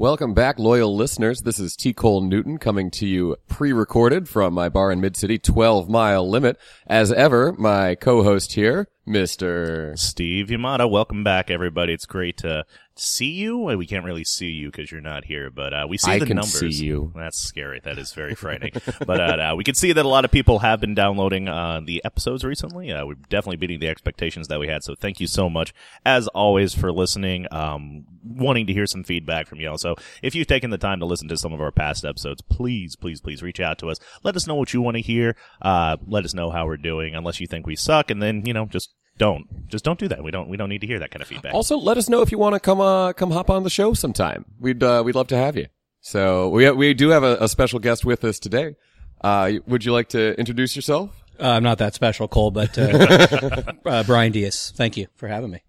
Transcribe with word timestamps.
Welcome 0.00 0.32
back, 0.32 0.58
loyal 0.58 0.96
listeners. 0.96 1.42
This 1.42 1.58
is 1.58 1.76
T. 1.76 1.92
Cole 1.92 2.22
Newton 2.22 2.56
coming 2.56 2.90
to 2.92 3.06
you 3.06 3.36
pre-recorded 3.48 4.30
from 4.30 4.54
my 4.54 4.70
bar 4.70 4.90
in 4.90 4.98
Mid-City, 4.98 5.36
12 5.36 5.90
Mile 5.90 6.26
Limit. 6.26 6.58
As 6.86 7.12
ever, 7.12 7.52
my 7.52 7.96
co-host 7.96 8.54
here, 8.54 8.88
Mr. 9.08 9.98
Steve 9.98 10.48
Yamada, 10.48 10.88
welcome 10.88 11.24
back, 11.24 11.50
everybody. 11.50 11.92
It's 11.92 12.06
great 12.06 12.36
to 12.38 12.64
see 12.94 13.30
you. 13.30 13.58
We 13.58 13.86
can't 13.86 14.04
really 14.04 14.24
see 14.24 14.50
you 14.50 14.70
because 14.70 14.92
you're 14.92 15.00
not 15.00 15.24
here, 15.24 15.50
but 15.50 15.72
uh, 15.72 15.86
we 15.88 15.96
see 15.96 16.12
I 16.12 16.18
the 16.18 16.26
can 16.26 16.36
numbers. 16.36 16.58
see 16.58 16.84
you. 16.84 17.12
That's 17.16 17.38
scary. 17.38 17.80
That 17.82 17.98
is 17.98 18.12
very 18.12 18.34
frightening. 18.34 18.72
but 19.06 19.20
uh, 19.20 19.52
uh, 19.52 19.54
we 19.56 19.64
can 19.64 19.74
see 19.74 19.92
that 19.92 20.04
a 20.04 20.08
lot 20.08 20.24
of 20.24 20.30
people 20.30 20.58
have 20.60 20.80
been 20.80 20.94
downloading 20.94 21.48
uh, 21.48 21.80
the 21.84 22.02
episodes 22.04 22.44
recently. 22.44 22.92
Uh, 22.92 23.06
we're 23.06 23.14
definitely 23.14 23.56
beating 23.56 23.80
the 23.80 23.88
expectations 23.88 24.48
that 24.48 24.60
we 24.60 24.68
had. 24.68 24.84
So 24.84 24.94
thank 24.94 25.18
you 25.18 25.26
so 25.26 25.48
much, 25.48 25.72
as 26.04 26.28
always, 26.28 26.74
for 26.74 26.92
listening. 26.92 27.46
Um, 27.50 28.04
wanting 28.22 28.66
to 28.66 28.72
hear 28.74 28.86
some 28.86 29.02
feedback 29.02 29.46
from 29.46 29.60
y'all. 29.60 29.78
So 29.78 29.96
if 30.22 30.34
you've 30.34 30.46
taken 30.46 30.70
the 30.70 30.78
time 30.78 31.00
to 31.00 31.06
listen 31.06 31.26
to 31.28 31.38
some 31.38 31.54
of 31.54 31.60
our 31.60 31.72
past 31.72 32.04
episodes, 32.04 32.42
please, 32.42 32.96
please, 32.96 33.20
please 33.22 33.42
reach 33.42 33.60
out 33.60 33.78
to 33.78 33.88
us. 33.88 33.98
Let 34.22 34.36
us 34.36 34.46
know 34.46 34.54
what 34.54 34.74
you 34.74 34.82
want 34.82 34.98
to 34.98 35.02
hear. 35.02 35.36
Uh, 35.62 35.96
let 36.06 36.24
us 36.24 36.34
know 36.34 36.50
how 36.50 36.66
we're 36.66 36.76
doing. 36.76 37.14
Unless 37.14 37.40
you 37.40 37.46
think 37.46 37.66
we 37.66 37.76
suck, 37.76 38.10
and 38.10 38.22
then 38.22 38.44
you 38.44 38.52
know 38.52 38.66
just 38.66 38.94
don't 39.20 39.68
just 39.68 39.84
don't 39.84 39.98
do 39.98 40.08
that. 40.08 40.24
We 40.24 40.30
don't 40.30 40.48
we 40.48 40.56
don't 40.56 40.70
need 40.70 40.80
to 40.80 40.86
hear 40.86 40.98
that 40.98 41.10
kind 41.10 41.22
of 41.22 41.28
feedback. 41.28 41.54
Also, 41.54 41.76
let 41.76 41.96
us 41.98 42.08
know 42.08 42.22
if 42.22 42.32
you 42.32 42.38
want 42.38 42.54
to 42.54 42.60
come, 42.60 42.80
uh, 42.80 43.12
come 43.12 43.30
hop 43.30 43.50
on 43.50 43.62
the 43.62 43.70
show 43.70 43.92
sometime. 43.94 44.46
We'd, 44.58 44.82
uh, 44.82 45.02
we'd 45.04 45.14
love 45.14 45.28
to 45.28 45.36
have 45.36 45.56
you. 45.56 45.66
So 46.00 46.48
we, 46.48 46.68
we 46.70 46.94
do 46.94 47.10
have 47.10 47.22
a, 47.22 47.36
a 47.36 47.48
special 47.48 47.78
guest 47.78 48.04
with 48.04 48.24
us 48.24 48.38
today. 48.38 48.76
Uh, 49.20 49.52
would 49.66 49.84
you 49.84 49.92
like 49.92 50.08
to 50.08 50.38
introduce 50.38 50.74
yourself? 50.74 51.22
Uh, 51.38 51.50
I'm 51.50 51.62
not 51.62 51.78
that 51.78 51.94
special, 51.94 52.28
Cole, 52.28 52.50
but 52.50 52.76
uh, 52.78 53.62
uh, 53.86 54.02
Bryan 54.04 54.32
Dias. 54.32 54.72
Thank 54.74 54.96
you 54.96 55.06
for 55.16 55.28
having 55.28 55.50
me. 55.50 55.62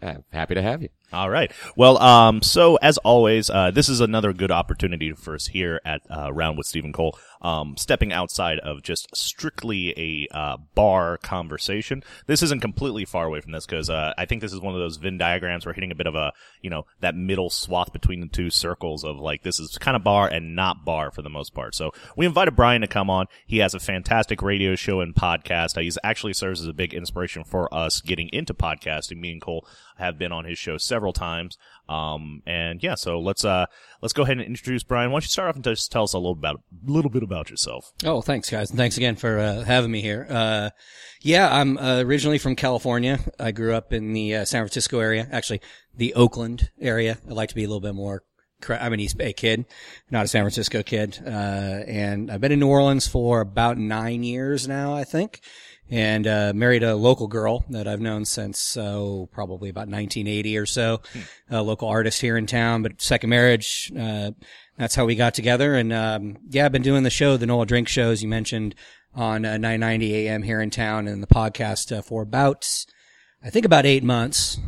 Uh, 0.00 0.14
happy 0.32 0.54
to 0.54 0.62
have 0.62 0.82
you. 0.82 0.88
All 1.12 1.28
right. 1.28 1.52
Well, 1.76 1.98
um, 1.98 2.40
so 2.40 2.76
as 2.76 2.96
always, 2.98 3.50
uh, 3.50 3.70
this 3.70 3.90
is 3.90 4.00
another 4.00 4.32
good 4.32 4.50
opportunity 4.50 5.12
for 5.12 5.34
us 5.34 5.46
here 5.46 5.78
at 5.84 6.00
uh, 6.10 6.32
Round 6.32 6.56
with 6.56 6.66
Steve 6.66 6.86
and 6.86 6.94
Cole, 6.94 7.18
um, 7.42 7.76
stepping 7.76 8.14
outside 8.14 8.58
of 8.60 8.82
just 8.82 9.14
strictly 9.14 9.90
a 9.98 10.34
uh, 10.34 10.56
bar 10.74 11.18
conversation. 11.18 12.02
This 12.26 12.42
isn't 12.42 12.62
completely 12.62 13.04
far 13.04 13.26
away 13.26 13.40
from 13.40 13.52
this 13.52 13.66
because 13.66 13.90
uh, 13.90 14.14
I 14.16 14.24
think 14.24 14.40
this 14.40 14.54
is 14.54 14.60
one 14.60 14.74
of 14.74 14.80
those 14.80 14.96
Venn 14.96 15.18
diagrams. 15.18 15.66
We're 15.66 15.74
hitting 15.74 15.92
a 15.92 15.96
bit 15.96 16.06
of 16.06 16.14
a, 16.14 16.32
you 16.62 16.70
know, 16.70 16.86
that 17.00 17.14
middle 17.14 17.50
swath 17.50 17.92
between 17.92 18.20
the 18.20 18.28
two 18.28 18.48
circles 18.48 19.04
of 19.04 19.16
like 19.16 19.42
this 19.42 19.60
is 19.60 19.76
kind 19.76 19.96
of 19.96 20.02
bar 20.02 20.28
and 20.28 20.56
not 20.56 20.86
bar 20.86 21.10
for 21.10 21.20
the 21.20 21.28
most 21.28 21.52
part. 21.52 21.74
So 21.74 21.92
we 22.16 22.24
invited 22.24 22.56
Bryan 22.56 22.80
to 22.80 22.86
come 22.86 23.10
on. 23.10 23.26
He 23.46 23.58
has 23.58 23.74
a 23.74 23.80
fantastic 23.80 24.40
radio 24.40 24.76
show 24.76 25.00
and 25.00 25.14
podcast. 25.14 25.76
Uh, 25.76 25.82
he's 25.82 25.98
actually 26.02 26.32
serves 26.32 26.62
as 26.62 26.68
a 26.68 26.72
big 26.72 26.94
inspiration 26.94 27.44
for 27.44 27.72
us 27.74 28.00
getting 28.00 28.30
into 28.32 28.54
podcasting. 28.54 29.18
Me 29.18 29.32
and 29.32 29.42
Cole 29.42 29.66
have 29.96 30.18
been 30.18 30.32
on 30.32 30.44
his 30.44 30.58
show 30.58 30.78
several 30.78 31.12
times. 31.12 31.56
Um, 31.88 32.42
and 32.46 32.82
yeah, 32.82 32.94
so 32.94 33.20
let's, 33.20 33.44
uh, 33.44 33.66
let's 34.00 34.12
go 34.12 34.22
ahead 34.22 34.38
and 34.38 34.46
introduce 34.46 34.82
Bryan. 34.82 35.10
Why 35.10 35.16
don't 35.16 35.24
you 35.24 35.28
start 35.28 35.48
off 35.48 35.56
and 35.56 35.64
just 35.64 35.92
tell 35.92 36.04
us 36.04 36.12
a 36.12 36.18
little 36.18 36.32
about, 36.32 36.56
a 36.56 36.90
little 36.90 37.10
bit 37.10 37.22
about 37.22 37.50
yourself? 37.50 37.92
Oh, 38.04 38.22
thanks, 38.22 38.48
guys, 38.50 38.70
and 38.70 38.78
thanks 38.78 38.96
again 38.96 39.16
for 39.16 39.38
uh, 39.38 39.62
having 39.62 39.90
me 39.90 40.00
here. 40.00 40.26
Uh, 40.28 40.70
yeah, 41.20 41.54
I'm 41.54 41.76
uh, 41.78 42.00
originally 42.00 42.38
from 42.38 42.56
California. 42.56 43.18
I 43.38 43.52
grew 43.52 43.74
up 43.74 43.92
in 43.92 44.12
the 44.12 44.36
uh, 44.36 44.44
San 44.44 44.62
Francisco 44.62 45.00
area, 45.00 45.28
actually 45.30 45.60
the 45.94 46.14
Oakland 46.14 46.70
area. 46.80 47.18
I 47.28 47.32
like 47.32 47.50
to 47.50 47.54
be 47.54 47.64
a 47.64 47.68
little 47.68 47.80
bit 47.80 47.94
more. 47.94 48.22
I'm 48.68 48.92
an 48.92 49.00
East 49.00 49.18
Bay 49.18 49.32
kid, 49.32 49.64
not 50.08 50.24
a 50.24 50.28
San 50.28 50.42
Francisco 50.42 50.84
kid, 50.84 51.20
uh, 51.26 51.28
and 51.28 52.30
I've 52.30 52.40
been 52.40 52.52
in 52.52 52.60
New 52.60 52.68
Orleans 52.68 53.08
for 53.08 53.40
about 53.40 53.76
nine 53.76 54.22
years 54.22 54.68
now, 54.68 54.94
I 54.94 55.02
think. 55.02 55.40
And 55.92 56.26
uh, 56.26 56.52
married 56.54 56.82
a 56.82 56.96
local 56.96 57.28
girl 57.28 57.66
that 57.68 57.86
I've 57.86 58.00
known 58.00 58.24
since 58.24 58.78
oh 58.78 59.28
probably 59.30 59.68
about 59.68 59.88
1980 59.88 60.56
or 60.56 60.64
so, 60.64 61.02
a 61.50 61.62
local 61.62 61.86
artist 61.86 62.22
here 62.22 62.38
in 62.38 62.46
town. 62.46 62.82
But 62.82 63.02
second 63.02 63.28
marriage, 63.28 63.92
uh, 63.96 64.30
that's 64.78 64.94
how 64.94 65.04
we 65.04 65.16
got 65.16 65.34
together. 65.34 65.74
And 65.74 65.92
um, 65.92 66.38
yeah, 66.48 66.64
I've 66.64 66.72
been 66.72 66.80
doing 66.80 67.02
the 67.02 67.10
show, 67.10 67.36
the 67.36 67.44
NOLADrinks 67.44 67.88
show 67.88 68.10
you 68.10 68.26
mentioned 68.26 68.74
on 69.14 69.44
uh, 69.44 69.58
990 69.58 70.28
AM 70.28 70.42
here 70.42 70.62
in 70.62 70.70
town, 70.70 71.06
and 71.06 71.22
the 71.22 71.26
podcast 71.26 71.94
uh, 71.94 72.00
for 72.00 72.22
about 72.22 72.86
I 73.44 73.50
think 73.50 73.66
about 73.66 73.84
eight 73.84 74.02
months. 74.02 74.58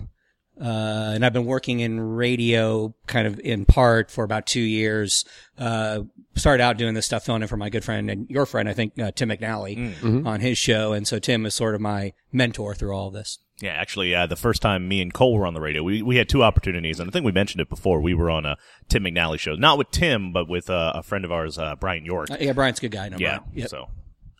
Uh, 0.60 1.12
and 1.14 1.24
I've 1.24 1.32
been 1.32 1.46
working 1.46 1.80
in 1.80 2.00
radio 2.00 2.94
kind 3.06 3.26
of 3.26 3.40
in 3.40 3.64
part 3.64 4.10
for 4.10 4.24
about 4.24 4.46
two 4.46 4.60
years. 4.60 5.24
Uh, 5.58 6.02
started 6.36 6.62
out 6.62 6.76
doing 6.76 6.94
this 6.94 7.06
stuff, 7.06 7.24
filling 7.24 7.42
in 7.42 7.48
for 7.48 7.56
my 7.56 7.70
good 7.70 7.84
friend 7.84 8.10
and 8.10 8.28
your 8.30 8.46
friend, 8.46 8.68
I 8.68 8.72
think, 8.72 8.98
uh, 8.98 9.10
Tim 9.10 9.30
McNally 9.30 10.24
on 10.26 10.40
his 10.40 10.58
show. 10.58 10.92
And 10.92 11.06
so 11.06 11.18
Tim 11.18 11.44
is 11.46 11.54
sort 11.54 11.74
of 11.74 11.80
my 11.80 12.12
mentor 12.32 12.74
through 12.74 12.92
all 12.92 13.08
of 13.08 13.14
this. 13.14 13.38
Yeah, 13.60 13.70
actually, 13.70 14.14
uh, 14.14 14.26
the 14.26 14.36
first 14.36 14.62
time 14.62 14.88
me 14.88 15.00
and 15.00 15.14
Cole 15.14 15.38
were 15.38 15.46
on 15.46 15.54
the 15.54 15.60
radio, 15.60 15.82
we, 15.82 16.02
we 16.02 16.16
had 16.16 16.28
two 16.28 16.42
opportunities, 16.42 16.98
and 16.98 17.08
I 17.08 17.12
think 17.12 17.24
we 17.24 17.30
mentioned 17.30 17.60
it 17.60 17.68
before. 17.68 18.00
We 18.00 18.12
were 18.12 18.28
on 18.28 18.44
a 18.44 18.56
Tim 18.88 19.04
McNally 19.04 19.38
show, 19.38 19.54
not 19.54 19.78
with 19.78 19.92
Tim, 19.92 20.32
but 20.32 20.48
with 20.48 20.68
uh, 20.68 20.92
a 20.96 21.04
friend 21.04 21.24
of 21.24 21.30
ours, 21.30 21.56
uh, 21.56 21.76
Brian 21.76 22.04
York. 22.04 22.32
Uh, 22.32 22.36
yeah, 22.40 22.52
Brian's 22.52 22.78
a 22.78 22.82
good 22.82 22.90
guy. 22.90 23.08
No, 23.08 23.16
yeah. 23.16 23.38
Brian. 23.38 23.52
Yep. 23.54 23.68
So, 23.68 23.88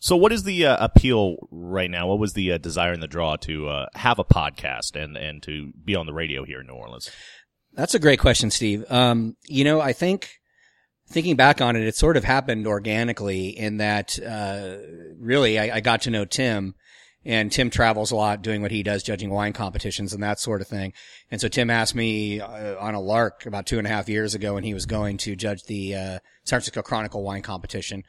so 0.05 0.17
what 0.17 0.33
is 0.33 0.43
the 0.43 0.67
uh, 0.67 0.85
appeal 0.85 1.37
right 1.51 1.91
now? 1.91 2.09
What 2.09 2.19
was 2.19 2.35
the 2.35 2.53
uh, 2.53 2.59
desire 2.59 2.93
and 2.93 3.03
the 3.03 3.09
draw 3.09 3.37
to 3.37 3.69
uh, 3.69 3.87
have 3.95 4.19
a 4.19 4.25
podcast 4.25 5.03
and 5.03 5.17
and 5.17 5.43
to 5.45 5.73
be 5.83 5.97
on 5.97 6.05
the 6.05 6.13
radio 6.13 6.45
here 6.45 6.61
in 6.61 6.67
New 6.67 6.75
Orleans? 6.75 7.11
That's 7.73 7.95
a 7.95 7.99
great 7.99 8.19
question, 8.19 8.51
Steve. 8.51 8.85
Um, 8.91 9.35
you 9.49 9.65
know, 9.65 9.81
I 9.81 9.95
think 9.95 10.29
thinking 11.09 11.37
back 11.37 11.63
on 11.63 11.75
it, 11.75 11.87
it 11.87 11.97
sort 11.97 12.19
of 12.19 12.25
happened 12.25 12.67
organically 12.67 13.49
in 13.49 13.79
that, 13.79 14.19
uh, 14.19 14.77
really 15.19 15.59
I, 15.59 15.77
I 15.77 15.81
got 15.81 16.03
to 16.03 16.11
know 16.11 16.27
Tim 16.27 16.75
and 17.25 17.51
Tim 17.51 17.71
travels 17.71 18.11
a 18.11 18.17
lot 18.17 18.43
doing 18.43 18.61
what 18.61 18.73
he 18.73 18.83
does, 18.83 19.03
judging 19.03 19.31
wine 19.31 19.55
competitions 19.55 20.13
and 20.13 20.23
that 20.23 20.39
sort 20.39 20.61
of 20.61 20.69
thing. 20.69 20.93
And 21.31 21.41
so 21.41 21.49
Tim 21.49 21.71
asked 21.71 21.95
me 21.95 22.41
uh, 22.41 22.79
on 22.79 22.95
a 22.95 23.01
lark 23.01 23.47
about 23.47 23.65
two 23.65 23.79
and 23.79 23.87
a 23.87 23.91
half 23.91 24.07
years 24.07 24.35
ago 24.35 24.53
when 24.53 24.65
he 24.65 24.75
was 24.75 24.85
going 24.85 25.17
to 25.19 25.35
judge 25.35 25.65
the, 25.65 25.95
uh, 25.95 26.19
San 26.45 26.59
Francisco 26.59 26.83
Chronicle 26.83 27.23
wine 27.23 27.41
competition, 27.41 28.03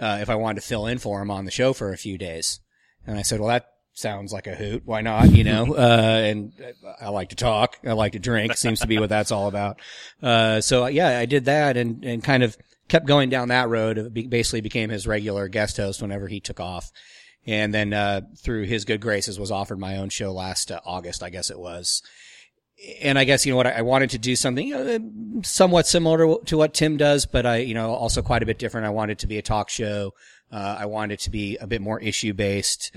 uh, 0.00 0.18
if 0.20 0.30
I 0.30 0.34
wanted 0.34 0.62
to 0.62 0.66
fill 0.66 0.86
in 0.86 0.98
for 0.98 1.20
him 1.20 1.30
on 1.30 1.44
the 1.44 1.50
show 1.50 1.72
for 1.72 1.92
a 1.92 1.98
few 1.98 2.18
days. 2.18 2.58
And 3.06 3.18
I 3.18 3.22
said, 3.22 3.38
well, 3.38 3.50
that 3.50 3.66
sounds 3.92 4.32
like 4.32 4.46
a 4.46 4.54
hoot. 4.54 4.82
Why 4.84 5.02
not? 5.02 5.30
You 5.30 5.44
know, 5.44 5.74
uh, 5.76 6.22
and 6.24 6.52
I 7.00 7.10
like 7.10 7.30
to 7.30 7.36
talk. 7.36 7.78
I 7.86 7.92
like 7.92 8.12
to 8.12 8.18
drink. 8.18 8.56
Seems 8.56 8.80
to 8.80 8.86
be 8.86 8.98
what 8.98 9.10
that's 9.10 9.30
all 9.30 9.46
about. 9.46 9.80
Uh, 10.22 10.60
so 10.60 10.86
yeah, 10.86 11.18
I 11.18 11.26
did 11.26 11.44
that 11.44 11.76
and, 11.76 12.04
and 12.04 12.24
kind 12.24 12.42
of 12.42 12.56
kept 12.88 13.06
going 13.06 13.30
down 13.30 13.48
that 13.48 13.68
road. 13.68 13.98
It 13.98 14.30
basically 14.30 14.62
became 14.62 14.90
his 14.90 15.06
regular 15.06 15.48
guest 15.48 15.76
host 15.76 16.02
whenever 16.02 16.28
he 16.28 16.40
took 16.40 16.60
off. 16.60 16.90
And 17.46 17.72
then, 17.72 17.94
uh, 17.94 18.20
through 18.36 18.64
his 18.64 18.84
good 18.84 19.00
graces 19.00 19.40
was 19.40 19.50
offered 19.50 19.78
my 19.78 19.96
own 19.96 20.10
show 20.10 20.30
last 20.30 20.70
uh, 20.70 20.80
August, 20.84 21.22
I 21.22 21.30
guess 21.30 21.50
it 21.50 21.58
was. 21.58 22.02
And 23.02 23.18
I 23.18 23.24
guess, 23.24 23.44
you 23.44 23.52
know 23.52 23.56
what, 23.56 23.66
I 23.66 23.72
I 23.72 23.82
wanted 23.82 24.10
to 24.10 24.18
do 24.18 24.34
something 24.36 24.66
you 24.66 24.74
know, 24.74 25.40
somewhat 25.42 25.86
similar 25.86 26.36
to, 26.46 26.56
what 26.56 26.72
Tim 26.74 26.96
does, 26.96 27.26
but 27.26 27.44
I, 27.46 27.56
you 27.58 27.74
know, 27.74 27.90
also 27.92 28.22
quite 28.22 28.42
a 28.42 28.46
bit 28.46 28.58
different. 28.58 28.86
I 28.86 28.90
wanted 28.90 29.12
it 29.12 29.18
to 29.20 29.26
be 29.26 29.38
a 29.38 29.42
talk 29.42 29.68
show. 29.68 30.14
Uh, 30.50 30.76
I 30.80 30.86
wanted 30.86 31.14
it 31.14 31.20
to 31.20 31.30
be 31.30 31.56
a 31.58 31.66
bit 31.66 31.80
more 31.82 32.00
issue 32.00 32.32
based 32.32 32.90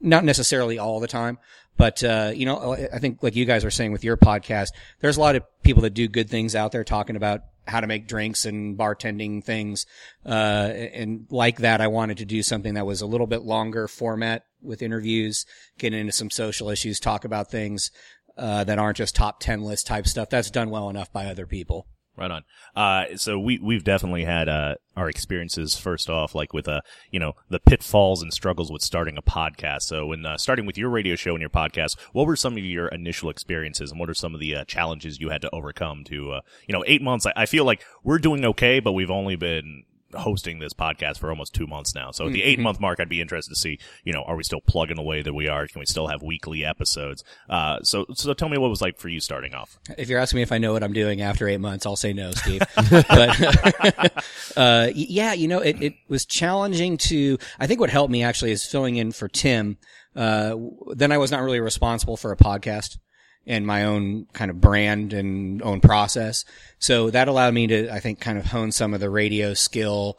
not 0.00 0.24
necessarily 0.24 0.78
all 0.78 1.00
the 1.00 1.08
time, 1.08 1.38
but, 1.76 2.02
uh, 2.04 2.30
you 2.34 2.46
know, 2.46 2.74
I- 2.74 2.88
I 2.94 2.98
think 2.98 3.22
like 3.22 3.34
you 3.36 3.44
guys 3.44 3.64
were 3.64 3.70
saying 3.70 3.92
with 3.92 4.04
your 4.04 4.16
podcast, 4.16 4.68
there's 5.00 5.16
a 5.16 5.20
lot 5.20 5.34
of 5.36 5.42
people 5.62 5.82
that 5.82 5.94
do 5.94 6.06
good 6.08 6.28
things 6.30 6.54
out 6.54 6.70
there 6.72 6.84
talking 6.84 7.16
about 7.16 7.42
how 7.66 7.80
to 7.80 7.86
make 7.86 8.06
drinks 8.08 8.44
and 8.44 8.78
bartending 8.78 9.42
things. 9.44 9.86
Uh, 10.24 10.70
and 10.94 11.26
like 11.30 11.58
that, 11.58 11.80
I 11.80 11.86
wanted 11.88 12.18
to 12.18 12.24
do 12.24 12.42
something 12.42 12.74
that 12.74 12.86
was 12.86 13.00
a 13.00 13.06
little 13.06 13.26
bit 13.26 13.42
longer 13.42 13.88
format 13.88 14.44
with 14.62 14.82
interviews, 14.82 15.44
get 15.78 15.92
into 15.92 16.12
some 16.12 16.30
social 16.30 16.70
issues, 16.70 16.98
talk 16.98 17.24
about 17.24 17.50
things, 17.50 17.90
uh, 18.38 18.64
that 18.64 18.78
aren't 18.78 18.96
just 18.96 19.14
top 19.14 19.40
10 19.40 19.62
list 19.62 19.86
type 19.86 20.06
stuff. 20.06 20.30
That's 20.30 20.50
done 20.50 20.70
well 20.70 20.88
enough 20.88 21.12
by 21.12 21.26
other 21.26 21.46
people. 21.46 21.86
Right 22.18 22.32
on. 22.32 22.44
Uh, 22.74 23.16
so 23.16 23.38
we 23.38 23.60
we've 23.60 23.84
definitely 23.84 24.24
had 24.24 24.48
uh, 24.48 24.74
our 24.96 25.08
experiences 25.08 25.76
first 25.76 26.10
off, 26.10 26.34
like 26.34 26.52
with 26.52 26.66
uh, 26.66 26.80
you 27.12 27.20
know, 27.20 27.34
the 27.48 27.60
pitfalls 27.60 28.22
and 28.22 28.32
struggles 28.32 28.72
with 28.72 28.82
starting 28.82 29.16
a 29.16 29.22
podcast. 29.22 29.82
So 29.82 30.06
when 30.06 30.26
uh, 30.26 30.36
starting 30.36 30.66
with 30.66 30.76
your 30.76 30.90
radio 30.90 31.14
show 31.14 31.30
and 31.30 31.40
your 31.40 31.48
podcast, 31.48 31.96
what 32.12 32.26
were 32.26 32.34
some 32.34 32.54
of 32.54 32.64
your 32.64 32.88
initial 32.88 33.30
experiences, 33.30 33.92
and 33.92 34.00
what 34.00 34.10
are 34.10 34.14
some 34.14 34.34
of 34.34 34.40
the 34.40 34.56
uh, 34.56 34.64
challenges 34.64 35.20
you 35.20 35.28
had 35.28 35.42
to 35.42 35.54
overcome? 35.54 36.02
To 36.06 36.32
uh, 36.32 36.40
you 36.66 36.72
know, 36.72 36.82
eight 36.88 37.02
months. 37.02 37.24
I, 37.24 37.32
I 37.36 37.46
feel 37.46 37.64
like 37.64 37.84
we're 38.02 38.18
doing 38.18 38.44
okay, 38.46 38.80
but 38.80 38.94
we've 38.94 39.12
only 39.12 39.36
been 39.36 39.84
hosting 40.14 40.58
this 40.58 40.72
podcast 40.72 41.18
for 41.18 41.30
almost 41.30 41.54
two 41.54 41.66
months 41.66 41.94
now. 41.94 42.10
So 42.10 42.26
at 42.26 42.32
the 42.32 42.42
eight 42.42 42.58
month 42.58 42.80
mark, 42.80 43.00
I'd 43.00 43.08
be 43.08 43.20
interested 43.20 43.52
to 43.52 43.58
see, 43.58 43.78
you 44.04 44.12
know, 44.12 44.22
are 44.22 44.36
we 44.36 44.42
still 44.42 44.60
plugging 44.60 44.98
away 44.98 45.22
that 45.22 45.34
we 45.34 45.48
are? 45.48 45.66
Can 45.66 45.80
we 45.80 45.86
still 45.86 46.08
have 46.08 46.22
weekly 46.22 46.64
episodes? 46.64 47.24
Uh, 47.48 47.82
so 47.82 48.06
so 48.14 48.32
tell 48.34 48.48
me 48.48 48.58
what 48.58 48.66
it 48.66 48.70
was 48.70 48.80
like 48.80 48.98
for 48.98 49.08
you 49.08 49.20
starting 49.20 49.54
off. 49.54 49.78
If 49.96 50.08
you're 50.08 50.20
asking 50.20 50.38
me 50.38 50.42
if 50.42 50.52
I 50.52 50.58
know 50.58 50.72
what 50.72 50.82
I'm 50.82 50.92
doing 50.92 51.20
after 51.20 51.48
eight 51.48 51.60
months, 51.60 51.84
I'll 51.86 51.96
say 51.96 52.12
no, 52.12 52.30
Steve. 52.32 52.62
but 52.90 54.24
uh, 54.56 54.88
yeah, 54.94 55.32
you 55.34 55.48
know, 55.48 55.60
it, 55.60 55.82
it 55.82 55.94
was 56.08 56.24
challenging 56.24 56.96
to. 56.98 57.38
I 57.58 57.66
think 57.66 57.80
what 57.80 57.90
helped 57.90 58.10
me 58.10 58.22
actually 58.22 58.52
is 58.52 58.64
filling 58.64 58.96
in 58.96 59.12
for 59.12 59.28
Tim. 59.28 59.78
Uh, 60.16 60.56
then 60.94 61.12
I 61.12 61.18
was 61.18 61.30
not 61.30 61.42
really 61.42 61.60
responsible 61.60 62.16
for 62.16 62.32
a 62.32 62.36
podcast 62.36 62.98
and 63.48 63.66
my 63.66 63.84
own 63.84 64.26
kind 64.32 64.50
of 64.50 64.60
brand 64.60 65.12
and 65.12 65.62
own 65.62 65.80
process. 65.80 66.44
So 66.78 67.10
that 67.10 67.26
allowed 67.26 67.54
me 67.54 67.66
to, 67.66 67.92
I 67.92 67.98
think, 67.98 68.20
kind 68.20 68.38
of 68.38 68.46
hone 68.46 68.70
some 68.70 68.94
of 68.94 69.00
the 69.00 69.10
radio 69.10 69.54
skill 69.54 70.18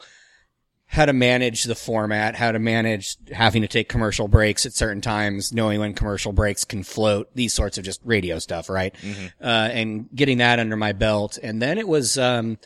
how 0.86 1.06
to 1.06 1.12
manage 1.12 1.62
the 1.64 1.76
format, 1.76 2.34
how 2.34 2.50
to 2.50 2.58
manage 2.58 3.16
having 3.30 3.62
to 3.62 3.68
take 3.68 3.88
commercial 3.88 4.26
breaks 4.26 4.66
at 4.66 4.72
certain 4.72 5.00
times, 5.00 5.52
knowing 5.52 5.78
when 5.78 5.94
commercial 5.94 6.32
breaks 6.32 6.64
can 6.64 6.82
float, 6.82 7.30
these 7.32 7.54
sorts 7.54 7.78
of 7.78 7.84
just 7.84 8.00
radio 8.04 8.40
stuff, 8.40 8.68
right? 8.68 8.92
Uh, 9.40 9.68
and 9.72 10.08
getting 10.12 10.38
that 10.38 10.58
under 10.58 10.76
my 10.76 10.90
belt. 10.90 11.38
And 11.40 11.62
then 11.62 11.78
it 11.78 11.86
was, 11.86 12.18
um, 12.18 12.58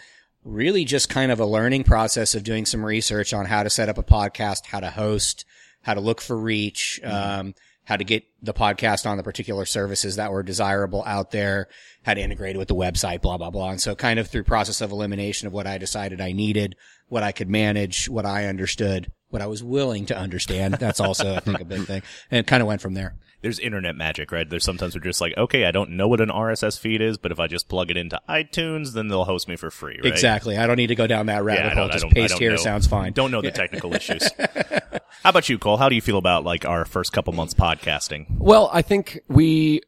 really 0.43 0.87
just 0.87 1.11
kind 1.11 1.32
of 1.32 1.38
a 1.38 1.44
learning 1.44 1.84
process 1.84 2.34
of 2.34 2.44
doing 2.44 2.64
some 2.64 2.82
research 2.82 3.34
on 3.34 3.44
how 3.44 3.62
to 3.62 3.69
set 3.69 3.90
up 3.90 3.99
a 3.99 4.02
podcast, 4.02 4.64
how 4.66 4.81
to 4.81 4.90
host, 4.90 5.44
how 5.82 5.93
to 5.93 6.00
look 6.00 6.22
for 6.22 6.37
reach, 6.37 7.00
um, 7.05 7.55
how 7.84 7.96
to 7.96 8.04
get 8.04 8.25
the 8.42 8.54
podcast 8.54 9.08
on 9.08 9.16
the 9.16 9.22
particular 9.22 9.64
services 9.64 10.16
that 10.16 10.32
were 10.32 10.42
desirable 10.42 11.02
out 11.06 11.31
there, 11.31 11.69
how 12.02 12.14
to 12.14 12.20
integrate 12.20 12.56
it 12.56 12.58
with 12.58 12.69
the 12.69 12.75
website, 12.75 13.20
blah, 13.20 13.36
blah, 13.36 13.50
blah. 13.50 13.70
And 13.70 13.81
so 13.81 13.94
kind 13.94 14.19
of 14.19 14.28
through 14.28 14.44
process 14.44 14.81
of 14.81 14.90
elimination 14.90 15.46
of 15.46 15.52
what 15.52 15.66
I 15.66 15.78
decided 15.78 16.20
I 16.20 16.32
needed, 16.32 16.76
what 17.08 17.22
I 17.22 17.32
could 17.32 17.50
manage, 17.50 18.08
what 18.08 18.26
I 18.26 18.46
understood, 18.46 19.12
what 19.31 19.43
I 19.43 19.47
was 19.47 19.62
willing 19.62 20.06
to 20.06 20.17
understand. 20.17 20.75
That's 20.75 21.00
also, 21.00 21.35
I 21.35 21.41
think, 21.41 21.61
a 21.61 21.65
big 21.65 21.85
thing. 21.87 22.03
And 22.31 22.41
it 22.41 22.47
kind 22.47 22.61
of 22.62 22.67
went 22.69 22.81
from 22.81 22.94
there. 22.94 23.15
There's 23.43 23.59
internet 23.59 23.94
magic, 23.94 24.32
right? 24.32 24.49
There's 24.49 24.65
sometimes 24.65 24.94
we're 24.94 25.03
just 25.03 25.21
like, 25.21 25.37
okay, 25.37 25.67
I 25.67 25.71
don't 25.71 25.91
know 25.91 26.09
what 26.09 26.23
an 26.23 26.31
RSS 26.31 26.79
feed 26.79 27.03
is, 27.03 27.19
but 27.19 27.31
if 27.31 27.38
I 27.38 27.47
just 27.47 27.69
plug 27.69 27.91
it 27.91 27.97
into 27.99 28.19
iTunes, 28.26 28.94
then 28.94 29.09
they'll 29.09 29.25
host 29.25 29.49
me 29.49 29.56
for 29.56 29.71
free, 29.71 29.97
right? 30.03 30.11
Exactly. 30.11 30.56
I 30.56 30.67
don't 30.67 30.76
need 30.76 30.87
to 30.87 30.94
go 30.94 31.06
down 31.06 31.26
that 31.26 31.44
rabbit 31.44 31.65
Yeah, 31.65 31.75
hole. 31.75 31.88
Just 31.91 32.09
paste 32.09 32.38
here 32.38 32.53
know. 32.53 32.56
sounds 32.56 32.87
fine. 32.87 33.12
Don't 33.12 33.31
know 33.31 33.43
the 33.43 33.50
technical 33.50 33.93
issues. 33.94 34.26
How 34.38 35.31
about 35.31 35.49
you, 35.50 35.59
Cole? 35.59 35.76
How 35.76 35.91
do 35.91 35.94
you 35.94 36.00
feel 36.00 36.17
about 36.17 36.44
like 36.44 36.65
our 36.65 36.87
first 36.87 37.12
couple 37.12 37.35
months 37.35 37.53
podcasting? 37.53 38.26
Well, 38.38 38.71
I 38.73 38.81
think 38.81 39.21
we, 39.29 39.82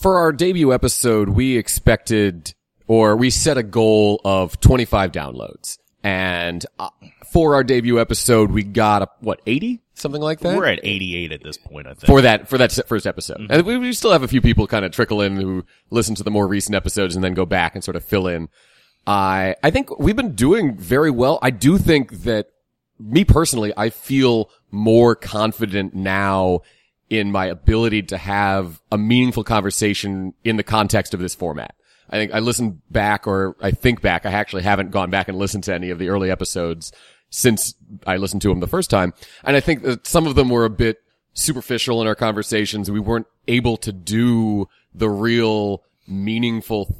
for 0.00 0.18
our 0.18 0.30
debut 0.30 0.72
episode, 0.72 1.30
we 1.30 1.56
expected, 1.56 2.54
or 2.86 3.16
we 3.16 3.30
set 3.30 3.58
a 3.58 3.62
goal 3.64 4.20
of 4.24 4.60
25 4.60 5.10
downloads. 5.10 5.78
And 6.02 6.64
uh, 6.78 6.90
for 7.30 7.54
our 7.54 7.62
debut 7.62 8.00
episode, 8.00 8.50
we 8.50 8.64
got, 8.64 9.02
a, 9.02 9.08
what, 9.20 9.40
80? 9.46 9.80
Something 9.94 10.20
like 10.22 10.40
that? 10.40 10.56
We're 10.56 10.66
at 10.66 10.80
88 10.82 11.32
at 11.32 11.42
this 11.44 11.58
point, 11.58 11.86
I 11.86 11.90
think. 11.90 12.06
for 12.06 12.22
that 12.22 12.48
for 12.48 12.58
that 12.58 12.72
first 12.88 13.06
episode. 13.06 13.46
And 13.48 13.64
we, 13.64 13.78
we 13.78 13.92
still 13.92 14.10
have 14.10 14.22
a 14.22 14.28
few 14.28 14.40
people 14.40 14.66
kind 14.66 14.84
of 14.84 14.90
trickle 14.90 15.20
in 15.20 15.36
who 15.36 15.64
listen 15.90 16.14
to 16.16 16.24
the 16.24 16.30
more 16.30 16.48
recent 16.48 16.74
episodes 16.74 17.14
and 17.14 17.22
then 17.22 17.34
go 17.34 17.46
back 17.46 17.74
and 17.74 17.84
sort 17.84 17.96
of 17.96 18.04
fill 18.04 18.26
in. 18.26 18.48
I 19.06 19.54
I 19.62 19.70
think 19.70 19.96
we've 20.00 20.16
been 20.16 20.34
doing 20.34 20.76
very 20.76 21.10
well. 21.10 21.38
I 21.42 21.50
do 21.50 21.78
think 21.78 22.22
that 22.22 22.48
me 22.98 23.24
personally, 23.24 23.72
I 23.76 23.90
feel 23.90 24.50
more 24.70 25.14
confident 25.14 25.94
now 25.94 26.60
in 27.10 27.30
my 27.30 27.46
ability 27.46 28.02
to 28.04 28.16
have 28.16 28.80
a 28.90 28.96
meaningful 28.96 29.44
conversation 29.44 30.32
in 30.44 30.56
the 30.56 30.62
context 30.62 31.12
of 31.12 31.20
this 31.20 31.34
format. 31.34 31.74
I 32.12 32.16
think 32.16 32.34
I 32.34 32.40
listened 32.40 32.82
back 32.90 33.26
or 33.26 33.56
I 33.60 33.70
think 33.70 34.02
back. 34.02 34.26
I 34.26 34.32
actually 34.32 34.62
haven't 34.62 34.90
gone 34.90 35.10
back 35.10 35.28
and 35.28 35.38
listened 35.38 35.64
to 35.64 35.74
any 35.74 35.88
of 35.90 35.98
the 35.98 36.10
early 36.10 36.30
episodes 36.30 36.92
since 37.30 37.74
I 38.06 38.18
listened 38.18 38.42
to 38.42 38.48
them 38.48 38.60
the 38.60 38.66
first 38.66 38.90
time. 38.90 39.14
And 39.42 39.56
I 39.56 39.60
think 39.60 39.82
that 39.82 40.06
some 40.06 40.26
of 40.26 40.34
them 40.34 40.50
were 40.50 40.66
a 40.66 40.70
bit 40.70 40.98
superficial 41.32 42.02
in 42.02 42.06
our 42.06 42.14
conversations. 42.14 42.90
We 42.90 43.00
weren't 43.00 43.26
able 43.48 43.78
to 43.78 43.92
do 43.92 44.68
the 44.94 45.08
real 45.08 45.82
meaningful 46.06 46.98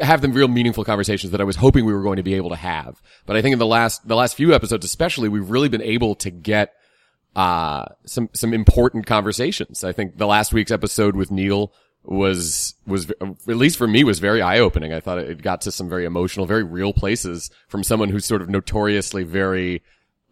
have 0.00 0.22
them 0.22 0.32
real 0.32 0.48
meaningful 0.48 0.84
conversations 0.84 1.32
that 1.32 1.40
I 1.40 1.44
was 1.44 1.56
hoping 1.56 1.84
we 1.84 1.92
were 1.92 2.02
going 2.02 2.16
to 2.16 2.22
be 2.22 2.34
able 2.34 2.48
to 2.48 2.56
have. 2.56 3.02
But 3.26 3.36
I 3.36 3.42
think 3.42 3.52
in 3.52 3.58
the 3.58 3.66
last, 3.66 4.08
the 4.08 4.16
last 4.16 4.34
few 4.34 4.54
episodes 4.54 4.86
especially, 4.86 5.28
we've 5.28 5.50
really 5.50 5.68
been 5.68 5.82
able 5.82 6.14
to 6.16 6.30
get, 6.30 6.72
uh, 7.36 7.84
some, 8.06 8.30
some 8.32 8.54
important 8.54 9.06
conversations. 9.06 9.84
I 9.84 9.92
think 9.92 10.16
the 10.16 10.26
last 10.26 10.54
week's 10.54 10.70
episode 10.70 11.14
with 11.14 11.30
Neil 11.30 11.72
was, 12.06 12.74
was, 12.86 13.10
at 13.10 13.46
least 13.46 13.76
for 13.76 13.86
me, 13.86 14.04
was 14.04 14.18
very 14.18 14.40
eye-opening. 14.40 14.92
I 14.92 15.00
thought 15.00 15.18
it 15.18 15.42
got 15.42 15.60
to 15.62 15.72
some 15.72 15.88
very 15.88 16.04
emotional, 16.04 16.46
very 16.46 16.62
real 16.62 16.92
places 16.92 17.50
from 17.68 17.82
someone 17.82 18.08
who's 18.08 18.24
sort 18.24 18.42
of 18.42 18.48
notoriously 18.48 19.24
very, 19.24 19.82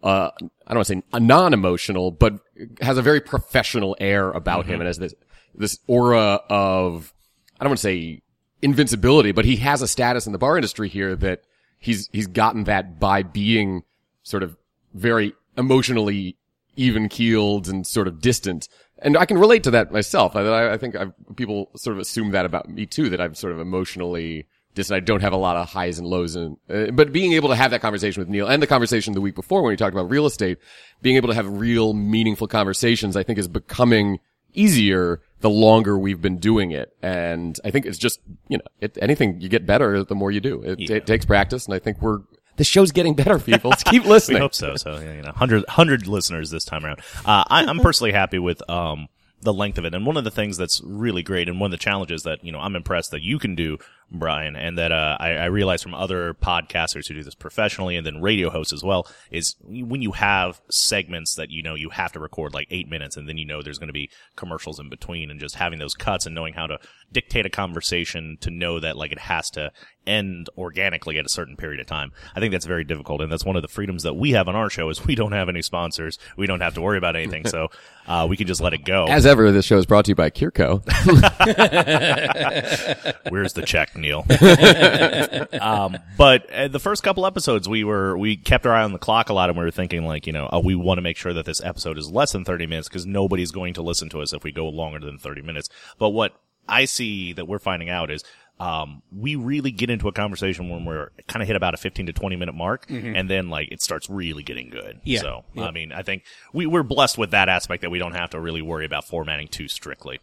uh, 0.03 0.31
I 0.67 0.73
don't 0.73 0.77
want 0.77 0.87
to 0.87 0.93
say 0.95 1.19
non-emotional, 1.19 2.11
but 2.11 2.39
has 2.81 2.97
a 2.97 3.01
very 3.01 3.19
professional 3.19 3.97
air 3.99 4.31
about 4.31 4.65
him 4.65 4.79
and 4.79 4.87
has 4.87 4.97
this, 4.97 5.13
this 5.53 5.79
aura 5.87 6.41
of, 6.49 7.13
I 7.59 7.63
don't 7.63 7.71
want 7.71 7.79
to 7.79 7.83
say 7.83 8.21
invincibility, 8.61 9.31
but 9.31 9.45
he 9.45 9.57
has 9.57 9.81
a 9.81 9.87
status 9.87 10.25
in 10.25 10.31
the 10.31 10.39
bar 10.39 10.57
industry 10.57 10.87
here 10.87 11.15
that 11.17 11.41
he's, 11.77 12.09
he's 12.13 12.27
gotten 12.27 12.63
that 12.65 12.99
by 12.99 13.21
being 13.21 13.83
sort 14.23 14.43
of 14.43 14.57
very 14.93 15.33
emotionally 15.57 16.37
even 16.77 17.09
keeled 17.09 17.67
and 17.67 17.85
sort 17.85 18.07
of 18.07 18.21
distant. 18.21 18.67
And 18.99 19.17
I 19.17 19.25
can 19.25 19.37
relate 19.37 19.63
to 19.63 19.71
that 19.71 19.91
myself. 19.91 20.35
I, 20.35 20.73
I 20.73 20.77
think 20.77 20.95
I've, 20.95 21.13
people 21.35 21.69
sort 21.75 21.97
of 21.97 22.01
assume 22.01 22.31
that 22.31 22.45
about 22.45 22.69
me 22.69 22.85
too, 22.85 23.09
that 23.09 23.19
I'm 23.19 23.35
sort 23.35 23.53
of 23.53 23.59
emotionally 23.59 24.47
distant. 24.73 24.97
I 24.97 24.99
don't 24.99 25.21
have 25.21 25.33
a 25.33 25.37
lot 25.37 25.57
of 25.57 25.69
highs 25.69 25.99
and 25.99 26.07
lows 26.07 26.35
and, 26.35 26.57
uh, 26.69 26.91
but 26.91 27.11
being 27.11 27.33
able 27.33 27.49
to 27.49 27.55
have 27.55 27.71
that 27.71 27.81
conversation 27.81 28.21
with 28.21 28.29
Neil 28.29 28.47
and 28.47 28.61
the 28.61 28.67
conversation 28.67 29.13
the 29.13 29.21
week 29.21 29.35
before 29.35 29.61
when 29.61 29.69
we 29.71 29.77
talked 29.77 29.93
about 29.93 30.09
real 30.09 30.25
estate, 30.25 30.57
being 31.01 31.17
able 31.17 31.29
to 31.29 31.35
have 31.35 31.47
real 31.47 31.93
meaningful 31.93 32.47
conversations, 32.47 33.15
I 33.15 33.23
think 33.23 33.39
is 33.39 33.47
becoming 33.47 34.19
easier 34.53 35.21
the 35.41 35.49
longer 35.49 35.97
we've 35.97 36.21
been 36.21 36.37
doing 36.37 36.71
it. 36.71 36.95
And 37.01 37.59
I 37.65 37.71
think 37.71 37.85
it's 37.85 37.97
just, 37.97 38.19
you 38.47 38.57
know, 38.57 38.63
it, 38.79 38.97
anything 39.01 39.41
you 39.41 39.49
get 39.49 39.65
better 39.65 40.03
the 40.03 40.15
more 40.15 40.31
you 40.31 40.39
do. 40.39 40.61
It, 40.63 40.89
it 40.89 41.05
takes 41.05 41.25
practice. 41.25 41.65
And 41.65 41.73
I 41.73 41.79
think 41.79 42.01
we're, 42.01 42.19
the 42.57 42.63
show's 42.63 42.91
getting 42.91 43.13
better, 43.13 43.39
people. 43.39 43.69
Let's 43.69 43.83
keep 43.83 44.05
listening. 44.05 44.35
We 44.39 44.41
hope 44.41 44.55
so. 44.55 44.75
So, 44.75 44.99
yeah, 44.99 45.13
you 45.13 45.21
know, 45.21 45.29
100, 45.29 45.63
100 45.63 46.07
listeners 46.07 46.49
this 46.49 46.65
time 46.65 46.85
around. 46.85 46.99
Uh, 47.25 47.43
I, 47.47 47.65
I'm 47.65 47.79
personally 47.79 48.11
happy 48.11 48.39
with, 48.39 48.67
um, 48.69 49.07
the 49.41 49.53
length 49.53 49.77
of 49.77 49.85
it. 49.85 49.93
And 49.93 50.05
one 50.05 50.17
of 50.17 50.23
the 50.23 50.31
things 50.31 50.57
that's 50.57 50.81
really 50.83 51.23
great 51.23 51.47
and 51.47 51.59
one 51.59 51.69
of 51.69 51.71
the 51.71 51.77
challenges 51.83 52.23
that, 52.23 52.43
you 52.43 52.51
know, 52.51 52.59
I'm 52.59 52.75
impressed 52.75 53.11
that 53.11 53.21
you 53.21 53.39
can 53.39 53.55
do, 53.55 53.77
Bryan, 54.11 54.55
and 54.55 54.77
that, 54.77 54.91
uh, 54.91 55.17
I, 55.19 55.31
I 55.31 55.45
realize 55.45 55.81
from 55.81 55.93
other 55.93 56.33
podcasters 56.33 57.07
who 57.07 57.15
do 57.15 57.23
this 57.23 57.35
professionally 57.35 57.95
and 57.95 58.05
then 58.05 58.21
radio 58.21 58.49
hosts 58.49 58.73
as 58.73 58.83
well 58.83 59.07
is 59.31 59.55
when 59.63 60.01
you 60.01 60.13
have 60.13 60.61
segments 60.69 61.35
that, 61.35 61.49
you 61.49 61.63
know, 61.63 61.75
you 61.75 61.89
have 61.89 62.11
to 62.13 62.19
record 62.19 62.53
like 62.53 62.67
eight 62.69 62.89
minutes 62.89 63.17
and 63.17 63.27
then 63.27 63.37
you 63.37 63.45
know 63.45 63.61
there's 63.61 63.79
going 63.79 63.87
to 63.87 63.93
be 63.93 64.09
commercials 64.35 64.79
in 64.79 64.89
between 64.89 65.31
and 65.31 65.39
just 65.39 65.55
having 65.55 65.79
those 65.79 65.93
cuts 65.93 66.25
and 66.25 66.35
knowing 66.35 66.53
how 66.53 66.67
to 66.67 66.79
dictate 67.11 67.45
a 67.45 67.49
conversation 67.49 68.37
to 68.41 68.49
know 68.49 68.79
that 68.79 68.97
like 68.97 69.11
it 69.11 69.19
has 69.19 69.49
to 69.51 69.71
end 70.07 70.49
organically 70.57 71.17
at 71.17 71.25
a 71.25 71.29
certain 71.29 71.55
period 71.55 71.79
of 71.79 71.87
time. 71.87 72.11
I 72.35 72.39
think 72.39 72.51
that's 72.51 72.65
very 72.65 72.83
difficult, 72.83 73.21
and 73.21 73.31
that's 73.31 73.45
one 73.45 73.55
of 73.55 73.61
the 73.61 73.67
freedoms 73.67 74.03
that 74.03 74.15
we 74.15 74.31
have 74.31 74.47
on 74.47 74.55
our 74.55 74.69
show 74.69 74.89
is 74.89 75.05
we 75.05 75.15
don't 75.15 75.31
have 75.31 75.49
any 75.49 75.61
sponsors. 75.61 76.17
We 76.37 76.47
don't 76.47 76.61
have 76.61 76.73
to 76.75 76.81
worry 76.81 76.97
about 76.97 77.15
anything, 77.15 77.45
so 77.45 77.69
uh, 78.07 78.25
we 78.29 78.37
can 78.37 78.47
just 78.47 78.61
let 78.61 78.73
it 78.73 78.85
go. 78.85 79.05
As 79.05 79.25
ever, 79.25 79.51
this 79.51 79.65
show 79.65 79.77
is 79.77 79.85
brought 79.85 80.05
to 80.05 80.09
you 80.09 80.15
by 80.15 80.29
Kirko. 80.29 80.83
Where's 83.29 83.53
the 83.53 83.63
check, 83.63 83.94
Neil? 83.97 84.25
um, 85.61 85.97
but 86.17 86.49
uh, 86.51 86.67
the 86.67 86.79
first 86.79 87.03
couple 87.03 87.25
episodes, 87.25 87.67
we 87.67 87.83
were 87.83 88.17
we 88.17 88.37
kept 88.37 88.65
our 88.65 88.73
eye 88.73 88.83
on 88.83 88.93
the 88.93 88.99
clock 88.99 89.29
a 89.29 89.33
lot, 89.33 89.49
and 89.49 89.57
we 89.57 89.63
were 89.63 89.71
thinking 89.71 90.05
like, 90.05 90.27
you 90.27 90.33
know, 90.33 90.49
oh, 90.51 90.59
we 90.59 90.75
want 90.75 90.97
to 90.97 91.01
make 91.01 91.17
sure 91.17 91.33
that 91.33 91.45
this 91.45 91.63
episode 91.63 91.97
is 91.97 92.09
less 92.09 92.31
than 92.31 92.45
thirty 92.45 92.67
minutes 92.67 92.87
because 92.87 93.05
nobody's 93.05 93.51
going 93.51 93.73
to 93.73 93.81
listen 93.81 94.09
to 94.09 94.21
us 94.21 94.33
if 94.33 94.43
we 94.43 94.51
go 94.51 94.67
longer 94.67 94.99
than 94.99 95.17
thirty 95.17 95.41
minutes. 95.41 95.69
But 95.97 96.09
what 96.09 96.39
I 96.67 96.85
see 96.85 97.33
that 97.33 97.47
we're 97.47 97.59
finding 97.59 97.89
out 97.89 98.09
is 98.11 98.23
um, 98.59 99.01
we 99.11 99.35
really 99.35 99.71
get 99.71 99.89
into 99.89 100.07
a 100.07 100.13
conversation 100.13 100.69
when 100.69 100.85
we're 100.85 101.09
kind 101.27 101.41
of 101.41 101.47
hit 101.47 101.57
about 101.57 101.73
a 101.73 101.77
15 101.77 102.05
to 102.05 102.13
20 102.13 102.35
minute 102.37 102.55
mark 102.55 102.85
and 103.15 103.29
then 103.29 103.49
like 103.49 103.69
it 103.71 103.81
starts 103.81 104.09
really 104.09 104.43
getting 104.43 104.69
good. 104.69 105.01
Yeah. 105.03 105.19
So, 105.19 105.43
I 105.57 105.71
mean, 105.71 105.91
I 105.91 106.03
think 106.03 106.23
we, 106.53 106.65
we're 106.65 106.83
blessed 106.83 107.17
with 107.17 107.31
that 107.31 107.49
aspect 107.49 107.81
that 107.81 107.89
we 107.89 107.99
don't 107.99 108.13
have 108.13 108.29
to 108.29 108.39
really 108.39 108.61
worry 108.61 108.85
about 108.85 109.05
formatting 109.05 109.49
too 109.49 109.67
strictly. 109.67 110.19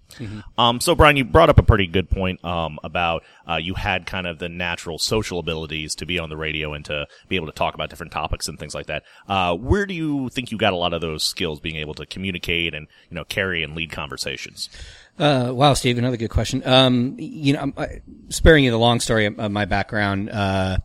Um, 0.56 0.80
so 0.80 0.94
Bryan, 0.94 1.16
you 1.18 1.24
brought 1.24 1.50
up 1.50 1.58
a 1.58 1.62
pretty 1.62 1.86
good 1.86 2.08
point, 2.08 2.42
um, 2.44 2.78
about, 2.82 3.22
uh, 3.46 3.56
you 3.56 3.74
had 3.74 4.06
kind 4.06 4.26
of 4.26 4.38
the 4.38 4.48
natural 4.48 4.98
social 4.98 5.38
abilities 5.38 5.94
to 5.96 6.06
be 6.06 6.18
on 6.18 6.30
the 6.30 6.36
radio 6.36 6.72
and 6.72 6.84
to 6.86 7.06
be 7.28 7.36
able 7.36 7.46
to 7.46 7.52
talk 7.52 7.74
about 7.74 7.90
different 7.90 8.12
topics 8.12 8.48
and 8.48 8.58
things 8.58 8.74
like 8.74 8.86
that. 8.86 9.02
Uh, 9.28 9.54
where 9.54 9.84
do 9.84 9.92
you 9.92 10.30
think 10.30 10.50
you 10.50 10.56
got 10.56 10.72
a 10.72 10.76
lot 10.76 10.94
of 10.94 11.02
those 11.02 11.22
skills 11.22 11.60
being 11.60 11.76
able 11.76 11.94
to 11.94 12.06
communicate 12.06 12.74
and, 12.74 12.86
you 13.10 13.14
know, 13.14 13.24
carry 13.24 13.62
and 13.62 13.74
lead 13.74 13.90
conversations? 13.92 14.70
Uh, 15.18 15.52
wow, 15.52 15.74
Steve, 15.74 15.98
another 15.98 16.16
good 16.16 16.30
question. 16.30 16.66
Um, 16.66 17.16
you 17.18 17.52
know, 17.52 17.60
I'm, 17.60 17.74
I, 17.76 18.00
sparing 18.28 18.64
you 18.64 18.70
the 18.70 18.78
long 18.78 19.00
story 19.00 19.26
of, 19.26 19.38
of 19.38 19.52
my 19.52 19.64
background, 19.66 20.30
uh, 20.30 20.78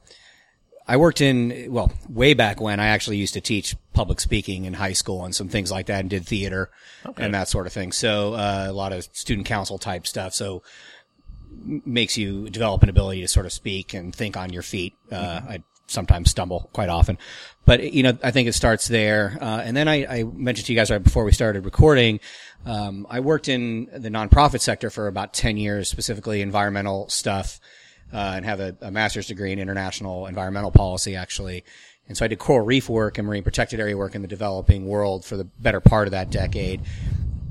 I 0.89 0.97
worked 0.97 1.21
in, 1.21 1.67
well, 1.69 1.91
way 2.07 2.33
back 2.33 2.61
when 2.61 2.79
I 2.79 2.87
actually 2.87 3.17
used 3.17 3.33
to 3.33 3.41
teach 3.41 3.75
public 3.93 4.19
speaking 4.19 4.65
in 4.65 4.73
high 4.73 4.93
school 4.93 5.25
and 5.25 5.35
some 5.35 5.49
things 5.49 5.71
like 5.71 5.87
that 5.87 6.01
and 6.01 6.09
did 6.09 6.25
theater 6.25 6.69
and 7.17 7.33
that 7.33 7.49
sort 7.49 7.67
of 7.67 7.73
thing. 7.73 7.91
So, 7.91 8.33
uh, 8.33 8.67
a 8.69 8.73
lot 8.73 8.93
of 8.93 9.03
student 9.11 9.47
council 9.47 9.77
type 9.77 10.07
stuff. 10.07 10.33
So, 10.33 10.63
makes 11.65 12.17
you 12.17 12.49
develop 12.49 12.83
an 12.83 12.89
ability 12.89 13.21
to 13.21 13.27
sort 13.27 13.45
of 13.45 13.51
speak 13.51 13.93
and 13.93 14.15
think 14.15 14.37
on 14.37 14.51
your 14.51 14.61
feet. 14.61 14.93
Uh, 15.11 15.41
I 15.49 15.63
sometimes 15.87 16.29
stumble 16.29 16.69
quite 16.73 16.89
often, 16.89 17.17
but 17.65 17.93
you 17.93 18.03
know, 18.03 18.17
I 18.23 18.31
think 18.31 18.47
it 18.47 18.53
starts 18.53 18.87
there. 18.87 19.37
Uh, 19.41 19.61
and 19.63 19.75
then 19.75 19.87
I, 19.87 20.05
I 20.05 20.23
mentioned 20.23 20.67
to 20.67 20.73
you 20.73 20.77
guys 20.79 20.91
right 20.91 21.03
before 21.03 21.23
we 21.23 21.31
started 21.31 21.65
recording, 21.65 22.19
um, 22.65 23.07
I 23.09 23.19
worked 23.19 23.47
in 23.47 23.89
the 23.93 24.09
nonprofit 24.09 24.61
sector 24.61 24.89
for 24.89 25.07
about 25.07 25.33
10 25.33 25.57
years, 25.57 25.89
specifically 25.89 26.41
environmental 26.41 27.09
stuff, 27.09 27.59
uh, 28.13 28.33
and 28.35 28.45
have 28.45 28.59
a, 28.59 28.75
a 28.81 28.91
master's 28.91 29.27
degree 29.27 29.51
in 29.51 29.59
international 29.59 30.27
environmental 30.27 30.71
policy, 30.71 31.15
actually. 31.15 31.63
And 32.07 32.15
so 32.15 32.23
I 32.23 32.27
did 32.29 32.39
coral 32.39 32.65
reef 32.65 32.87
work 32.87 33.17
and 33.17 33.27
marine 33.27 33.43
protected 33.43 33.79
area 33.79 33.97
work 33.97 34.15
in 34.15 34.21
the 34.21 34.27
developing 34.27 34.85
world 34.85 35.25
for 35.25 35.35
the 35.35 35.43
better 35.43 35.81
part 35.81 36.07
of 36.07 36.11
that 36.11 36.29
decade 36.29 36.81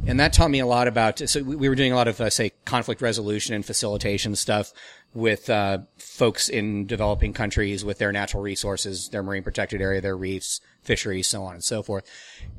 and 0.06 0.20
that 0.20 0.32
taught 0.32 0.50
me 0.50 0.60
a 0.60 0.66
lot 0.66 0.88
about. 0.88 1.18
So 1.28 1.42
we 1.42 1.56
we 1.56 1.68
were 1.68 1.74
doing 1.74 1.92
a 1.92 1.96
lot 1.96 2.08
of, 2.08 2.20
uh, 2.20 2.30
say, 2.30 2.52
conflict 2.64 3.02
resolution 3.02 3.54
and 3.54 3.64
facilitation 3.64 4.36
stuff 4.36 4.72
with 5.14 5.48
uh, 5.48 5.78
folks 5.98 6.48
in 6.48 6.86
developing 6.86 7.32
countries 7.32 7.84
with 7.84 7.98
their 7.98 8.12
natural 8.12 8.42
resources, 8.42 9.08
their 9.08 9.22
marine 9.22 9.42
protected 9.42 9.80
area, 9.80 10.00
their 10.00 10.16
reefs, 10.16 10.60
fisheries, 10.82 11.26
so 11.26 11.42
on 11.42 11.54
and 11.54 11.64
so 11.64 11.82
forth. 11.82 12.04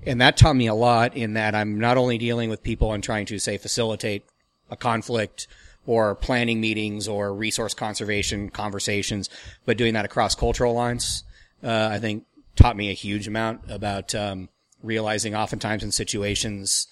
And 0.05 0.19
that 0.21 0.37
taught 0.37 0.55
me 0.55 0.67
a 0.67 0.73
lot 0.73 1.15
in 1.15 1.33
that 1.33 1.55
I'm 1.55 1.79
not 1.79 1.97
only 1.97 2.17
dealing 2.17 2.49
with 2.49 2.63
people 2.63 2.93
and 2.93 3.03
trying 3.03 3.25
to 3.27 3.39
say 3.39 3.57
facilitate 3.57 4.25
a 4.69 4.75
conflict 4.75 5.47
or 5.85 6.15
planning 6.15 6.59
meetings 6.59 7.07
or 7.07 7.33
resource 7.33 7.73
conservation 7.73 8.49
conversations, 8.49 9.29
but 9.65 9.77
doing 9.77 9.93
that 9.93 10.03
across 10.03 10.35
cultural 10.35 10.73
lines, 10.73 11.23
uh, 11.63 11.89
I 11.91 11.99
think 11.99 12.25
taught 12.55 12.75
me 12.75 12.89
a 12.89 12.93
huge 12.93 13.27
amount 13.27 13.61
about 13.69 14.13
um, 14.13 14.49
realizing 14.83 15.35
oftentimes 15.35 15.83
in 15.83 15.91
situations 15.91 16.87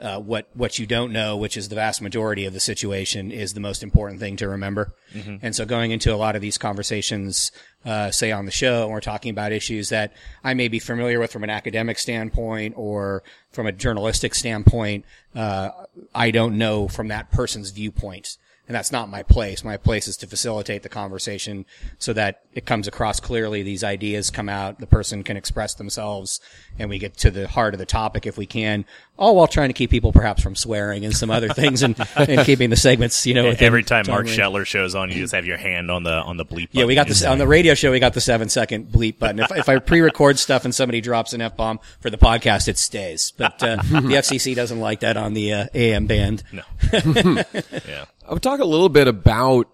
uh, 0.00 0.18
what 0.18 0.48
what 0.54 0.78
you 0.78 0.86
don't 0.86 1.12
know, 1.12 1.36
which 1.36 1.56
is 1.56 1.68
the 1.68 1.74
vast 1.74 2.00
majority 2.00 2.46
of 2.46 2.52
the 2.52 2.60
situation, 2.60 3.30
is 3.30 3.52
the 3.52 3.60
most 3.60 3.82
important 3.82 4.18
thing 4.20 4.36
to 4.36 4.48
remember. 4.48 4.94
And 5.42 5.54
so, 5.54 5.64
going 5.64 5.90
into 5.90 6.14
a 6.14 6.16
lot 6.16 6.36
of 6.36 6.42
these 6.42 6.56
conversations, 6.58 7.52
uh, 7.84 8.10
say 8.10 8.32
on 8.32 8.46
the 8.46 8.50
show, 8.50 8.84
and 8.84 8.92
we're 8.92 9.00
talking 9.00 9.30
about 9.30 9.52
issues 9.52 9.90
that 9.90 10.12
I 10.42 10.54
may 10.54 10.68
be 10.68 10.78
familiar 10.78 11.20
with 11.20 11.32
from 11.32 11.44
an 11.44 11.50
academic 11.50 11.98
standpoint 11.98 12.74
or 12.76 13.22
from 13.52 13.66
a 13.66 13.72
journalistic 13.72 14.34
standpoint, 14.34 15.04
uh, 15.34 15.70
I 16.14 16.30
don't 16.30 16.56
know 16.56 16.88
from 16.88 17.08
that 17.08 17.30
person's 17.30 17.70
viewpoint. 17.70 18.38
And 18.70 18.76
that's 18.76 18.92
not 18.92 19.08
my 19.08 19.24
place. 19.24 19.64
My 19.64 19.76
place 19.76 20.06
is 20.06 20.16
to 20.18 20.28
facilitate 20.28 20.84
the 20.84 20.88
conversation 20.88 21.66
so 21.98 22.12
that 22.12 22.44
it 22.54 22.66
comes 22.66 22.86
across 22.86 23.18
clearly. 23.18 23.64
These 23.64 23.82
ideas 23.82 24.30
come 24.30 24.48
out. 24.48 24.78
The 24.78 24.86
person 24.86 25.24
can 25.24 25.36
express 25.36 25.74
themselves 25.74 26.38
and 26.78 26.88
we 26.88 27.00
get 27.00 27.16
to 27.16 27.32
the 27.32 27.48
heart 27.48 27.74
of 27.74 27.80
the 27.80 27.84
topic 27.84 28.26
if 28.26 28.38
we 28.38 28.46
can, 28.46 28.84
all 29.18 29.34
while 29.34 29.48
trying 29.48 29.70
to 29.70 29.72
keep 29.72 29.90
people 29.90 30.12
perhaps 30.12 30.40
from 30.40 30.54
swearing 30.54 31.04
and 31.04 31.16
some 31.16 31.32
other 31.32 31.48
things 31.48 31.82
and, 31.82 31.96
and 32.16 32.46
keeping 32.46 32.70
the 32.70 32.76
segments, 32.76 33.26
you 33.26 33.34
know, 33.34 33.48
Every 33.58 33.82
time 33.82 34.04
Mark 34.06 34.26
range. 34.26 34.38
Shetler 34.38 34.64
shows 34.64 34.94
on, 34.94 35.10
you 35.10 35.16
just 35.16 35.34
have 35.34 35.46
your 35.46 35.56
hand 35.56 35.90
on 35.90 36.04
the 36.04 36.12
on 36.12 36.36
the 36.36 36.44
bleep. 36.44 36.68
Yeah, 36.70 36.84
we 36.84 36.94
got 36.94 37.08
this 37.08 37.24
on 37.24 37.38
the 37.38 37.48
radio 37.48 37.74
show. 37.74 37.90
We 37.90 37.98
got 37.98 38.14
the 38.14 38.20
seven 38.20 38.48
second 38.48 38.86
bleep 38.86 39.18
button. 39.18 39.40
If, 39.40 39.50
if 39.50 39.68
I 39.68 39.80
pre-record 39.80 40.38
stuff 40.38 40.64
and 40.64 40.72
somebody 40.72 41.00
drops 41.00 41.32
an 41.32 41.40
f 41.40 41.56
bomb 41.56 41.80
for 41.98 42.08
the 42.08 42.18
podcast, 42.18 42.68
it 42.68 42.78
stays. 42.78 43.32
But 43.36 43.60
uh, 43.64 43.76
the 43.82 44.14
FCC 44.14 44.54
doesn't 44.54 44.78
like 44.78 45.00
that 45.00 45.16
on 45.16 45.34
the 45.34 45.52
uh, 45.52 45.66
AM 45.74 46.06
band. 46.06 46.44
No. 46.52 46.62
yeah. 47.86 48.04
I 48.30 48.32
would 48.32 48.44
talk 48.44 48.60
a 48.60 48.64
little 48.64 48.88
bit 48.88 49.08
about. 49.08 49.68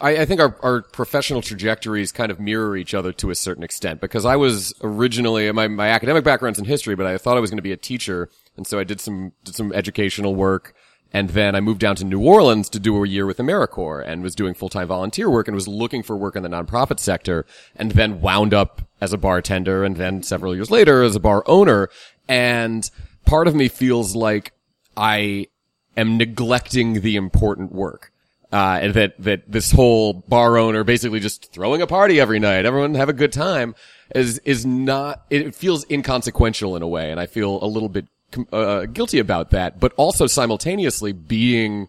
I, 0.00 0.22
I 0.22 0.24
think 0.24 0.40
our, 0.40 0.56
our 0.62 0.80
professional 0.80 1.42
trajectories 1.42 2.10
kind 2.10 2.32
of 2.32 2.40
mirror 2.40 2.74
each 2.74 2.94
other 2.94 3.12
to 3.12 3.28
a 3.28 3.34
certain 3.34 3.62
extent 3.62 4.00
because 4.00 4.24
I 4.24 4.36
was 4.36 4.72
originally 4.82 5.52
my, 5.52 5.68
my 5.68 5.88
academic 5.90 6.24
background's 6.24 6.58
in 6.58 6.64
history, 6.64 6.94
but 6.94 7.04
I 7.04 7.18
thought 7.18 7.36
I 7.36 7.40
was 7.40 7.50
going 7.50 7.58
to 7.58 7.62
be 7.62 7.72
a 7.72 7.76
teacher, 7.76 8.30
and 8.56 8.66
so 8.66 8.78
I 8.78 8.84
did 8.84 9.02
some 9.02 9.32
did 9.44 9.54
some 9.54 9.70
educational 9.74 10.34
work, 10.34 10.74
and 11.12 11.28
then 11.28 11.54
I 11.54 11.60
moved 11.60 11.80
down 11.80 11.94
to 11.96 12.04
New 12.04 12.24
Orleans 12.24 12.70
to 12.70 12.80
do 12.80 13.04
a 13.04 13.06
year 13.06 13.26
with 13.26 13.36
AmeriCorps 13.36 14.04
and 14.06 14.22
was 14.22 14.34
doing 14.34 14.54
full 14.54 14.70
time 14.70 14.88
volunteer 14.88 15.28
work 15.28 15.46
and 15.46 15.54
was 15.54 15.68
looking 15.68 16.02
for 16.02 16.16
work 16.16 16.36
in 16.36 16.42
the 16.42 16.48
nonprofit 16.48 17.00
sector, 17.00 17.44
and 17.76 17.92
then 17.92 18.22
wound 18.22 18.54
up 18.54 18.80
as 19.02 19.12
a 19.12 19.18
bartender, 19.18 19.84
and 19.84 19.96
then 19.96 20.22
several 20.22 20.54
years 20.54 20.70
later 20.70 21.02
as 21.02 21.16
a 21.16 21.20
bar 21.20 21.42
owner, 21.44 21.90
and 22.26 22.90
part 23.26 23.46
of 23.46 23.54
me 23.54 23.68
feels 23.68 24.16
like 24.16 24.54
I 24.96 25.48
am 25.96 26.16
neglecting 26.16 27.00
the 27.00 27.16
important 27.16 27.72
work. 27.72 28.12
Uh, 28.52 28.80
and 28.82 28.94
that, 28.94 29.14
that 29.18 29.42
this 29.46 29.70
whole 29.70 30.12
bar 30.12 30.58
owner 30.58 30.82
basically 30.82 31.20
just 31.20 31.52
throwing 31.52 31.82
a 31.82 31.86
party 31.86 32.18
every 32.18 32.40
night, 32.40 32.66
everyone 32.66 32.96
have 32.96 33.08
a 33.08 33.12
good 33.12 33.32
time 33.32 33.76
is, 34.12 34.38
is 34.44 34.66
not, 34.66 35.24
it 35.30 35.54
feels 35.54 35.88
inconsequential 35.88 36.74
in 36.74 36.82
a 36.82 36.88
way. 36.88 37.12
And 37.12 37.20
I 37.20 37.26
feel 37.26 37.62
a 37.62 37.66
little 37.66 37.88
bit, 37.88 38.06
uh, 38.52 38.86
guilty 38.86 39.20
about 39.20 39.50
that, 39.50 39.78
but 39.78 39.92
also 39.96 40.26
simultaneously 40.26 41.12
being 41.12 41.88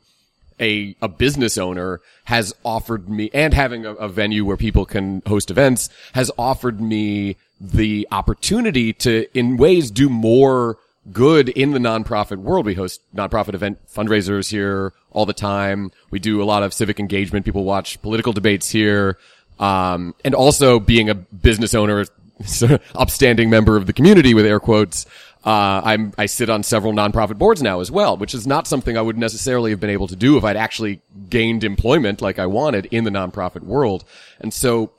a, 0.60 0.96
a 1.02 1.08
business 1.08 1.58
owner 1.58 2.02
has 2.26 2.54
offered 2.64 3.10
me, 3.10 3.32
and 3.34 3.54
having 3.54 3.86
a, 3.86 3.94
a 3.96 4.08
venue 4.08 4.46
where 4.46 4.58
people 4.58 4.86
can 4.86 5.24
host 5.26 5.50
events 5.50 5.90
has 6.14 6.30
offered 6.38 6.80
me 6.80 7.38
the 7.60 8.08
opportunity 8.12 8.94
to, 8.94 9.26
in 9.38 9.58
ways, 9.58 9.90
do 9.90 10.10
more 10.10 10.78
good 11.12 11.50
in 11.50 11.72
the 11.72 11.80
nonprofit 11.80 12.38
world. 12.38 12.66
We 12.66 12.76
host 12.76 13.02
nonprofit 13.16 13.54
event 13.54 13.80
fundraisers 13.88 14.52
here 14.52 14.94
all 15.12 15.26
the 15.26 15.34
time. 15.34 15.92
We 16.10 16.20
do 16.20 16.42
a 16.42 16.46
lot 16.46 16.64
of 16.64 16.74
civic 16.74 17.00
engagement. 17.00 17.46
People 17.46 17.64
watch 17.64 18.02
political 18.02 18.34
debates 18.34 18.70
here. 18.70 19.18
Um, 19.60 20.16
and 20.24 20.34
also 20.34 20.80
being 20.80 21.10
a 21.10 21.16
business 21.16 21.74
owner, 21.74 22.06
upstanding 22.96 23.50
member 23.50 23.78
of 23.78 23.86
the 23.86 23.94
community 23.94 24.34
with 24.34 24.46
air 24.46 24.60
quotes. 24.60 25.06
Uh, 25.44 25.82
I'm, 25.84 26.14
I 26.18 26.28
sit 26.28 26.50
on 26.50 26.62
several 26.62 26.94
nonprofit 26.94 27.38
boards 27.38 27.64
now 27.64 27.80
as 27.80 27.90
well, 27.90 28.16
which 28.16 28.36
is 28.36 28.46
not 28.46 28.68
something 28.68 28.96
I 28.96 29.02
would 29.02 29.18
necessarily 29.18 29.72
have 29.72 29.80
been 29.80 29.90
able 29.90 30.08
to 30.08 30.16
do 30.16 30.38
if 30.38 30.44
I'd 30.44 30.56
actually 30.56 31.02
gained 31.30 31.64
employment 31.64 32.22
like 32.22 32.38
I 32.38 32.46
wanted 32.46 32.86
in 32.88 33.06
the 33.06 33.10
nonprofit 33.10 33.62
world. 33.64 34.04
And 34.40 34.54
so 34.54 34.92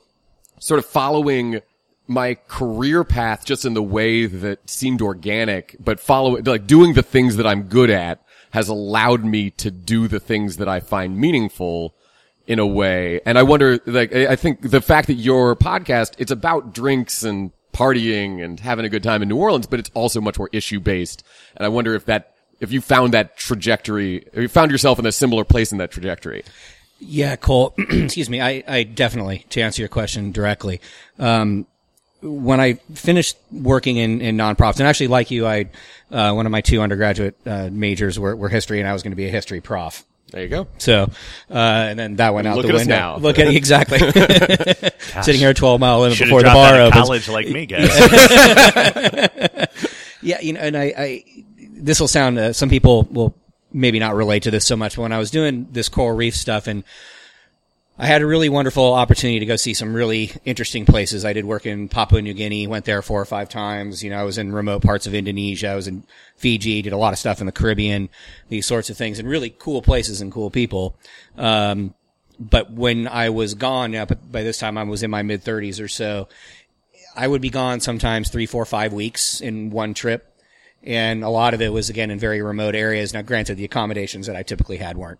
sort 0.59 0.79
of 0.79 0.85
following 0.85 1.61
my 2.07 2.35
career 2.47 3.03
path 3.03 3.45
just 3.45 3.65
in 3.65 3.73
the 3.73 3.83
way 3.83 4.25
that 4.25 4.69
seemed 4.69 5.01
organic, 5.01 5.75
but 5.79 5.99
follow 5.99 6.37
like 6.41 6.67
doing 6.67 6.93
the 6.93 7.03
things 7.03 7.37
that 7.37 7.47
I'm 7.47 7.63
good 7.63 7.89
at 7.89 8.21
has 8.51 8.69
allowed 8.69 9.23
me 9.23 9.49
to 9.49 9.71
do 9.71 10.07
the 10.07 10.19
things 10.19 10.57
that 10.57 10.67
I 10.67 10.79
find 10.79 11.17
meaningful 11.17 11.95
in 12.45 12.59
a 12.59 12.67
way. 12.67 13.21
And 13.25 13.37
I 13.37 13.43
wonder, 13.43 13.79
like, 13.85 14.13
I 14.13 14.33
I 14.33 14.35
think 14.35 14.69
the 14.69 14.81
fact 14.81 15.07
that 15.07 15.15
your 15.15 15.55
podcast, 15.55 16.13
it's 16.17 16.31
about 16.31 16.73
drinks 16.73 17.23
and 17.23 17.51
partying 17.73 18.43
and 18.43 18.59
having 18.59 18.85
a 18.85 18.89
good 18.89 19.03
time 19.03 19.21
in 19.21 19.29
New 19.29 19.37
Orleans, 19.37 19.65
but 19.65 19.79
it's 19.79 19.89
also 19.93 20.21
much 20.21 20.37
more 20.37 20.49
issue 20.53 20.79
based. 20.79 21.23
And 21.55 21.65
I 21.65 21.69
wonder 21.69 21.95
if 21.95 22.05
that, 22.05 22.35
if 22.59 22.71
you 22.71 22.81
found 22.81 23.13
that 23.13 23.37
trajectory, 23.37 24.17
if 24.17 24.35
you 24.35 24.47
found 24.47 24.71
yourself 24.71 24.99
in 24.99 25.05
a 25.05 25.11
similar 25.11 25.43
place 25.43 25.71
in 25.71 25.79
that 25.79 25.91
trajectory. 25.91 26.43
Yeah, 26.99 27.35
Cole. 27.35 27.73
excuse 27.77 28.29
me. 28.29 28.39
I, 28.39 28.63
I 28.67 28.83
definitely, 28.83 29.45
to 29.49 29.61
answer 29.61 29.81
your 29.81 29.89
question 29.89 30.31
directly, 30.31 30.79
um, 31.19 31.65
when 32.23 32.59
I 32.59 32.73
finished 32.93 33.37
working 33.51 33.97
in, 33.97 34.21
in 34.21 34.37
nonprofits, 34.37 34.79
and 34.79 34.87
actually, 34.87 35.07
like 35.07 35.29
you, 35.29 35.45
I 35.45 35.69
uh, 36.11 36.33
one 36.33 36.45
of 36.45 36.51
my 36.51 36.61
two 36.61 36.81
undergraduate 36.81 37.35
uh, 37.45 37.69
majors 37.71 38.17
were, 38.17 38.35
were 38.35 38.49
history, 38.49 38.79
and 38.79 38.87
I 38.87 38.93
was 38.93 39.03
going 39.03 39.11
to 39.11 39.17
be 39.17 39.25
a 39.25 39.31
history 39.31 39.61
prof. 39.61 40.03
There 40.31 40.41
you 40.41 40.49
go. 40.49 40.67
So, 40.79 41.11
uh, 41.51 41.53
and 41.53 41.99
then 41.99 42.15
that 42.15 42.33
went 42.33 42.47
out 42.47 42.57
Look 42.57 42.65
the 42.65 42.73
window. 42.73 42.95
now. 42.95 43.17
Look 43.17 43.37
at 43.37 43.47
exactly. 43.55 43.99
Sitting 45.21 45.39
here 45.39 45.49
at 45.49 45.57
12 45.57 45.79
mile 45.79 45.99
limit 45.99 46.17
Should 46.17 46.25
before 46.25 46.41
the 46.41 46.49
bar 46.49 46.81
opens. 46.81 47.03
college 47.03 47.29
like 47.29 47.47
me, 47.49 47.65
guys. 47.67 47.89
Yeah, 50.23 50.39
you 50.41 50.53
know, 50.53 50.61
and 50.61 50.77
I, 50.77 50.93
I 50.97 51.23
this 51.57 51.99
will 51.99 52.07
sound, 52.07 52.39
uh, 52.39 52.53
some 52.53 52.69
people 52.69 53.03
will 53.11 53.35
maybe 53.71 53.99
not 53.99 54.15
relate 54.15 54.43
to 54.43 54.51
this 54.51 54.65
so 54.65 54.75
much, 54.77 54.95
but 54.95 55.01
when 55.03 55.11
I 55.11 55.19
was 55.19 55.31
doing 55.31 55.67
this 55.71 55.89
coral 55.89 56.15
reef 56.15 56.35
stuff 56.35 56.67
and 56.67 56.83
I 57.97 58.07
had 58.07 58.23
a 58.23 58.25
really 58.25 58.49
wonderful 58.49 58.91
opportunity 58.91 59.39
to 59.39 59.45
go 59.45 59.55
see 59.55 59.75
some 59.75 59.93
really 59.93 60.31
interesting 60.45 60.83
places. 60.83 61.23
I 61.23 61.33
did 61.33 61.45
work 61.45 61.67
in 61.67 61.89
Papua 61.89 62.23
New 62.23 62.33
Guinea, 62.33 62.65
went 62.65 62.85
there 62.85 63.03
four 63.03 63.21
or 63.21 63.25
five 63.25 63.49
times. 63.49 64.03
You 64.03 64.09
know, 64.09 64.17
I 64.17 64.23
was 64.23 64.39
in 64.39 64.51
remote 64.51 64.81
parts 64.81 65.05
of 65.05 65.13
Indonesia. 65.13 65.67
I 65.67 65.75
was 65.75 65.87
in 65.87 66.03
Fiji, 66.35 66.81
did 66.81 66.91
a 66.91 66.97
lot 66.97 67.13
of 67.13 67.19
stuff 67.19 67.39
in 67.39 67.45
the 67.45 67.51
Caribbean, 67.51 68.09
these 68.49 68.65
sorts 68.65 68.89
of 68.89 68.97
things 68.97 69.19
and 69.19 69.29
really 69.29 69.51
cool 69.51 69.83
places 69.83 70.21
and 70.21 70.31
cool 70.31 70.49
people. 70.49 70.97
Um, 71.37 71.93
but 72.39 72.71
when 72.71 73.07
I 73.07 73.29
was 73.29 73.53
gone, 73.53 73.91
but 73.91 74.31
by 74.31 74.41
this 74.41 74.57
time 74.57 74.75
I 74.75 74.83
was 74.83 75.03
in 75.03 75.11
my 75.11 75.21
mid 75.21 75.43
thirties 75.43 75.79
or 75.79 75.87
so, 75.87 76.27
I 77.15 77.27
would 77.27 77.41
be 77.41 77.51
gone 77.51 77.79
sometimes 77.79 78.29
three, 78.29 78.47
four, 78.47 78.65
five 78.65 78.91
weeks 78.91 79.39
in 79.39 79.69
one 79.69 79.93
trip. 79.93 80.35
And 80.81 81.23
a 81.23 81.29
lot 81.29 81.53
of 81.53 81.61
it 81.61 81.71
was 81.71 81.91
again 81.91 82.09
in 82.09 82.17
very 82.17 82.41
remote 82.41 82.73
areas. 82.73 83.13
Now, 83.13 83.21
granted, 83.21 83.55
the 83.55 83.65
accommodations 83.65 84.25
that 84.25 84.35
I 84.35 84.41
typically 84.41 84.77
had 84.77 84.97
weren't. 84.97 85.19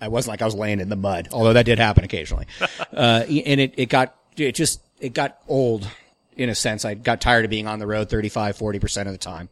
I 0.00 0.08
wasn't 0.08 0.32
like 0.32 0.42
I 0.42 0.44
was 0.44 0.54
laying 0.54 0.80
in 0.80 0.88
the 0.88 0.96
mud, 0.96 1.28
although 1.32 1.52
that 1.52 1.64
did 1.64 1.78
happen 1.78 2.04
occasionally. 2.04 2.46
uh, 2.92 3.24
and 3.26 3.60
it, 3.60 3.74
it 3.76 3.86
got, 3.88 4.14
it 4.36 4.54
just, 4.54 4.80
it 5.00 5.14
got 5.14 5.38
old 5.48 5.88
in 6.36 6.48
a 6.48 6.54
sense. 6.54 6.84
I 6.84 6.94
got 6.94 7.20
tired 7.20 7.44
of 7.44 7.50
being 7.50 7.66
on 7.66 7.78
the 7.78 7.86
road 7.86 8.08
35, 8.08 8.56
40% 8.56 9.06
of 9.06 9.12
the 9.12 9.18
time. 9.18 9.48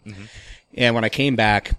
And 0.75 0.95
when 0.95 1.05
I 1.05 1.09
came 1.09 1.37
back, 1.37 1.79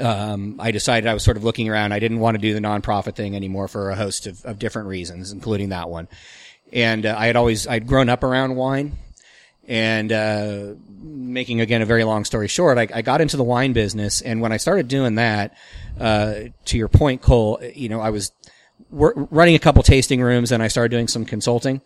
um, 0.00 0.56
I 0.60 0.70
decided 0.72 1.08
I 1.08 1.14
was 1.14 1.22
sort 1.22 1.36
of 1.36 1.44
looking 1.44 1.68
around. 1.68 1.92
I 1.92 1.98
didn't 1.98 2.20
want 2.20 2.34
to 2.36 2.40
do 2.40 2.52
the 2.52 2.60
nonprofit 2.60 3.14
thing 3.14 3.34
anymore 3.34 3.68
for 3.68 3.90
a 3.90 3.96
host 3.96 4.26
of, 4.26 4.44
of 4.44 4.58
different 4.58 4.88
reasons, 4.88 5.32
including 5.32 5.70
that 5.70 5.88
one. 5.88 6.08
And 6.72 7.06
uh, 7.06 7.14
I 7.16 7.26
had 7.26 7.36
always, 7.36 7.66
I'd 7.66 7.86
grown 7.86 8.08
up 8.08 8.22
around 8.22 8.56
wine 8.56 8.98
and 9.66 10.12
uh, 10.12 10.74
making 11.02 11.60
again 11.60 11.82
a 11.82 11.86
very 11.86 12.04
long 12.04 12.24
story 12.24 12.48
short, 12.48 12.78
I, 12.78 12.88
I 12.94 13.02
got 13.02 13.20
into 13.20 13.36
the 13.36 13.44
wine 13.44 13.72
business, 13.72 14.20
and 14.20 14.40
when 14.40 14.52
I 14.52 14.56
started 14.56 14.88
doing 14.88 15.16
that, 15.16 15.56
uh, 15.98 16.34
to 16.66 16.78
your 16.78 16.88
point, 16.88 17.22
Cole, 17.22 17.60
you 17.74 17.88
know, 17.88 18.00
I 18.00 18.10
was 18.10 18.32
wor- 18.90 19.14
running 19.30 19.54
a 19.54 19.58
couple 19.58 19.82
tasting 19.82 20.20
rooms, 20.20 20.52
and 20.52 20.62
I 20.62 20.68
started 20.68 20.90
doing 20.90 21.08
some 21.08 21.24
consulting. 21.24 21.80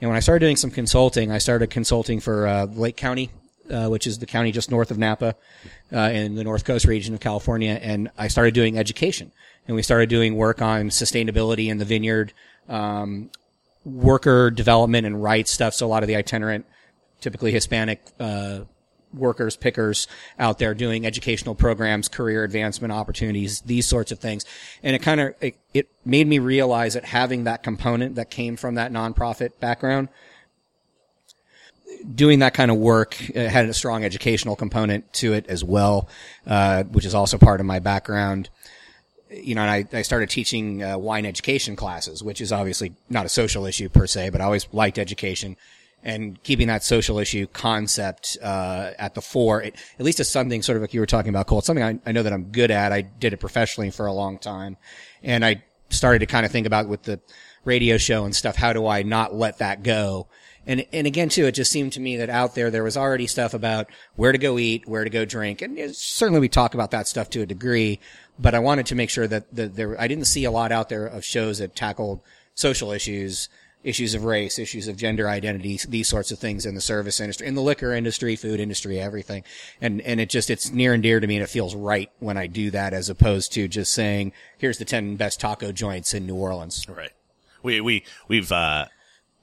And 0.00 0.10
when 0.10 0.16
I 0.16 0.20
started 0.20 0.40
doing 0.40 0.56
some 0.56 0.70
consulting, 0.70 1.30
I 1.30 1.38
started 1.38 1.70
consulting 1.70 2.20
for 2.20 2.46
uh, 2.46 2.66
Lake 2.66 2.96
County, 2.96 3.30
uh, 3.70 3.88
which 3.88 4.06
is 4.06 4.18
the 4.18 4.26
county 4.26 4.52
just 4.52 4.70
north 4.70 4.90
of 4.90 4.98
Napa, 4.98 5.34
uh, 5.92 5.98
in 5.98 6.34
the 6.34 6.44
North 6.44 6.64
Coast 6.64 6.84
region 6.86 7.14
of 7.14 7.20
California, 7.20 7.78
and 7.80 8.10
I 8.18 8.28
started 8.28 8.54
doing 8.54 8.78
education, 8.78 9.32
and 9.66 9.74
we 9.74 9.82
started 9.82 10.08
doing 10.08 10.36
work 10.36 10.60
on 10.60 10.90
sustainability 10.90 11.68
in 11.68 11.78
the 11.78 11.84
vineyard. 11.84 12.32
Um, 12.68 13.30
worker 13.84 14.50
development 14.50 15.06
and 15.06 15.22
rights 15.22 15.50
stuff. 15.50 15.74
So 15.74 15.86
a 15.86 15.88
lot 15.88 16.02
of 16.02 16.06
the 16.06 16.16
itinerant, 16.16 16.66
typically 17.24 17.52
Hispanic, 17.52 18.02
uh, 18.20 18.60
workers, 19.14 19.56
pickers 19.56 20.06
out 20.38 20.58
there 20.58 20.74
doing 20.74 21.06
educational 21.06 21.54
programs, 21.54 22.06
career 22.06 22.44
advancement 22.44 22.92
opportunities, 22.92 23.62
these 23.62 23.86
sorts 23.86 24.12
of 24.12 24.18
things. 24.18 24.44
And 24.82 24.94
it 24.94 25.00
kind 25.00 25.20
of, 25.20 25.34
it, 25.40 25.56
it 25.72 25.88
made 26.04 26.26
me 26.26 26.38
realize 26.38 26.92
that 26.94 27.06
having 27.06 27.44
that 27.44 27.62
component 27.62 28.16
that 28.16 28.28
came 28.30 28.56
from 28.56 28.74
that 28.74 28.92
nonprofit 28.92 29.58
background, 29.58 30.10
doing 32.14 32.40
that 32.40 32.52
kind 32.52 32.70
of 32.70 32.76
work 32.76 33.16
uh, 33.34 33.48
had 33.48 33.64
a 33.64 33.72
strong 33.72 34.04
educational 34.04 34.54
component 34.54 35.10
to 35.14 35.32
it 35.32 35.46
as 35.46 35.64
well, 35.64 36.08
uh, 36.46 36.82
which 36.84 37.06
is 37.06 37.14
also 37.14 37.38
part 37.38 37.58
of 37.58 37.66
my 37.66 37.78
background. 37.78 38.50
You 39.30 39.54
know, 39.54 39.62
I, 39.62 39.86
I 39.94 40.02
started 40.02 40.28
teaching 40.28 40.82
uh, 40.82 40.98
wine 40.98 41.24
education 41.24 41.74
classes, 41.74 42.22
which 42.22 42.42
is 42.42 42.52
obviously 42.52 42.92
not 43.08 43.24
a 43.24 43.30
social 43.30 43.64
issue 43.64 43.88
per 43.88 44.06
se, 44.06 44.28
but 44.28 44.42
I 44.42 44.44
always 44.44 44.68
liked 44.72 44.98
education 44.98 45.56
and 46.04 46.40
keeping 46.42 46.68
that 46.68 46.84
social 46.84 47.18
issue 47.18 47.46
concept 47.48 48.36
uh, 48.42 48.90
at 48.98 49.14
the 49.14 49.22
fore. 49.22 49.62
It, 49.62 49.74
at 49.98 50.04
least 50.04 50.20
it's 50.20 50.28
something 50.28 50.62
sort 50.62 50.76
of 50.76 50.82
like 50.82 50.94
you 50.94 51.00
were 51.00 51.06
talking 51.06 51.30
about, 51.30 51.46
Cole. 51.46 51.58
It's 51.58 51.66
something 51.66 51.82
I, 51.82 51.98
I 52.06 52.12
know 52.12 52.22
that 52.22 52.32
I'm 52.32 52.44
good 52.44 52.70
at. 52.70 52.92
I 52.92 53.00
did 53.00 53.32
it 53.32 53.38
professionally 53.38 53.90
for 53.90 54.06
a 54.06 54.12
long 54.12 54.38
time, 54.38 54.76
and 55.22 55.44
I 55.44 55.64
started 55.88 56.20
to 56.20 56.26
kind 56.26 56.44
of 56.44 56.52
think 56.52 56.66
about 56.66 56.88
with 56.88 57.02
the 57.02 57.20
radio 57.64 57.96
show 57.96 58.24
and 58.24 58.36
stuff. 58.36 58.56
How 58.56 58.72
do 58.72 58.86
I 58.86 59.02
not 59.02 59.34
let 59.34 59.58
that 59.58 59.82
go? 59.82 60.28
And 60.66 60.86
and 60.92 61.06
again, 61.06 61.28
too, 61.28 61.46
it 61.46 61.52
just 61.52 61.72
seemed 61.72 61.92
to 61.94 62.00
me 62.00 62.18
that 62.18 62.30
out 62.30 62.54
there 62.54 62.70
there 62.70 62.84
was 62.84 62.96
already 62.96 63.26
stuff 63.26 63.54
about 63.54 63.88
where 64.16 64.32
to 64.32 64.38
go 64.38 64.58
eat, 64.58 64.86
where 64.86 65.04
to 65.04 65.10
go 65.10 65.24
drink, 65.24 65.62
and 65.62 65.94
certainly 65.94 66.40
we 66.40 66.48
talk 66.48 66.74
about 66.74 66.90
that 66.92 67.08
stuff 67.08 67.30
to 67.30 67.42
a 67.42 67.46
degree. 67.46 68.00
But 68.38 68.54
I 68.54 68.58
wanted 68.58 68.86
to 68.86 68.94
make 68.94 69.10
sure 69.10 69.26
that 69.26 69.54
the, 69.54 69.68
there 69.68 70.00
I 70.00 70.08
didn't 70.08 70.26
see 70.26 70.44
a 70.44 70.50
lot 70.50 70.72
out 70.72 70.88
there 70.88 71.06
of 71.06 71.24
shows 71.24 71.58
that 71.58 71.76
tackled 71.76 72.20
social 72.54 72.92
issues, 72.92 73.48
issues 73.84 74.14
of 74.14 74.24
race, 74.24 74.58
issues 74.58 74.88
of 74.88 74.96
gender 74.96 75.28
identity, 75.28 75.78
these 75.88 76.08
sorts 76.08 76.32
of 76.32 76.38
things 76.38 76.66
in 76.66 76.74
the 76.74 76.80
service 76.80 77.20
industry, 77.20 77.46
in 77.46 77.54
the 77.54 77.62
liquor 77.62 77.92
industry, 77.92 78.34
food 78.34 78.58
industry, 78.58 78.98
everything. 78.98 79.44
And 79.80 80.00
and 80.00 80.20
it 80.20 80.30
just 80.30 80.50
it's 80.50 80.72
near 80.72 80.94
and 80.94 81.02
dear 81.02 81.20
to 81.20 81.26
me, 81.26 81.36
and 81.36 81.44
it 81.44 81.50
feels 81.50 81.74
right 81.74 82.10
when 82.18 82.36
I 82.36 82.46
do 82.46 82.70
that, 82.70 82.92
as 82.92 83.08
opposed 83.08 83.52
to 83.52 83.68
just 83.68 83.92
saying, 83.92 84.32
"Here's 84.58 84.78
the 84.78 84.84
ten 84.84 85.16
best 85.16 85.38
taco 85.38 85.70
joints 85.70 86.14
in 86.14 86.26
New 86.26 86.34
Orleans." 86.34 86.88
Right. 86.88 87.12
We 87.62 87.80
we 87.80 88.04
we've 88.26 88.50
uh, 88.50 88.86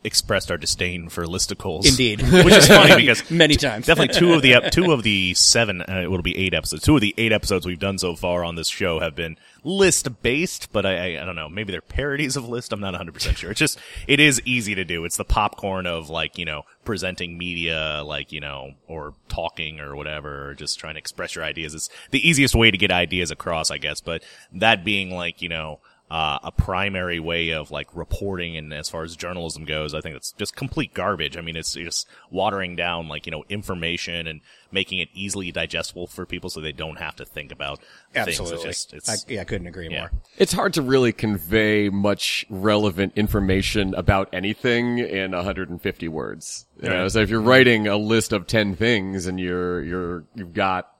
expressed 0.03 0.49
our 0.49 0.57
disdain 0.57 1.09
for 1.09 1.25
listicles. 1.25 1.85
Indeed. 1.87 2.21
which 2.45 2.53
is 2.55 2.67
funny 2.67 2.95
because 2.95 3.29
Many 3.31 3.55
times. 3.55 3.85
definitely 3.85 4.17
two 4.17 4.33
of 4.33 4.41
the 4.41 4.53
ep- 4.55 4.71
two 4.71 4.91
of 4.91 5.03
the 5.03 5.33
seven 5.33 5.81
uh, 5.81 6.01
it 6.03 6.09
will 6.09 6.21
be 6.21 6.37
eight 6.37 6.53
episodes. 6.53 6.83
Two 6.83 6.95
of 6.95 7.01
the 7.01 7.13
eight 7.17 7.31
episodes 7.31 7.65
we've 7.65 7.79
done 7.79 7.97
so 7.97 8.15
far 8.15 8.43
on 8.43 8.55
this 8.55 8.67
show 8.67 8.99
have 8.99 9.15
been 9.15 9.37
list 9.63 10.21
based, 10.23 10.71
but 10.73 10.85
I, 10.85 11.15
I 11.17 11.21
I 11.21 11.25
don't 11.25 11.35
know 11.35 11.49
maybe 11.49 11.71
they're 11.71 11.81
parodies 11.81 12.35
of 12.35 12.47
list. 12.49 12.73
I'm 12.73 12.79
not 12.79 12.93
100 12.93 13.13
percent 13.13 13.37
sure. 13.37 13.51
It's 13.51 13.59
just 13.59 13.79
it 14.07 14.19
is 14.19 14.41
easy 14.45 14.75
to 14.75 14.83
do. 14.83 15.05
It's 15.05 15.17
the 15.17 15.25
popcorn 15.25 15.85
of 15.85 16.09
like 16.09 16.37
you 16.37 16.45
know 16.45 16.63
presenting 16.83 17.37
media 17.37 18.01
like 18.03 18.31
you 18.31 18.39
know 18.39 18.71
or 18.87 19.13
talking 19.29 19.79
or 19.79 19.95
whatever 19.95 20.49
or 20.49 20.53
just 20.55 20.79
trying 20.79 20.95
to 20.95 20.99
express 20.99 21.35
your 21.35 21.43
ideas. 21.43 21.75
It's 21.75 21.89
the 22.09 22.27
easiest 22.27 22.55
way 22.55 22.71
to 22.71 22.77
get 22.77 22.91
ideas 22.91 23.29
across, 23.31 23.69
I 23.69 23.77
guess. 23.77 24.01
But 24.01 24.23
that 24.53 24.83
being 24.83 25.11
like 25.11 25.41
you 25.41 25.49
know 25.49 25.79
uh, 26.11 26.39
a 26.43 26.51
primary 26.51 27.21
way 27.21 27.51
of 27.51 27.71
like 27.71 27.87
reporting 27.95 28.57
and 28.57 28.73
as 28.73 28.89
far 28.89 29.03
as 29.03 29.15
journalism 29.15 29.63
goes, 29.63 29.93
I 29.93 30.01
think 30.01 30.17
it's 30.17 30.33
just 30.33 30.57
complete 30.57 30.93
garbage. 30.93 31.37
I 31.37 31.41
mean, 31.41 31.55
it's 31.55 31.73
just 31.73 32.05
watering 32.29 32.75
down 32.75 33.07
like, 33.07 33.25
you 33.25 33.31
know, 33.31 33.45
information 33.47 34.27
and 34.27 34.41
making 34.73 34.99
it 34.99 35.07
easily 35.13 35.53
digestible 35.53 36.07
for 36.07 36.25
people 36.25 36.49
so 36.49 36.59
they 36.59 36.73
don't 36.73 36.97
have 36.97 37.15
to 37.15 37.25
think 37.25 37.53
about 37.53 37.79
Absolutely. 38.13 38.57
things. 38.57 38.87
It's 38.91 39.05
just, 39.05 39.29
I, 39.29 39.33
yeah, 39.33 39.41
I 39.41 39.43
couldn't 39.45 39.67
agree 39.67 39.87
yeah. 39.89 39.99
more. 40.01 40.11
It's 40.37 40.51
hard 40.51 40.73
to 40.73 40.81
really 40.81 41.13
convey 41.13 41.87
much 41.87 42.45
relevant 42.49 43.13
information 43.15 43.95
about 43.95 44.27
anything 44.33 44.97
in 44.97 45.31
150 45.31 46.07
words. 46.09 46.65
You 46.81 46.89
know, 46.89 47.03
Right. 47.03 47.11
so 47.11 47.21
if 47.21 47.29
you're 47.29 47.39
writing 47.39 47.87
a 47.87 47.95
list 47.95 48.33
of 48.33 48.47
10 48.47 48.75
things 48.75 49.27
and 49.27 49.39
you're, 49.39 49.81
you're, 49.81 50.25
you've 50.35 50.53
got 50.53 50.90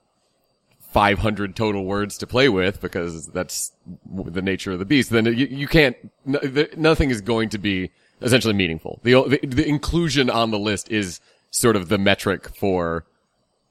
500 0.92 1.56
total 1.56 1.84
words 1.84 2.18
to 2.18 2.26
play 2.26 2.48
with 2.48 2.80
because 2.80 3.26
that's 3.28 3.72
the 4.06 4.42
nature 4.42 4.72
of 4.72 4.78
the 4.78 4.84
beast, 4.84 5.10
then 5.10 5.24
you, 5.26 5.46
you 5.46 5.66
can't, 5.66 5.96
no, 6.26 6.38
the, 6.38 6.68
nothing 6.76 7.10
is 7.10 7.20
going 7.20 7.48
to 7.48 7.58
be 7.58 7.90
essentially 8.20 8.54
meaningful. 8.54 9.00
The, 9.02 9.38
the, 9.42 9.46
the 9.46 9.66
inclusion 9.66 10.28
on 10.28 10.50
the 10.50 10.58
list 10.58 10.90
is 10.90 11.20
sort 11.50 11.76
of 11.76 11.88
the 11.88 11.98
metric 11.98 12.54
for 12.54 13.04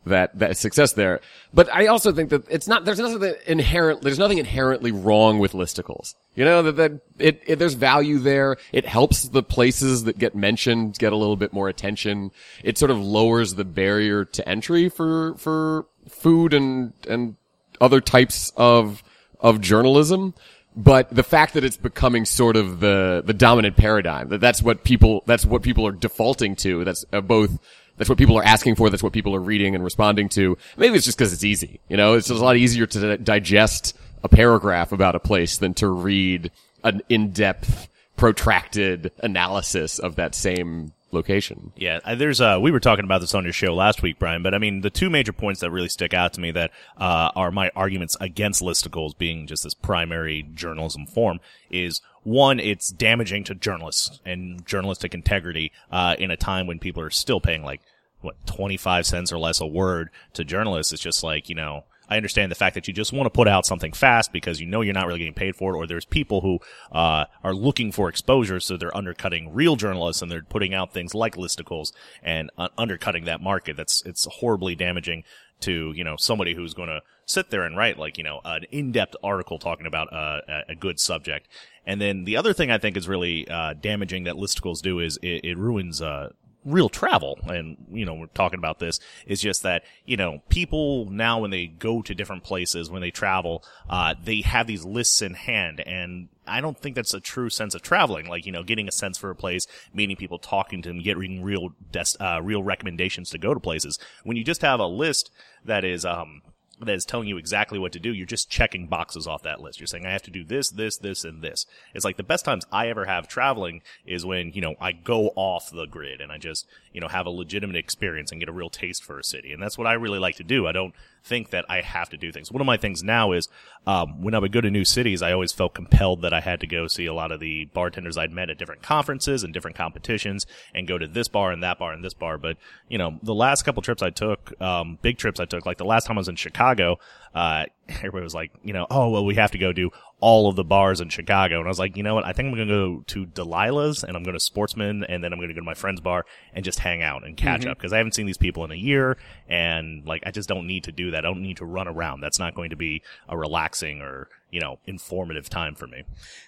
that 0.06 0.38
that 0.40 0.58
success 0.58 0.94
there. 0.94 1.22
But 1.54 1.72
I 1.72 1.88
also 1.88 2.12
think 2.12 2.30
that 2.32 2.50
it's 2.50 2.68
not 2.68 2.86
there's 2.86 3.00
nothing 3.00 3.36
inherent 3.46 4.02
there's 4.02 4.18
nothing 4.18 4.40
inherently 4.40 4.92
wrong 4.92 5.38
with 5.40 5.54
listicles. 5.54 6.16
You 6.36 6.46
know 6.46 6.64
that 6.64 6.76
that 6.78 6.92
it, 7.20 7.44
it 7.46 7.60
there's 7.60 7.76
value 7.76 8.18
there. 8.20 8.58
It 8.72 8.86
helps 8.86 9.30
the 9.30 9.44
places 9.44 10.06
that 10.06 10.18
get 10.18 10.36
mentioned 10.36 10.98
get 10.98 11.14
a 11.14 11.16
little 11.16 11.36
bit 11.36 11.54
more 11.54 11.70
attention. 11.70 12.32
It 12.64 12.78
sort 12.78 12.92
of 12.92 13.00
lowers 13.00 13.56
the 13.56 13.66
barrier 13.66 14.26
to 14.26 14.50
entry 14.50 14.90
for 14.90 15.36
for 15.36 15.86
food 16.08 16.54
and 16.54 16.94
and 17.08 17.36
other 17.80 18.02
types 18.02 18.52
of 18.56 19.04
of 19.40 19.62
journalism. 19.62 20.34
But 20.76 21.14
the 21.14 21.24
fact 21.24 21.54
that 21.56 21.66
it's 21.66 21.78
becoming 21.78 22.26
sort 22.26 22.56
of 22.56 22.80
the 22.80 23.22
the 23.26 23.34
dominant 23.34 23.76
paradigm 23.76 24.30
that 24.30 24.40
that's 24.40 24.62
what 24.62 24.84
people 24.84 25.24
that's 25.26 25.46
what 25.46 25.64
people 25.64 25.86
are 25.86 25.92
defaulting 25.92 26.56
to. 26.58 26.84
That's 26.86 27.04
uh, 27.12 27.22
both 27.22 27.60
that's 27.98 28.10
what 28.10 28.18
people 28.18 28.38
are 28.38 28.44
asking 28.44 28.76
for. 28.76 28.90
That's 28.90 29.04
what 29.04 29.14
people 29.14 29.36
are 29.36 29.42
reading 29.42 29.76
and 29.76 29.84
responding 29.84 30.30
to. 30.30 30.58
Maybe 30.78 30.96
it's 30.96 31.06
just 31.06 31.18
because 31.18 31.34
it's 31.34 31.44
easy. 31.44 31.82
You 31.90 31.98
know, 31.98 32.14
it's 32.14 32.30
a 32.30 32.36
lot 32.36 32.56
easier 32.56 32.86
to 32.88 33.18
digest 33.18 33.98
a 34.24 34.30
paragraph 34.30 34.92
about 34.92 35.16
a 35.16 35.20
place 35.20 35.58
than 35.58 35.74
to 35.76 35.88
read 35.88 36.52
an 36.84 37.02
in-depth, 37.10 37.90
protracted 38.16 39.12
analysis 39.20 40.00
of 40.00 40.16
that 40.16 40.36
same 40.36 40.94
location. 41.12 41.72
Yeah, 41.76 42.00
uh, 42.04 42.16
there's 42.16 42.42
uh 42.42 42.60
we 42.62 42.72
were 42.72 42.80
talking 42.80 43.06
about 43.06 43.22
this 43.22 43.34
on 43.34 43.44
your 43.44 43.54
show 43.54 43.74
last 43.74 44.02
week, 44.02 44.20
Bryan, 44.20 44.44
but 44.44 44.54
I 44.54 44.58
mean 44.58 44.82
the 44.82 44.90
two 44.90 45.10
major 45.10 45.34
points 45.34 45.62
that 45.62 45.72
really 45.72 45.90
stick 45.90 46.14
out 46.14 46.34
to 46.34 46.42
me 46.42 46.52
that 46.52 46.72
uh 46.98 47.32
are 47.36 47.52
my 47.52 47.72
arguments 47.76 48.18
against 48.20 48.62
listicles 48.62 49.18
being 49.18 49.48
just 49.48 49.64
this 49.64 49.74
primary 49.74 50.44
journalism 50.54 51.06
form 51.06 51.40
is 51.70 52.02
one, 52.24 52.60
it's 52.60 52.90
damaging 52.90 53.44
to 53.46 53.56
journalists 53.56 54.20
and 54.26 54.66
journalistic 54.66 55.14
integrity 55.14 55.72
uh 55.92 56.16
in 56.20 56.32
a 56.32 56.38
time 56.38 56.68
when 56.68 56.80
people 56.80 57.02
are 57.04 57.10
still 57.10 57.42
paying 57.42 57.64
like 57.64 57.82
what 58.22 58.36
25 58.46 59.06
cents 59.06 59.32
or 59.32 59.40
less 59.40 59.60
a 59.60 59.66
word 59.66 60.10
to 60.34 60.44
journalists. 60.44 60.94
It's 60.94 61.02
just 61.02 61.24
like, 61.24 61.50
you 61.50 61.56
know, 61.56 61.86
I 62.12 62.18
understand 62.18 62.52
the 62.52 62.56
fact 62.56 62.76
that 62.76 62.90
you 62.90 62.94
just 62.94 63.14
want 63.14 63.26
to 63.26 63.30
put 63.30 63.48
out 63.48 63.66
something 63.66 63.94
fast 63.94 64.34
because 64.34 64.60
you 64.60 64.68
know 64.68 64.82
you're 64.82 64.94
not 64.94 65.08
really 65.08 65.20
getting 65.20 65.34
paid 65.34 65.56
for 65.56 65.74
it, 65.74 65.78
or 65.78 65.88
there's 65.88 66.04
people 66.04 66.42
who 66.42 66.60
uh, 66.92 67.24
are 67.42 67.54
looking 67.54 67.94
for 67.94 68.10
exposure, 68.10 68.60
so 68.60 68.76
they're 68.76 68.96
undercutting 68.96 69.54
real 69.54 69.78
journalists 69.78 70.22
and 70.22 70.30
they're 70.30 70.44
putting 70.44 70.74
out 70.74 70.92
things 70.92 71.16
like 71.16 71.38
listicles 71.38 71.94
and 72.22 72.52
uh, 72.58 72.68
undercutting 72.78 73.24
that 73.24 73.40
market. 73.40 73.78
That's 73.78 74.04
it's 74.06 74.28
horribly 74.30 74.76
damaging 74.76 75.24
to 75.62 75.94
you 75.96 76.04
know 76.04 76.18
somebody 76.18 76.54
who's 76.54 76.74
going 76.74 76.90
to 76.90 77.02
sit 77.26 77.50
there 77.50 77.64
and 77.64 77.78
write 77.78 77.98
like 77.98 78.18
you 78.18 78.26
know 78.26 78.42
an 78.44 78.66
in-depth 78.72 79.16
article 79.24 79.58
talking 79.58 79.86
about 79.86 80.12
uh, 80.12 80.42
a, 80.68 80.76
good 80.76 81.00
subject. 81.00 81.48
And 81.86 82.02
then 82.02 82.26
the 82.26 82.36
other 82.36 82.52
thing 82.52 82.70
I 82.70 82.78
think 82.78 82.98
is 82.98 83.08
really 83.08 83.48
uh, 83.48 83.74
damaging 83.74 84.26
that 84.26 84.36
listicles 84.36 84.82
do 84.82 85.00
is 85.00 85.18
it, 85.24 85.46
it 85.46 85.58
ruins 85.58 86.02
uh, 86.02 86.32
real 86.64 86.90
travel 86.90 87.40
and 87.48 87.76
you 87.92 88.06
know 88.06 88.14
we're 88.14 88.28
talking 88.28 88.60
about 88.60 88.78
this 88.78 89.00
is 89.26 89.42
just 89.42 89.64
that 89.64 89.84
you 90.06 90.16
know 90.16 90.42
people 90.50 91.10
now 91.10 91.40
when 91.40 91.50
they 91.50 91.66
go 91.66 92.04
to 92.04 92.14
different 92.14 92.44
places 92.44 92.90
when 92.90 93.02
they 93.02 93.10
travel 93.10 93.64
uh 93.90 94.14
they 94.24 94.42
have 94.42 94.68
these 94.68 94.86
lists 94.86 95.22
in 95.22 95.34
hand 95.34 95.80
and 95.88 96.30
I 96.48 96.60
don't 96.60 96.78
think 96.78 96.96
that's 96.96 97.14
a 97.14 97.20
true 97.20 97.50
sense 97.50 97.76
of 97.76 97.82
traveling. 97.82 98.28
Like, 98.28 98.46
you 98.46 98.52
know, 98.52 98.64
getting 98.64 98.88
a 98.88 98.92
sense 98.92 99.18
for 99.18 99.30
a 99.30 99.36
place, 99.36 99.68
meeting 99.94 100.18
people, 100.18 100.40
talking 100.40 100.82
to 100.82 100.90
them, 100.90 101.02
getting 101.02 101.44
real, 101.44 101.70
des- 101.92 102.18
uh, 102.20 102.42
real 102.42 102.64
recommendations 102.64 103.30
to 103.30 103.38
go 103.38 103.54
to 103.54 103.60
places. 103.60 104.00
When 104.24 104.36
you 104.36 104.44
just 104.44 104.62
have 104.62 104.80
a 104.80 104.86
list 104.86 105.32
that 105.64 105.86
is, 105.86 106.04
um, 106.04 106.42
that 106.86 106.96
is 106.96 107.06
telling 107.06 107.28
you 107.28 107.38
exactly 107.38 107.80
what 107.80 107.92
to 107.94 108.00
do. 108.00 108.14
You're 108.14 108.26
just 108.26 108.50
checking 108.50 108.88
boxes 108.88 109.28
off 109.28 109.44
that 109.44 109.62
list. 109.62 109.80
You're 109.80 109.88
saying, 109.88 110.06
I 110.06 110.12
have 110.12 110.24
to 110.24 110.32
do 110.32 110.44
this, 110.44 110.70
this, 110.70 110.98
this, 110.98 111.24
and 111.24 111.42
this. 111.42 111.66
It's 111.94 112.06
like 112.06 112.18
the 112.18 112.24
best 112.24 112.46
times 112.46 112.66
I 112.72 112.88
ever 112.88 113.06
have 113.06 113.28
traveling 113.28 113.82
is 114.06 114.26
when, 114.26 114.52
you 114.54 114.62
know, 114.62 114.76
I 114.80 114.92
go 114.92 115.32
off 115.36 115.72
the 115.72 115.86
grid 115.86 116.22
and 116.22 116.32
I 116.32 116.38
just, 116.38 116.66
you 116.92 117.02
know, 117.02 117.08
have 117.08 117.26
a 117.26 117.32
legitimate 117.32 117.76
experience 117.76 118.32
and 118.32 118.42
get 118.42 118.50
a 118.50 118.54
real 118.54 118.70
taste 118.70 119.04
for 119.04 119.20
a 119.20 119.24
city. 119.24 119.54
And 119.54 119.62
that's 119.62 119.78
what 119.78 119.88
I 119.88 119.94
really 119.94 120.20
like 120.20 120.36
to 120.36 120.44
do. 120.44 120.68
I 120.68 120.72
don't 120.72 120.94
think 121.24 121.52
that 121.52 121.66
I 121.70 121.82
have 121.82 122.10
to 122.10 122.18
do 122.18 122.32
things. 122.32 122.52
One 122.52 122.62
of 122.62 122.66
my 122.68 122.78
things 122.78 123.04
now 123.04 123.32
is, 123.32 123.48
um, 123.86 124.22
when 124.22 124.34
I 124.34 124.40
would 124.40 124.52
go 124.52 124.62
to 124.62 124.70
new 124.70 124.86
cities, 124.86 125.22
I 125.22 125.32
always 125.32 125.52
felt 125.52 125.74
compelled 125.74 126.22
that 126.22 126.34
I 126.34 126.40
had 126.40 126.60
to 126.62 126.68
go 126.68 126.88
see 126.88 127.06
a 127.06 127.14
lot 127.14 127.32
of 127.32 127.40
the 127.40 127.66
bartenders 127.66 128.18
I'd 128.18 128.32
met 128.32 128.50
at 128.50 128.58
different 128.58 128.82
conferences 128.82 129.44
and 129.44 129.54
different 129.54 129.78
competitions 129.78 130.46
and 130.74 130.88
go 130.88 130.98
to 130.98 131.08
this 131.08 131.28
bar 131.28 131.52
and 131.52 131.64
that 131.64 131.80
bar 131.80 131.94
and 131.94 132.04
this 132.04 132.14
bar. 132.14 132.38
But, 132.38 132.58
you 132.90 132.98
know, 132.98 133.20
the 133.24 133.36
last 133.36 133.64
couple 133.64 133.82
trips 133.82 134.02
I 134.02 134.10
took, 134.10 134.60
um, 134.62 134.98
big 135.02 135.18
trips 135.18 135.40
I 135.40 135.46
took, 135.46 135.66
like 135.66 135.78
the 135.78 135.86
last 135.86 136.06
time 136.08 136.18
I 136.18 136.22
was 136.22 136.30
in 136.30 136.36
Chicago, 136.36 137.00
uh, 137.34 137.66
everybody 137.90 138.24
was 138.24 138.36
like, 138.36 138.52
you 138.64 138.74
know, 138.74 138.88
oh, 138.90 139.10
well, 139.10 139.26
we 139.26 139.36
have 139.36 139.52
to 139.52 139.58
go 139.58 139.72
do 139.72 139.92
all 140.22 140.48
of 140.48 140.56
the 140.56 140.64
bars 140.64 141.02
in 141.02 141.10
Chicago. 141.10 141.58
And 141.58 141.66
I 141.66 141.68
was 141.68 141.80
like, 141.80 141.98
you 141.98 142.04
know 142.04 142.14
what? 142.14 142.26
I 142.26 142.32
think 142.32 142.48
I'm 142.48 142.56
going 142.56 142.68
to 142.68 142.74
go 142.74 143.04
to 143.08 143.26
Delilah's 143.26 144.04
and 144.04 144.16
I'm 144.16 144.24
going 144.24 144.36
to 144.38 144.40
Sportsman 144.40 145.04
and 145.04 145.24
then 145.24 145.34
I'm 145.34 145.40
going 145.40 145.50
to 145.50 145.56
go 145.56 145.60
to 145.60 145.66
my 145.66 145.74
friend's 145.74 146.00
bar 146.00 146.26
and 146.54 146.64
just 146.64 146.80
hang 146.80 147.02
out 147.02 147.26
and 147.26 147.36
catch 147.36 147.62
mm-hmm. 147.62 147.72
up 147.72 147.78
because 147.78 147.92
I 147.92 147.98
haven't 147.98 148.14
seen 148.14 148.28
these 148.28 148.38
people 148.38 148.64
in 148.64 148.72
a 148.72 148.76
year. 148.76 149.18
And 149.50 150.06
like, 150.06 150.22
I 150.26 150.32
just 150.32 150.48
don't 150.48 150.68
need 150.68 150.84
to 150.86 150.92
do 150.92 151.12
that. 151.12 151.20
I 151.20 151.22
don't 151.28 151.42
need 151.42 151.58
to 151.58 151.66
run 151.66 151.88
around. 151.88 152.22
That's 152.22 152.40
not 152.40 152.54
going 152.54 152.70
to 152.70 152.76
be 152.76 153.02
a 153.28 153.36
relaxing 153.36 154.02
or, 154.02 154.30
you 154.52 154.62
know, 154.62 154.78
informative 154.86 155.50
time 155.50 155.74
for 155.74 155.88
me. 155.88 156.04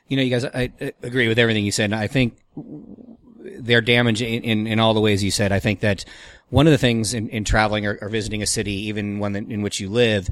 You 0.08 0.18
know, 0.18 0.24
you 0.24 0.30
guys, 0.30 0.46
I, 0.46 0.72
I 0.80 0.94
agree 1.02 1.28
with 1.28 1.40
everything 1.40 1.66
you 1.66 1.72
said. 1.72 1.94
I 1.94 2.06
think 2.06 2.38
they're 3.40 3.82
damaging 3.82 4.36
in, 4.36 4.44
in, 4.44 4.68
in 4.68 4.80
all 4.80 4.94
the 4.94 5.02
ways 5.02 5.24
you 5.24 5.32
said. 5.32 5.52
I 5.52 5.60
think 5.60 5.80
that 5.80 6.06
one 6.50 6.68
of 6.68 6.72
the 6.72 6.78
things 6.78 7.16
in, 7.16 7.28
in 7.30 7.44
traveling 7.44 7.88
or, 7.88 7.98
or 8.02 8.10
visiting 8.10 8.44
a 8.44 8.48
city, 8.48 8.74
even 8.88 9.18
one 9.18 9.34
that, 9.34 9.48
in 9.50 9.64
which 9.64 9.80
you 9.80 9.90
live, 9.90 10.30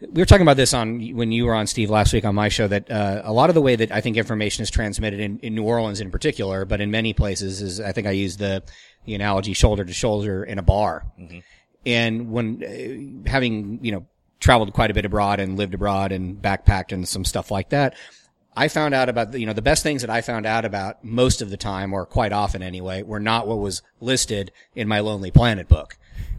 we 0.00 0.20
were 0.20 0.26
talking 0.26 0.42
about 0.42 0.56
this 0.56 0.74
on 0.74 1.00
when 1.14 1.32
you 1.32 1.46
were 1.46 1.54
on 1.54 1.66
Steve 1.66 1.88
last 1.88 2.12
week 2.12 2.24
on 2.24 2.34
my 2.34 2.48
show 2.48 2.68
that 2.68 2.90
uh, 2.90 3.22
a 3.24 3.32
lot 3.32 3.48
of 3.48 3.54
the 3.54 3.62
way 3.62 3.76
that 3.76 3.90
I 3.90 4.00
think 4.00 4.16
information 4.16 4.62
is 4.62 4.70
transmitted 4.70 5.20
in, 5.20 5.38
in 5.38 5.54
New 5.54 5.64
Orleans 5.64 6.00
in 6.00 6.10
particular, 6.10 6.64
but 6.64 6.80
in 6.80 6.90
many 6.90 7.14
places 7.14 7.62
is 7.62 7.80
I 7.80 7.92
think 7.92 8.06
I 8.06 8.10
used 8.10 8.38
the 8.38 8.62
the 9.06 9.14
analogy 9.14 9.52
shoulder 9.52 9.84
to 9.84 9.92
shoulder 9.92 10.44
in 10.44 10.58
a 10.58 10.62
bar, 10.62 11.06
and 11.86 12.30
when 12.30 12.62
uh, 12.62 13.30
having 13.30 13.78
you 13.82 13.92
know 13.92 14.06
traveled 14.38 14.74
quite 14.74 14.90
a 14.90 14.94
bit 14.94 15.06
abroad 15.06 15.40
and 15.40 15.56
lived 15.56 15.72
abroad 15.72 16.12
and 16.12 16.42
backpacked 16.42 16.92
and 16.92 17.08
some 17.08 17.24
stuff 17.24 17.50
like 17.50 17.70
that, 17.70 17.94
I 18.54 18.68
found 18.68 18.92
out 18.92 19.08
about 19.08 19.32
the, 19.32 19.40
you 19.40 19.46
know 19.46 19.54
the 19.54 19.62
best 19.62 19.82
things 19.82 20.02
that 20.02 20.10
I 20.10 20.20
found 20.20 20.44
out 20.44 20.66
about 20.66 21.02
most 21.04 21.40
of 21.40 21.48
the 21.48 21.56
time 21.56 21.94
or 21.94 22.04
quite 22.04 22.32
often 22.32 22.62
anyway 22.62 23.02
were 23.02 23.20
not 23.20 23.46
what 23.46 23.58
was 23.58 23.82
listed 24.00 24.52
in 24.74 24.88
my 24.88 25.00
Lonely 25.00 25.30
Planet 25.30 25.68
book, 25.68 25.96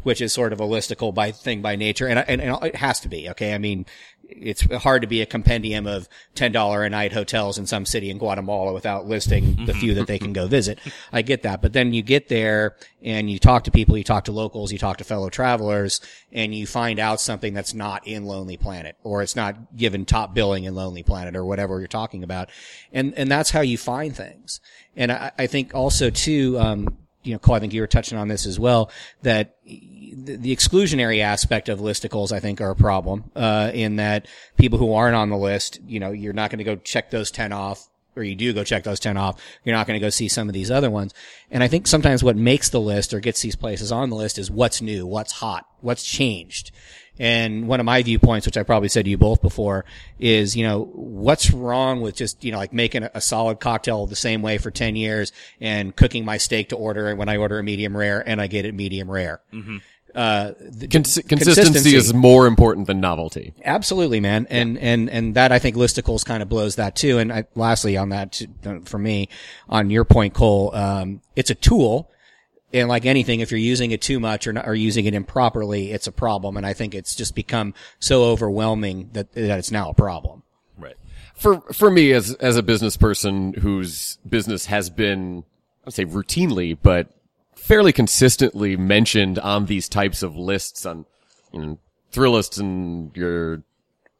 which 0.07 0.21
is 0.21 0.31
sort 0.31 0.53
of 0.53 0.61
a 0.61 0.63
listicle 0.63 1.13
by 1.13 1.31
thing 1.31 1.61
by 1.61 1.75
nature, 1.75 2.07
and, 2.07 2.17
and, 2.17 2.39
and 2.39 2.63
it 2.63 2.77
has 2.77 3.01
to 3.01 3.09
be 3.09 3.29
okay. 3.29 3.53
I 3.53 3.57
mean, 3.57 3.85
it's 4.23 4.61
hard 4.75 5.01
to 5.01 5.07
be 5.07 5.21
a 5.21 5.25
compendium 5.25 5.85
of 5.85 6.07
ten 6.33 6.53
dollar 6.53 6.83
a 6.83 6.89
night 6.89 7.11
hotels 7.11 7.57
in 7.57 7.65
some 7.65 7.85
city 7.85 8.09
in 8.09 8.17
Guatemala 8.17 8.71
without 8.71 9.05
listing 9.05 9.65
the 9.65 9.73
few 9.73 9.93
that 9.95 10.07
they 10.07 10.17
can 10.17 10.31
go 10.31 10.47
visit. 10.57 10.79
I 11.11 11.23
get 11.23 11.43
that, 11.43 11.61
but 11.61 11.73
then 11.73 11.93
you 11.93 12.03
get 12.03 12.29
there 12.29 12.77
and 13.03 13.29
you 13.29 13.37
talk 13.37 13.65
to 13.65 13.71
people, 13.71 13.97
you 13.97 14.05
talk 14.05 14.23
to 14.23 14.31
locals, 14.31 14.71
you 14.71 14.77
talk 14.77 14.95
to 14.99 15.03
fellow 15.03 15.29
travelers, 15.29 15.99
and 16.31 16.55
you 16.55 16.65
find 16.65 16.99
out 16.99 17.19
something 17.19 17.53
that's 17.53 17.73
not 17.73 18.07
in 18.07 18.23
Lonely 18.23 18.55
Planet, 18.55 18.95
or 19.03 19.21
it's 19.21 19.35
not 19.35 19.75
given 19.75 20.05
top 20.05 20.33
billing 20.33 20.63
in 20.63 20.73
Lonely 20.73 21.03
Planet, 21.03 21.35
or 21.35 21.43
whatever 21.43 21.79
you're 21.79 21.89
talking 21.89 22.23
about, 22.23 22.49
and 22.93 23.13
and 23.15 23.29
that's 23.29 23.49
how 23.51 23.59
you 23.59 23.77
find 23.77 24.15
things. 24.15 24.61
And 24.95 25.11
I, 25.11 25.33
I 25.37 25.47
think 25.47 25.75
also 25.75 26.09
too, 26.09 26.57
um, 26.57 26.97
you 27.27 27.33
know, 27.33 27.39
Cole, 27.39 27.55
I 27.55 27.59
think 27.59 27.73
you 27.73 27.81
were 27.81 27.87
touching 27.87 28.17
on 28.17 28.29
this 28.29 28.45
as 28.45 28.57
well, 28.57 28.89
that 29.21 29.57
the, 30.15 30.55
exclusionary 30.55 31.21
aspect 31.21 31.69
of 31.69 31.79
listicles, 31.79 32.31
I 32.31 32.39
think, 32.39 32.61
are 32.61 32.69
a 32.69 32.75
problem, 32.75 33.25
uh, 33.35 33.71
in 33.73 33.97
that 33.97 34.27
people 34.57 34.77
who 34.77 34.93
aren't 34.93 35.15
on 35.15 35.29
the 35.29 35.37
list, 35.37 35.79
you 35.87 35.99
know, 35.99 36.11
you're 36.11 36.33
not 36.33 36.49
going 36.49 36.59
to 36.59 36.63
go 36.63 36.75
check 36.75 37.11
those 37.11 37.31
10 37.31 37.53
off, 37.53 37.87
or 38.15 38.23
you 38.23 38.35
do 38.35 38.53
go 38.53 38.63
check 38.63 38.83
those 38.83 38.99
10 38.99 39.17
off. 39.17 39.41
You're 39.63 39.75
not 39.75 39.87
going 39.87 39.99
to 39.99 40.05
go 40.05 40.09
see 40.09 40.27
some 40.27 40.47
of 40.47 40.53
these 40.53 40.71
other 40.71 40.89
ones. 40.89 41.13
And 41.51 41.63
I 41.63 41.67
think 41.67 41.87
sometimes 41.87 42.23
what 42.23 42.35
makes 42.35 42.69
the 42.69 42.81
list 42.81 43.13
or 43.13 43.19
gets 43.19 43.41
these 43.41 43.55
places 43.55 43.91
on 43.91 44.09
the 44.09 44.15
list 44.15 44.39
is 44.39 44.49
what's 44.49 44.81
new, 44.81 45.05
what's 45.05 45.33
hot, 45.33 45.67
what's 45.81 46.03
changed. 46.03 46.71
And 47.19 47.67
one 47.67 47.79
of 47.79 47.85
my 47.85 48.03
viewpoints, 48.03 48.45
which 48.45 48.57
I 48.57 48.63
probably 48.63 48.89
said 48.89 49.05
to 49.05 49.11
you 49.11 49.17
both 49.17 49.41
before, 49.41 49.85
is, 50.19 50.55
you 50.55 50.63
know, 50.63 50.83
what's 50.93 51.51
wrong 51.51 52.01
with 52.01 52.15
just, 52.15 52.43
you 52.43 52.51
know, 52.51 52.57
like 52.57 52.73
making 52.73 53.07
a, 53.11 53.21
solid 53.21 53.59
cocktail 53.59 54.05
the 54.05 54.15
same 54.15 54.41
way 54.41 54.57
for 54.57 54.71
10 54.71 54.95
years 54.95 55.31
and 55.59 55.95
cooking 55.95 56.23
my 56.23 56.37
steak 56.37 56.69
to 56.69 56.75
order 56.75 57.13
when 57.15 57.27
I 57.27 57.37
order 57.37 57.59
a 57.59 57.63
medium 57.63 57.97
rare 57.97 58.23
and 58.25 58.39
I 58.39 58.47
get 58.47 58.65
it 58.65 58.75
medium 58.75 59.09
rare. 59.09 59.41
Uh, 60.17 60.53
Cons- 60.91 61.19
consistency, 61.27 61.95
is 61.95 62.11
more 62.11 62.47
important 62.47 62.87
than 62.87 62.99
novelty. 62.99 63.53
Absolutely, 63.63 64.19
man, 64.19 64.47
and 64.49 64.75
and 64.79 65.11
and 65.11 65.35
that 65.35 65.51
I 65.51 65.59
think 65.59 65.75
listicles 65.75 66.25
kind 66.25 66.41
of 66.41 66.49
blows 66.49 66.77
that 66.77 66.95
too. 66.95 67.19
And 67.19 67.31
I, 67.31 67.45
lastly, 67.53 67.97
on 67.97 68.09
that, 68.09 68.41
for 68.85 68.97
me, 68.97 69.29
on 69.69 69.91
your 69.91 70.05
point, 70.05 70.33
Cole, 70.33 70.73
um, 70.73 71.21
it's 71.35 71.51
a 71.51 71.55
tool, 71.55 72.09
and 72.73 72.89
like 72.89 73.05
anything, 73.05 73.41
if 73.41 73.51
you're 73.51 73.59
using 73.59 73.91
it 73.91 74.01
too 74.01 74.19
much 74.19 74.47
or 74.47 74.53
not, 74.53 74.67
or 74.67 74.73
using 74.73 75.05
it 75.05 75.13
improperly, 75.13 75.91
it's 75.91 76.07
a 76.07 76.11
problem. 76.11 76.57
And 76.57 76.65
I 76.65 76.73
think 76.73 76.95
it's 76.95 77.13
just 77.13 77.35
become 77.35 77.75
so 77.99 78.23
overwhelming 78.23 79.11
that 79.13 79.33
that 79.33 79.59
it's 79.59 79.71
now 79.71 79.91
a 79.91 79.93
problem. 79.93 80.41
Right. 80.79 80.95
For 81.35 81.61
for 81.71 81.91
me 81.91 82.11
as 82.11 82.33
as 82.35 82.57
a 82.57 82.63
business 82.63 82.97
person 82.97 83.53
whose 83.53 84.17
business 84.27 84.65
has 84.65 84.89
been 84.89 85.43
I 85.83 85.85
would 85.85 85.93
say 85.93 86.05
routinely 86.05 86.75
but 86.81 87.11
fairly 87.67 87.91
consistently 87.91 88.77
mentioned 88.77 89.37
on 89.39 89.65
these 89.65 89.89
types 89.89 90.23
of 90.23 90.35
lists 90.35 90.85
on 90.85 91.05
you 91.53 91.61
know, 91.61 91.79
Thrillist 92.11 92.59
and 92.59 93.15
your 93.15 93.63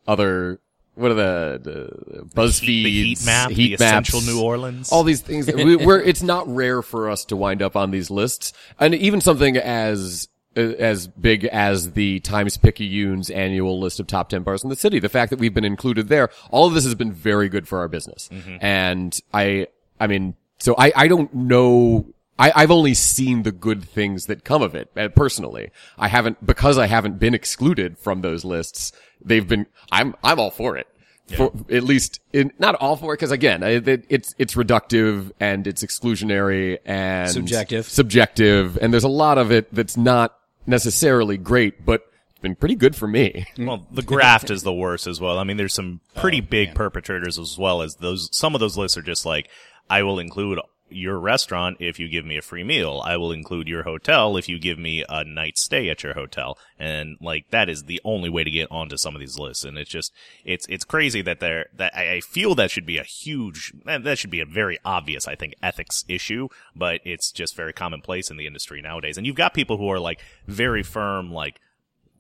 other 0.08 0.60
what 0.96 1.12
are 1.12 1.16
the, 1.16 1.60
the 1.62 2.24
BuzzFeed 2.36 2.84
The 2.84 3.04
heat 3.04 3.26
map, 3.26 3.52
heat 3.52 3.78
the 3.78 3.84
maps, 3.84 4.10
essential 4.10 4.34
New 4.34 4.42
Orleans. 4.42 4.92
all 4.92 5.04
these 5.04 5.22
things. 5.22 5.52
we, 5.52 5.76
we're 5.86 6.00
it's 6.00 6.24
not 6.24 6.48
rare 6.54 6.82
for 6.82 7.10
us 7.10 7.26
to 7.26 7.36
wind 7.36 7.62
up 7.62 7.76
on 7.76 7.92
these 7.92 8.10
lists, 8.10 8.52
and 8.80 8.96
even 8.96 9.22
something 9.22 9.58
as 9.58 10.28
as 10.56 11.08
big 11.08 11.46
as 11.46 11.92
the 11.92 12.20
Times 12.22 12.58
Picayune's 12.58 13.30
annual 13.30 13.80
list 13.80 14.00
of 14.00 14.08
top 14.08 14.30
10 14.30 14.42
bars 14.42 14.64
in 14.64 14.72
the 14.72 14.76
city. 14.76 14.98
The 14.98 15.08
fact 15.08 15.30
that 15.30 15.38
we've 15.38 15.54
been 15.54 15.64
included 15.64 16.08
there, 16.08 16.32
all 16.50 16.66
of 16.66 16.74
this 16.74 16.84
has 16.84 16.96
been 16.96 17.12
very 17.12 17.48
good 17.48 17.68
for 17.68 17.78
our 17.78 17.88
business. 17.88 18.28
Mm-hmm. 18.34 18.58
And 18.60 19.20
I, 19.32 19.68
I 20.00 20.08
mean, 20.08 20.34
so 20.58 20.74
I, 20.76 20.92
I 20.96 21.08
don't 21.08 21.32
know. 21.34 22.08
I, 22.40 22.52
I've 22.56 22.72
only 22.72 22.94
seen 22.94 23.44
the 23.44 23.52
good 23.52 23.84
things 23.84 24.28
that 24.28 24.44
come 24.44 24.62
of 24.62 24.76
it, 24.76 24.90
uh, 24.96 25.10
personally. 25.10 25.72
I 25.98 26.08
haven't, 26.08 26.46
because 26.46 26.78
I 26.78 26.86
haven't 26.88 27.20
been 27.20 27.34
excluded 27.34 27.98
from 27.98 28.22
those 28.22 28.46
lists, 28.46 28.92
they've 29.24 29.48
been, 29.48 29.66
I'm, 29.92 30.16
I'm 30.24 30.40
all 30.40 30.52
for 30.52 30.78
it. 30.78 30.88
For, 31.36 31.52
at 31.70 31.84
least, 31.84 32.22
in, 32.32 32.54
not 32.58 32.76
all 32.76 32.96
for 32.96 33.14
it, 33.14 33.18
because 33.18 33.32
again, 33.32 33.62
I- 33.62 33.82
it, 33.86 34.06
it's, 34.08 34.34
it's 34.38 34.54
reductive 34.54 35.32
and 35.42 35.68
it's 35.68 35.84
exclusionary 35.84 36.78
and 36.86 37.30
Subjective. 37.30 37.86
subjective, 37.90 38.78
and 38.82 38.94
there's 38.94 39.04
a 39.04 39.10
lot 39.10 39.38
of 39.38 39.52
it 39.52 39.74
that's 39.74 39.98
not 39.98 40.38
necessarily 40.66 41.38
great, 41.38 41.86
but 41.86 42.04
it's 42.30 42.40
been 42.40 42.56
pretty 42.56 42.76
good 42.76 42.96
for 42.96 43.08
me. 43.08 43.46
Well, 43.58 43.88
the 43.92 44.04
graft 44.04 44.52
is 44.52 44.64
the 44.64 44.74
worst 44.74 45.08
as 45.08 45.20
well. 45.20 45.38
I 45.40 45.44
mean, 45.44 45.58
there's 45.58 45.74
some 45.74 46.02
Oh, 46.16 46.22
pretty 46.22 46.40
big 46.40 46.76
perpetrators 46.76 47.38
as 47.40 47.58
well 47.58 47.82
as 47.82 47.96
those. 47.96 48.30
Some 48.32 48.54
of 48.54 48.60
those 48.60 48.78
lists 48.78 48.96
are 48.98 49.02
just 49.02 49.26
like, 49.26 49.50
I 49.90 50.04
will 50.04 50.20
include 50.20 50.60
your 50.90 51.20
restaurant 51.20 51.78
if 51.80 52.00
you 52.00 52.08
give 52.08 52.26
me 52.26 52.38
a 52.38 52.42
free 52.42 52.64
meal. 52.64 53.02
I 53.04 53.18
will 53.18 53.32
include 53.32 53.68
your 53.68 53.84
hotel 53.84 54.38
if 54.38 54.48
you 54.48 54.60
give 54.60 54.80
me 54.80 55.04
a 55.08 55.24
night 55.24 55.58
stay 55.58 55.90
at 55.90 56.04
your 56.04 56.14
hotel. 56.14 56.58
And 56.80 57.18
like, 57.20 57.50
that 57.52 57.70
is 57.70 57.84
the 57.84 58.02
only 58.04 58.30
way 58.30 58.44
to 58.44 58.52
get 58.52 58.72
onto 58.72 58.98
some 58.98 59.16
of 59.16 59.20
these 59.20 59.38
lists. 59.38 59.64
And 59.64 59.78
it's 59.78 59.90
just, 59.90 60.14
it's, 60.46 60.66
it's 60.68 60.86
crazy 60.86 61.22
that 61.22 61.40
they're, 61.40 61.68
that 61.76 61.96
I, 61.96 62.22
feel 62.22 62.56
that 62.56 62.72
should 62.72 62.86
be 62.86 62.98
a 62.98 63.04
huge, 63.04 63.74
that 63.86 64.18
should 64.18 64.30
be 64.30 64.42
a 64.42 64.46
very 64.46 64.80
obvious, 64.84 65.28
I 65.28 65.36
think, 65.36 65.56
ethics 65.62 66.06
issue, 66.08 66.50
but 66.76 67.02
it's 67.04 67.32
just 67.32 67.56
very 67.56 67.74
commonplace 67.74 68.30
in 68.30 68.38
the 68.38 68.48
industry 68.48 68.82
nowadays. 68.82 69.18
And 69.18 69.26
you've 69.26 69.36
got 69.36 69.54
people 69.54 69.78
who 69.78 69.90
are 69.90 70.00
like 70.00 70.22
very 70.48 70.84
firm, 70.84 71.32
like, 71.32 71.60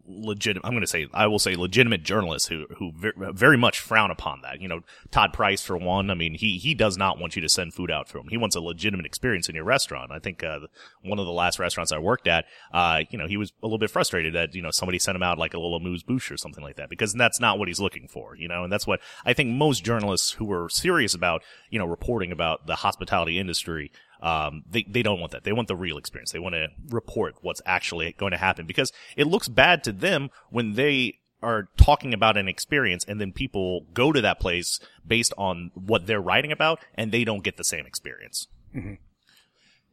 legit 0.08 0.58
I'm 0.64 0.72
going 0.72 0.82
to 0.82 0.88
say 0.88 1.08
I 1.14 1.28
will 1.28 1.40
say 1.40 1.56
legitimate 1.56 2.04
journalists 2.04 2.48
who 2.48 2.66
who 2.78 2.92
ver- 2.96 3.14
very 3.34 3.58
much 3.58 3.80
frown 3.80 4.12
upon 4.12 4.42
that. 4.42 4.62
You 4.62 4.68
know, 4.68 4.82
Todd 5.12 5.34
Price 5.34 5.62
for 5.62 5.78
one. 5.78 6.10
I 6.10 6.14
mean, 6.14 6.34
he 6.36 6.58
he 6.58 6.74
does 6.74 6.98
not 6.98 7.20
want 7.20 7.36
you 7.36 7.42
to 7.42 7.50
send 7.50 7.74
food 7.74 7.92
out 7.92 8.08
to 8.10 8.20
him. 8.20 8.28
He 8.30 8.38
wants 8.38 8.56
a 8.56 8.62
legitimate 8.62 9.06
experience 9.06 9.50
in 9.50 9.56
your 9.56 9.66
restaurant. 9.66 10.12
I 10.12 10.20
think 10.20 10.44
uh, 10.44 10.60
one 11.04 11.20
of 11.20 11.26
the 11.26 11.32
last 11.32 11.60
restaurants 11.60 11.92
I 11.92 12.00
worked 12.00 12.28
at, 12.28 12.46
uh, 12.74 13.02
you 13.10 13.18
know, 13.18 13.28
he 13.28 13.38
was 13.38 13.52
a 13.62 13.66
little 13.66 13.80
bit 13.80 13.92
frustrated 13.92 14.34
that 14.34 14.56
you 14.56 14.62
know 14.62 14.72
somebody 14.72 15.00
sent 15.00 15.16
him 15.16 15.24
out 15.24 15.38
like 15.38 15.54
a 15.54 15.58
little 15.58 15.76
amuse 15.76 16.04
bouche 16.04 16.32
or 16.32 16.38
something 16.38 16.64
like 16.64 16.78
that 16.78 16.90
because 16.90 17.14
that's 17.14 17.40
not 17.40 17.60
what 17.60 17.68
he's 17.68 17.80
looking 17.80 18.08
for. 18.08 18.36
You 18.36 18.48
know, 18.48 18.64
and 18.64 18.72
that's 18.72 18.88
what 18.88 19.02
I 19.26 19.34
think 19.34 19.50
most 19.50 19.84
journalists 19.84 20.32
who 20.32 20.52
are 20.52 20.70
serious 20.70 21.14
about 21.14 21.44
you 21.70 21.80
know 21.80 21.86
reporting 21.86 22.32
about 22.32 22.68
the 22.68 22.76
hospitality 22.76 23.40
industry 23.40 23.92
um, 24.22 24.64
they, 24.70 24.84
they 24.88 25.04
don't 25.04 25.20
want 25.20 25.32
that. 25.32 25.44
They 25.44 25.54
want 25.54 25.68
the 25.68 25.76
real 25.76 25.98
experience. 25.98 26.32
They 26.32 26.40
want 26.40 26.56
to 26.56 26.70
report 26.90 27.36
what's 27.42 27.62
actually 27.66 28.14
going 28.18 28.32
to 28.32 28.38
happen 28.38 28.66
because 28.66 28.92
it 29.16 29.28
looks 29.28 29.48
bad 29.48 29.84
to 29.86 29.92
them 29.92 30.30
when 30.50 30.74
they 30.74 31.20
are 31.44 31.70
talking 31.78 32.14
about 32.14 32.36
an 32.36 32.48
experience 32.48 33.06
and 33.08 33.22
then 33.22 33.32
people 33.32 33.86
go 33.94 34.12
to 34.12 34.22
that 34.22 34.40
place 34.40 34.80
based 35.06 35.34
on 35.38 35.72
what 35.76 36.08
they're 36.08 36.22
writing 36.22 36.52
about 36.52 36.80
and 36.96 37.12
they 37.12 37.24
don't 37.24 37.44
get 37.44 37.58
the 37.58 37.64
same 37.64 37.86
experience. 37.86 38.48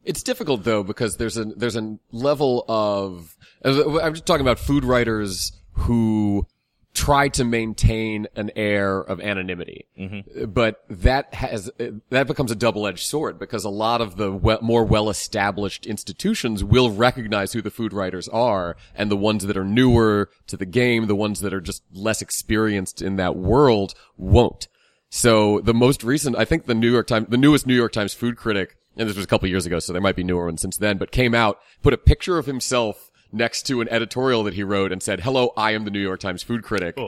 It's 0.04 0.22
difficult 0.22 0.64
though 0.64 0.82
because 0.82 1.16
there's 1.16 1.36
a 1.36 1.44
there's 1.44 1.76
a 1.76 1.98
level 2.12 2.64
of 2.68 3.36
I'm 3.64 4.14
just 4.14 4.26
talking 4.26 4.42
about 4.44 4.58
food 4.58 4.84
writers 4.84 5.52
who 5.72 6.46
try 6.94 7.28
to 7.28 7.44
maintain 7.44 8.28
an 8.36 8.52
air 8.54 9.00
of 9.00 9.20
anonymity, 9.20 9.86
mm-hmm. 9.98 10.44
but 10.46 10.84
that 10.88 11.34
has 11.34 11.70
that 12.10 12.26
becomes 12.26 12.52
a 12.52 12.54
double 12.54 12.86
edged 12.86 13.04
sword 13.04 13.36
because 13.38 13.64
a 13.64 13.70
lot 13.70 14.00
of 14.00 14.16
the 14.16 14.30
we- 14.30 14.56
more 14.62 14.84
well 14.84 15.10
established 15.10 15.86
institutions 15.86 16.62
will 16.62 16.92
recognize 16.92 17.52
who 17.52 17.60
the 17.60 17.70
food 17.70 17.92
writers 17.92 18.28
are, 18.28 18.76
and 18.94 19.10
the 19.10 19.16
ones 19.16 19.44
that 19.46 19.56
are 19.56 19.64
newer 19.64 20.30
to 20.46 20.56
the 20.56 20.66
game, 20.66 21.06
the 21.06 21.16
ones 21.16 21.40
that 21.40 21.52
are 21.52 21.60
just 21.60 21.82
less 21.92 22.22
experienced 22.22 23.02
in 23.02 23.16
that 23.16 23.34
world, 23.36 23.94
won't. 24.16 24.68
So 25.10 25.60
the 25.60 25.74
most 25.74 26.04
recent, 26.04 26.36
I 26.36 26.44
think 26.44 26.66
the 26.66 26.74
New 26.74 26.90
York 26.90 27.08
Times, 27.08 27.26
the 27.28 27.36
newest 27.36 27.66
New 27.66 27.74
York 27.74 27.92
Times 27.92 28.14
food 28.14 28.36
critic, 28.36 28.76
and 28.96 29.08
this 29.08 29.16
was 29.16 29.24
a 29.24 29.28
couple 29.28 29.48
years 29.48 29.66
ago, 29.66 29.80
so 29.80 29.92
there 29.92 30.02
might 30.02 30.16
be 30.16 30.24
newer 30.24 30.46
ones 30.46 30.62
since 30.62 30.76
then, 30.76 30.96
but 30.96 31.10
came 31.10 31.34
out, 31.34 31.58
put 31.82 31.92
a 31.92 31.98
picture 31.98 32.38
of 32.38 32.46
himself 32.46 33.10
next 33.34 33.64
to 33.64 33.80
an 33.80 33.88
editorial 33.90 34.44
that 34.44 34.54
he 34.54 34.62
wrote 34.62 34.92
and 34.92 35.02
said, 35.02 35.20
hello, 35.20 35.52
I 35.56 35.72
am 35.72 35.84
the 35.84 35.90
New 35.90 36.00
York 36.00 36.20
Times 36.20 36.42
food 36.42 36.62
critic. 36.62 36.98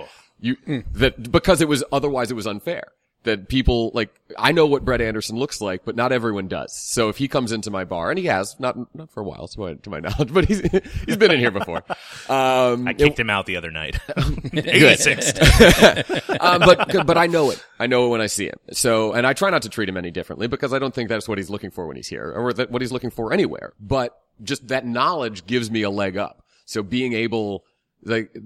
You, 0.41 0.57
that, 0.93 1.31
because 1.33 1.63
it 1.63 1.69
was, 1.69 1.83
otherwise 1.91 2.31
it 2.31 2.35
was 2.35 2.47
unfair. 2.47 2.93
that 3.27 3.49
people 3.49 3.91
like 3.93 4.15
I 4.39 4.53
know 4.53 4.67
what 4.67 4.85
Brett 4.85 5.01
Anderson 5.01 5.37
looks 5.37 5.61
like, 5.61 5.85
but 5.85 5.97
not 5.97 6.13
everyone 6.13 6.49
does. 6.49 6.75
So 6.77 7.09
if 7.09 7.19
he 7.19 7.29
comes 7.29 7.53
into 7.53 7.71
my 7.71 7.85
bar, 7.85 8.11
and 8.11 8.19
he 8.19 8.27
has 8.27 8.59
not 8.61 8.77
not 8.95 9.11
for 9.11 9.21
a 9.21 9.25
while, 9.25 9.49
to 9.49 9.61
my, 9.61 9.75
to 9.75 9.91
my 9.91 10.01
knowledge, 10.05 10.33
but 10.33 10.47
he's 10.47 10.61
he's 11.07 11.17
been 11.17 11.33
in 11.33 11.41
here 11.41 11.51
before. 11.51 11.83
Um, 12.29 12.87
I 12.87 12.95
kicked 12.95 13.19
him 13.19 13.29
out 13.29 13.47
the 13.47 13.57
other 13.57 13.71
night. 13.71 13.95
86th. 14.17 16.37
um, 16.41 16.61
but 16.61 17.07
but 17.07 17.19
I 17.19 17.27
know 17.27 17.51
it. 17.51 17.65
I 17.79 17.87
know 17.87 18.07
it 18.07 18.11
when 18.11 18.21
I 18.21 18.27
see 18.27 18.47
him. 18.47 18.59
So 18.73 19.13
and 19.13 19.27
I 19.27 19.33
try 19.33 19.51
not 19.51 19.63
to 19.63 19.69
treat 19.69 19.89
him 19.89 19.97
any 19.97 20.11
differently 20.11 20.47
because 20.47 20.73
I 20.73 20.79
don't 20.79 20.95
think 20.95 21.09
that's 21.09 21.29
what 21.29 21.39
he's 21.39 21.51
looking 21.51 21.71
for 21.71 21.87
when 21.87 21.97
he's 21.97 22.09
here, 22.09 22.33
or 22.35 22.53
that 22.53 22.71
what 22.71 22.83
he's 22.83 22.93
looking 22.93 23.11
for 23.11 23.33
anywhere. 23.33 23.73
But 23.81 24.17
just 24.43 24.69
that 24.69 24.87
knowledge 24.87 25.47
gives 25.47 25.71
me 25.71 25.83
a 25.83 25.91
leg 25.91 26.17
up. 26.17 26.45
So 26.65 26.83
being 26.83 27.13
able 27.13 27.65
like 28.03 28.37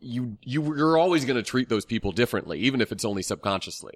you 0.00 0.36
you 0.42 0.76
you're 0.76 0.98
always 0.98 1.24
going 1.24 1.36
to 1.36 1.42
treat 1.42 1.68
those 1.68 1.84
people 1.84 2.12
differently, 2.12 2.60
even 2.60 2.80
if 2.80 2.92
it's 2.92 3.04
only 3.04 3.22
subconsciously. 3.22 3.94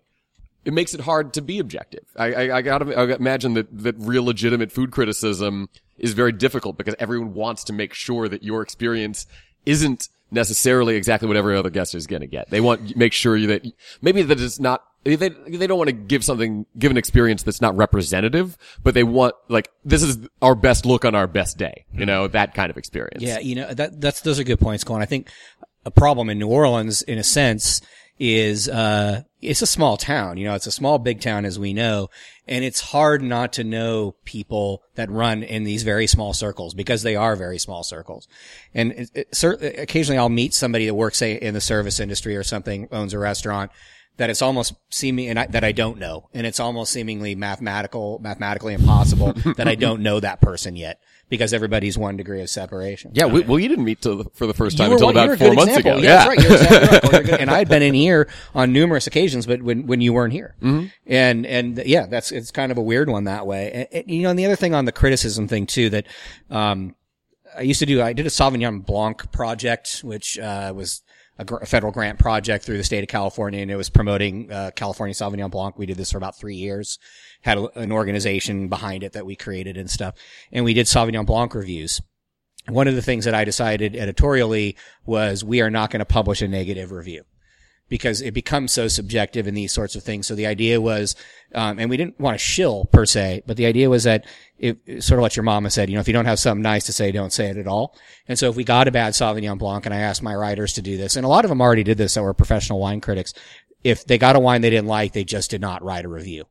It 0.63 0.75
makes 0.75 0.93
it 0.93 1.01
hard 1.01 1.33
to 1.35 1.41
be 1.41 1.59
objective. 1.59 2.05
I, 2.17 2.33
I, 2.33 2.57
I 2.59 2.63
gotta 2.63 2.95
I 2.95 3.15
imagine 3.15 3.55
that, 3.55 3.67
that 3.79 3.95
real 3.99 4.25
legitimate 4.25 4.71
food 4.71 4.91
criticism 4.91 5.71
is 5.99 6.13
very 6.13 6.33
difficult 6.33 6.77
because 6.77 6.95
everyone 6.99 7.33
wants 7.33 7.65
to 7.65 7.73
make 7.73 7.95
sure 7.95 8.29
that 8.29 8.43
your 8.43 8.61
experience 8.61 9.27
isn't 9.65 10.09
necessarily 10.31 10.97
exactly 10.97 11.27
what 11.27 11.37
every 11.37 11.57
other 11.57 11.71
guest 11.71 11.95
is 11.95 12.07
going 12.07 12.21
to 12.21 12.27
get. 12.27 12.51
They 12.51 12.61
want 12.61 12.97
make 12.97 13.13
sure 13.13 13.41
that 13.47 13.67
maybe 14.03 14.23
that 14.23 14.41
it's 14.41 14.61
not 14.61 14.85
they 15.05 15.17
they 15.17 15.67
don't 15.67 15.79
want 15.79 15.89
to 15.89 15.95
give 15.95 16.25
something 16.25 16.67
give 16.79 16.91
an 16.91 16.97
experience 16.97 17.43
that's 17.43 17.61
not 17.61 17.77
representative, 17.77 18.57
but 18.83 18.95
they 18.95 19.05
want 19.05 19.35
like 19.49 19.71
this 19.85 20.03
is 20.03 20.19
our 20.43 20.55
best 20.55 20.85
look 20.85 21.05
on 21.05 21.15
our 21.15 21.27
best 21.27 21.57
day. 21.57 21.85
You 21.93 22.07
know 22.07 22.29
that 22.29 22.55
kind 22.55 22.71
of 22.71 22.77
experience. 22.77 23.23
Yeah, 23.23 23.39
you 23.39 23.55
know 23.55 23.73
that 23.73 24.01
that's 24.01 24.21
those 24.21 24.39
are 24.39 24.45
good 24.45 24.61
points, 24.61 24.85
Colin. 24.85 25.03
I 25.03 25.07
think 25.07 25.29
a 25.85 25.91
problem 25.91 26.29
in 26.29 26.39
New 26.39 26.49
Orleans, 26.49 27.03
in 27.03 27.19
a 27.19 27.25
sense, 27.25 27.81
is 28.19 28.69
uh 28.69 29.23
it's 29.41 29.63
a 29.63 29.67
small 29.67 29.97
town. 29.97 30.37
You 30.37 30.45
know, 30.45 30.55
it's 30.55 30.67
a 30.67 30.73
small 30.73 30.99
big 30.99 31.23
town 31.23 31.47
as 31.47 31.59
we 31.59 31.73
know, 31.73 32.11
and 32.47 32.63
it's 32.63 32.81
hard 32.81 33.23
not 33.23 33.55
to 33.55 33.65
know 33.65 34.17
people 34.27 34.83
that 34.97 35.11
run 35.11 35.43
in 35.43 35.65
these 35.65 35.83
very 35.83 36.07
small 36.07 36.35
circles 36.35 36.75
because 36.75 37.03
they 37.03 37.17
are 37.17 37.37
very 37.37 37.59
small 37.59 37.83
circles. 37.83 38.29
And 38.75 38.93
it, 38.93 39.11
it, 39.15 39.35
cer- 39.35 39.59
occasionally, 39.79 40.19
I'll 40.19 40.29
meet 40.29 40.53
somebody 40.53 40.85
that 40.85 40.95
works, 40.95 41.17
say, 41.17 41.35
in 41.41 41.55
the 41.55 41.61
service 41.63 42.01
industry 42.01 42.37
or 42.37 42.43
something, 42.43 42.87
owns 42.93 43.15
a 43.15 43.19
restaurant. 43.19 43.71
That 44.17 44.29
it's 44.29 44.43
almost 44.43 44.75
seeming, 44.91 45.29
and 45.29 45.39
I, 45.39 45.47
that 45.47 45.65
I 45.65 45.73
don't 45.73 45.99
know, 45.99 46.29
and 46.35 46.47
it's 46.47 46.61
almost 46.61 46.93
seemingly 46.93 47.35
mathematical, 47.35 48.19
mathematically 48.19 48.75
impossible 48.75 49.33
that 49.57 49.67
I 49.67 49.75
don't 49.75 50.03
know 50.03 50.21
that 50.21 50.43
person 50.43 50.77
yet 50.77 51.01
because 51.31 51.55
everybody's 51.55 51.97
one 51.97 52.17
degree 52.19 52.43
of 52.43 52.51
separation. 52.51 53.13
Yeah, 53.15 53.27
we, 53.27 53.41
well, 53.43 53.59
you 53.59 53.69
didn't 53.69 53.85
meet 53.85 54.03
till, 54.03 54.25
for 54.35 54.47
the 54.47 54.53
first 54.53 54.77
time 54.77 54.91
were 54.91 54.97
until 54.97 55.07
one- 55.07 55.15
you 55.15 55.21
were 55.29 55.35
about 55.35 55.39
four 55.39 55.55
months 55.55 55.77
example. 55.77 56.01
ago. 56.01 56.03
Yeah, 56.03 56.17
that's 56.17 56.29
right. 56.29 56.43
You're 56.43 56.53
exactly 56.53 57.09
right. 57.13 57.25
Good. 57.31 57.41
And 57.41 57.51
I 57.51 57.59
had 57.59 57.69
been 57.69 57.83
in 57.83 57.95
here 57.95 58.29
on 58.53 58.73
numerous 58.73 59.07
occasions, 59.07 59.47
but 59.47 59.63
when, 59.63 59.87
when 59.87 60.01
you 60.01 60.13
weren't 60.13 60.33
here. 60.33 60.57
Mm-hmm. 60.61 60.87
And, 61.07 61.47
and 61.47 61.79
yeah, 61.87 62.07
that's, 62.07 62.33
it's 62.33 62.51
kind 62.51 62.73
of 62.73 62.79
a 62.79 62.83
weird 62.83 63.09
one 63.09 63.25
that 63.25 63.47
way. 63.47 63.71
And, 63.73 63.89
and, 63.93 64.11
you 64.11 64.23
know, 64.23 64.31
and 64.31 64.39
the 64.39 64.45
other 64.45 64.57
thing 64.57 64.75
on 64.75 64.85
the 64.85 64.93
criticism 64.93 65.47
thing 65.49 65.67
too, 65.67 65.89
that, 65.91 66.07
um, 66.51 66.97
I 67.57 67.63
used 67.63 67.81
to 67.81 67.87
do, 67.87 68.03
I 68.03 68.13
did 68.13 68.27
a 68.27 68.31
Sauvignon 68.31 68.85
Blanc 68.85 69.31
project, 69.33 70.01
which, 70.03 70.39
uh, 70.39 70.73
was 70.75 71.03
a, 71.41 71.45
gr- 71.45 71.57
a 71.57 71.67
federal 71.67 71.93
grant 71.93 72.19
project 72.19 72.65
through 72.65 72.77
the 72.77 72.85
state 72.85 73.03
of 73.03 73.09
California 73.09 73.61
and 73.61 73.71
it 73.71 73.77
was 73.77 73.91
promoting, 73.91 74.51
uh, 74.53 74.71
California 74.77 75.15
Sauvignon 75.15 75.51
Blanc. 75.51 75.77
We 75.79 75.87
did 75.87 75.97
this 75.97 76.13
for 76.13 76.19
about 76.19 76.39
three 76.39 76.55
years, 76.55 76.99
had 77.41 77.59
a, 77.59 77.79
an 77.79 77.91
organization 77.91 78.69
behind 78.69 79.03
it 79.03 79.13
that 79.15 79.27
we 79.27 79.35
created 79.35 79.77
and 79.77 79.91
stuff. 79.91 80.15
And 80.53 80.65
we 80.65 80.75
did 80.75 80.87
Sauvignon 80.87 81.27
Blanc 81.27 81.55
reviews 81.55 82.01
one 82.69 82.89
of 82.89 82.95
the 82.95 83.03
things 83.03 83.25
that 83.25 83.35
I 83.35 83.45
decided 83.45 83.97
editorially 83.97 84.77
was 85.05 85.43
we 85.43 85.61
are 85.61 85.71
not 85.71 85.91
going 85.91 86.01
to 86.01 86.05
publish 86.05 86.43
a 86.43 86.49
negative 86.49 86.93
review 86.93 87.25
because 87.91 88.23
it 88.23 88.33
becomes 88.33 88.73
so 88.73 88.89
subjective 88.89 89.47
in 89.47 89.53
these 89.53 89.73
sorts 89.73 89.95
of 89.95 90.03
things. 90.03 90.27
So 90.27 90.35
the 90.35 90.47
idea 90.47 90.81
was, 90.81 91.15
um, 91.55 91.79
and 91.79 91.91
we 91.91 91.99
didn't 91.99 92.19
want 92.19 92.35
to 92.35 92.39
shill 92.39 92.87
per 92.87 93.05
se, 93.05 93.43
but 93.47 93.59
the 93.59 93.67
idea 93.67 93.91
was 93.91 94.05
that 94.05 94.25
it, 94.59 95.03
sort 95.05 95.19
of 95.19 95.23
what 95.23 95.37
your 95.37 95.43
mama 95.43 95.71
said, 95.71 95.91
you 95.91 95.97
know, 95.97 96.01
if 96.01 96.09
you 96.09 96.15
don't 96.15 96.25
have 96.25 96.39
something 96.39 96.63
nice 96.63 96.87
to 96.87 96.93
say, 96.95 97.13
don't 97.13 97.33
say 97.33 97.51
it 97.51 97.59
at 97.59 97.67
all. 97.67 97.95
And 98.27 98.39
so 98.39 98.49
if 98.49 98.57
we 98.57 98.65
got 98.65 98.89
a 98.89 98.93
bad 98.93 99.13
Sauvignon 99.13 99.59
Blanc 99.59 99.85
and 99.85 99.95
I 99.95 99.99
asked 99.99 100.23
my 100.23 100.35
writers 100.35 100.73
to 100.75 100.83
do 100.83 100.97
this, 100.97 101.17
and 101.17 101.27
a 101.27 101.29
lot 101.29 101.45
of 101.45 101.51
them 101.51 101.61
already 101.61 101.85
did 101.85 101.99
this 101.99 102.15
that 102.15 102.23
were 102.23 102.33
professional 102.33 102.81
wine 102.81 103.03
critics, 103.03 103.35
if 103.85 104.07
they 104.07 104.17
got 104.17 104.37
a 104.37 104.41
wine 104.41 104.63
they 104.63 104.71
didn't 104.71 104.89
like, 104.89 105.13
they 105.13 105.25
just 105.25 105.51
did 105.51 105.61
not 105.61 105.83
write 105.83 106.05
a 106.05 106.09
review. 106.09 106.45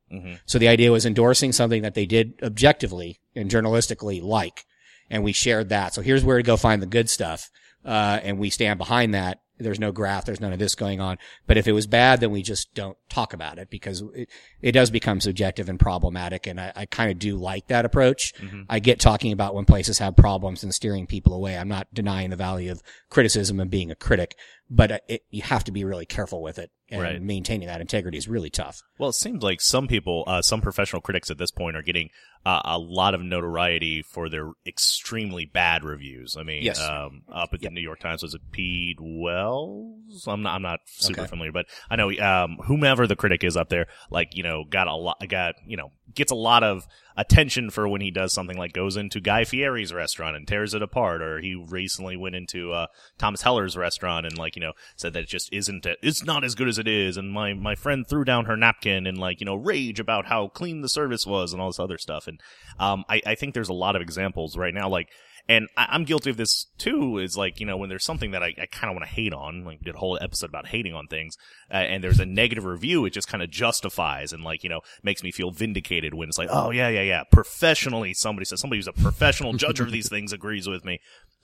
So 0.46 0.60
the 0.60 0.68
idea 0.68 0.92
was 0.92 1.06
endorsing 1.06 1.52
something 1.54 1.82
that 1.82 1.96
they 1.96 2.06
did 2.06 2.34
objectively 2.44 3.20
and 3.36 3.50
journalistically 3.50 4.22
like 4.22 4.66
and 5.10 5.24
we 5.24 5.32
shared 5.34 5.70
that. 5.70 5.94
So 5.94 6.02
here's 6.02 6.24
where 6.24 6.38
to 6.38 6.44
go 6.44 6.58
find 6.58 6.82
the 6.82 6.88
good 6.88 7.10
stuff. 7.10 7.50
Uh, 7.84 8.20
and 8.24 8.38
we 8.38 8.50
stand 8.50 8.78
behind 8.78 9.14
that. 9.14 9.40
There's 9.60 9.80
no 9.80 9.92
graft. 9.92 10.26
There's 10.26 10.40
none 10.40 10.54
of 10.54 10.60
this 10.60 10.76
going 10.76 11.02
on. 11.02 11.18
But 11.46 11.58
if 11.58 11.68
it 11.68 11.74
was 11.74 11.88
bad, 11.88 12.22
then 12.22 12.32
we 12.32 12.42
just 12.42 12.74
don't 12.74 12.98
talk 13.10 13.34
about 13.34 13.60
it 13.60 13.70
because 13.70 14.04
it, 14.14 14.30
it 14.62 14.72
does 14.72 14.90
become 14.90 15.20
subjective 15.22 15.70
and 15.70 15.80
problematic. 15.80 16.48
And 16.48 16.60
I, 16.60 16.72
I 16.76 16.86
kind 16.86 17.12
of 17.12 17.20
do 17.20 17.36
like 17.36 17.68
that 17.68 17.86
approach. 17.86 18.34
Mm-hmm. 18.40 18.64
I 18.70 18.80
get 18.80 19.00
talking 19.00 19.32
about 19.32 19.54
when 19.54 19.66
places 19.66 20.00
have 20.00 20.16
problems 20.16 20.64
and 20.64 20.74
steering 20.74 21.08
people 21.08 21.34
away. 21.34 21.58
I'm 21.58 21.68
not 21.68 21.94
denying 21.94 22.30
the 22.30 22.36
value 22.36 22.72
of 22.72 22.82
criticism 23.10 23.60
and 23.60 23.70
being 23.70 23.92
a 23.92 23.96
critic, 23.96 24.36
but 24.70 24.92
uh, 24.92 25.00
it, 25.08 25.24
you 25.30 25.42
have 25.42 25.64
to 25.66 25.72
be 25.72 25.84
really 25.84 26.06
careful 26.06 26.42
with 26.42 26.60
it. 26.60 26.72
And 26.92 27.02
Right. 27.04 27.22
maintaining 27.22 27.68
that 27.68 27.82
integrity 27.82 28.18
is 28.18 28.28
really 28.28 28.50
tough. 28.50 28.82
Well, 28.98 29.10
it 29.10 29.14
seems 29.14 29.44
like 29.44 29.62
some 29.62 29.88
people, 29.88 30.24
uh, 30.26 30.42
some 30.42 30.60
professional 30.60 31.04
critics 31.04 31.30
at 31.30 31.38
this 31.38 31.52
point 31.52 31.78
are 31.78 31.84
getting 31.84 32.10
uh, 32.48 32.62
a 32.66 32.80
lot 32.80 33.14
of 33.14 33.22
notoriety 33.22 34.02
for 34.02 34.28
their 34.28 34.54
extremely 34.66 35.46
bad 35.46 35.84
reviews. 35.84 36.36
I 36.36 36.42
mean, 36.42 36.64
Yes. 36.64 36.80
um, 36.82 37.22
up 37.32 37.50
at 37.54 37.60
the 37.62 37.70
New 37.70 37.82
York 37.82 38.00
Times 38.00 38.24
was 38.24 38.34
it 38.34 38.42
Pete 38.52 38.98
Wells? 39.00 40.26
I'm 40.28 40.42
not, 40.42 40.56
I'm 40.56 40.62
not 40.62 40.80
super 40.88 41.22
Okay. 41.22 41.30
familiar, 41.30 41.52
but 41.52 41.68
I 41.90 41.96
know 41.96 42.12
um, 42.20 42.58
whomever 42.66 43.08
the 43.08 43.16
critic 43.16 43.44
is 43.44 43.56
up 43.58 43.70
there, 43.70 43.88
like 44.10 44.36
you 44.36 44.44
know, 44.44 44.64
got 44.68 44.88
a 44.88 44.96
lot, 44.96 45.18
got 45.30 45.56
you 45.68 45.78
know, 45.78 45.92
gets 46.14 46.32
a 46.32 46.36
lot 46.36 46.64
of 46.64 46.88
attention 47.18 47.70
for 47.70 47.88
when 47.88 48.02
he 48.02 48.12
does 48.12 48.34
something 48.34 48.58
like 48.58 48.74
goes 48.74 48.96
into 48.98 49.20
Guy 49.20 49.44
Fieri's 49.44 49.94
restaurant 49.94 50.36
and 50.36 50.48
tears 50.48 50.74
it 50.74 50.82
apart, 50.82 51.22
or 51.22 51.40
he 51.40 51.54
recently 51.54 52.16
went 52.18 52.36
into 52.36 52.72
uh, 52.72 52.88
Thomas 53.18 53.44
Keller's 53.44 53.78
restaurant 53.78 54.26
and 54.26 54.38
like 54.38 54.56
you 54.60 54.66
know 54.66 54.74
said 54.98 55.14
that 55.14 55.24
it 55.24 55.30
just 55.30 55.52
isn't, 55.54 55.86
it's 56.02 56.24
not 56.24 56.44
as 56.44 56.56
good 56.56 56.68
as 56.68 56.78
it 56.78 56.88
is, 56.88 57.16
and 57.16 57.32
my 57.32 57.54
my 57.54 57.76
friend 57.76 58.06
threw 58.08 58.26
down 58.26 58.46
her 58.46 58.58
napkin 58.58 59.08
and 59.08 59.18
like 59.18 59.40
you 59.40 59.46
know 59.46 59.56
rage 59.56 60.00
about 60.00 60.26
how 60.26 60.50
clean 60.50 60.82
the 60.82 60.90
service 60.90 61.26
was 61.26 61.54
and 61.54 61.62
all 61.62 61.70
this 61.70 61.80
other 61.80 61.98
stuff, 61.98 62.28
and 62.28 62.40
um, 62.80 63.06
I 63.08 63.22
I 63.26 63.36
think 63.36 63.54
there's 63.54 63.70
a 63.70 63.74
lot 63.74 63.96
of 63.96 64.02
examples 64.02 64.58
right 64.58 64.74
now 64.74 64.90
like. 64.90 65.10
And 65.48 65.68
I, 65.76 65.88
I'm 65.90 66.04
guilty 66.04 66.30
of 66.30 66.38
this 66.38 66.68
too. 66.78 67.18
Is 67.18 67.36
like 67.36 67.60
you 67.60 67.66
know 67.66 67.76
when 67.76 67.90
there's 67.90 68.04
something 68.04 68.30
that 68.32 68.44
I, 68.44 68.54
I 68.62 68.68
kind 68.72 68.92
of 68.92 68.96
want 68.96 69.06
to 69.06 69.12
hate 69.12 69.34
on, 69.34 69.66
like 69.66 69.80
did 69.82 69.96
a 69.96 69.98
whole 69.98 70.20
episode 70.22 70.52
about 70.52 70.68
hating 70.68 70.94
on 70.94 71.08
things, 71.08 71.38
uh, 71.72 71.78
and 71.78 72.04
there's 72.04 72.20
a 72.20 72.26
negative 72.26 72.66
review, 72.66 73.04
it 73.06 73.14
just 73.14 73.28
kind 73.28 73.42
of 73.42 73.50
justifies 73.50 74.32
and 74.32 74.44
like 74.44 74.64
you 74.64 74.70
know 74.70 74.82
makes 75.02 75.24
me 75.24 75.32
feel 75.32 75.50
vindicated 75.50 76.14
when 76.14 76.30
it's 76.30 76.38
like, 76.38 76.50
oh 76.52 76.70
yeah, 76.70 76.90
yeah, 76.90 77.02
yeah, 77.02 77.24
professionally 77.32 78.14
somebody 78.14 78.46
says 78.46 78.60
somebody 78.60 78.78
who's 78.78 78.88
a 78.88 78.94
professional 78.94 79.54
judge 79.54 79.80
of 79.80 79.92
these 79.92 80.08
things 80.16 80.32
agrees 80.32 80.68
with 80.68 80.86
me. 80.86 81.00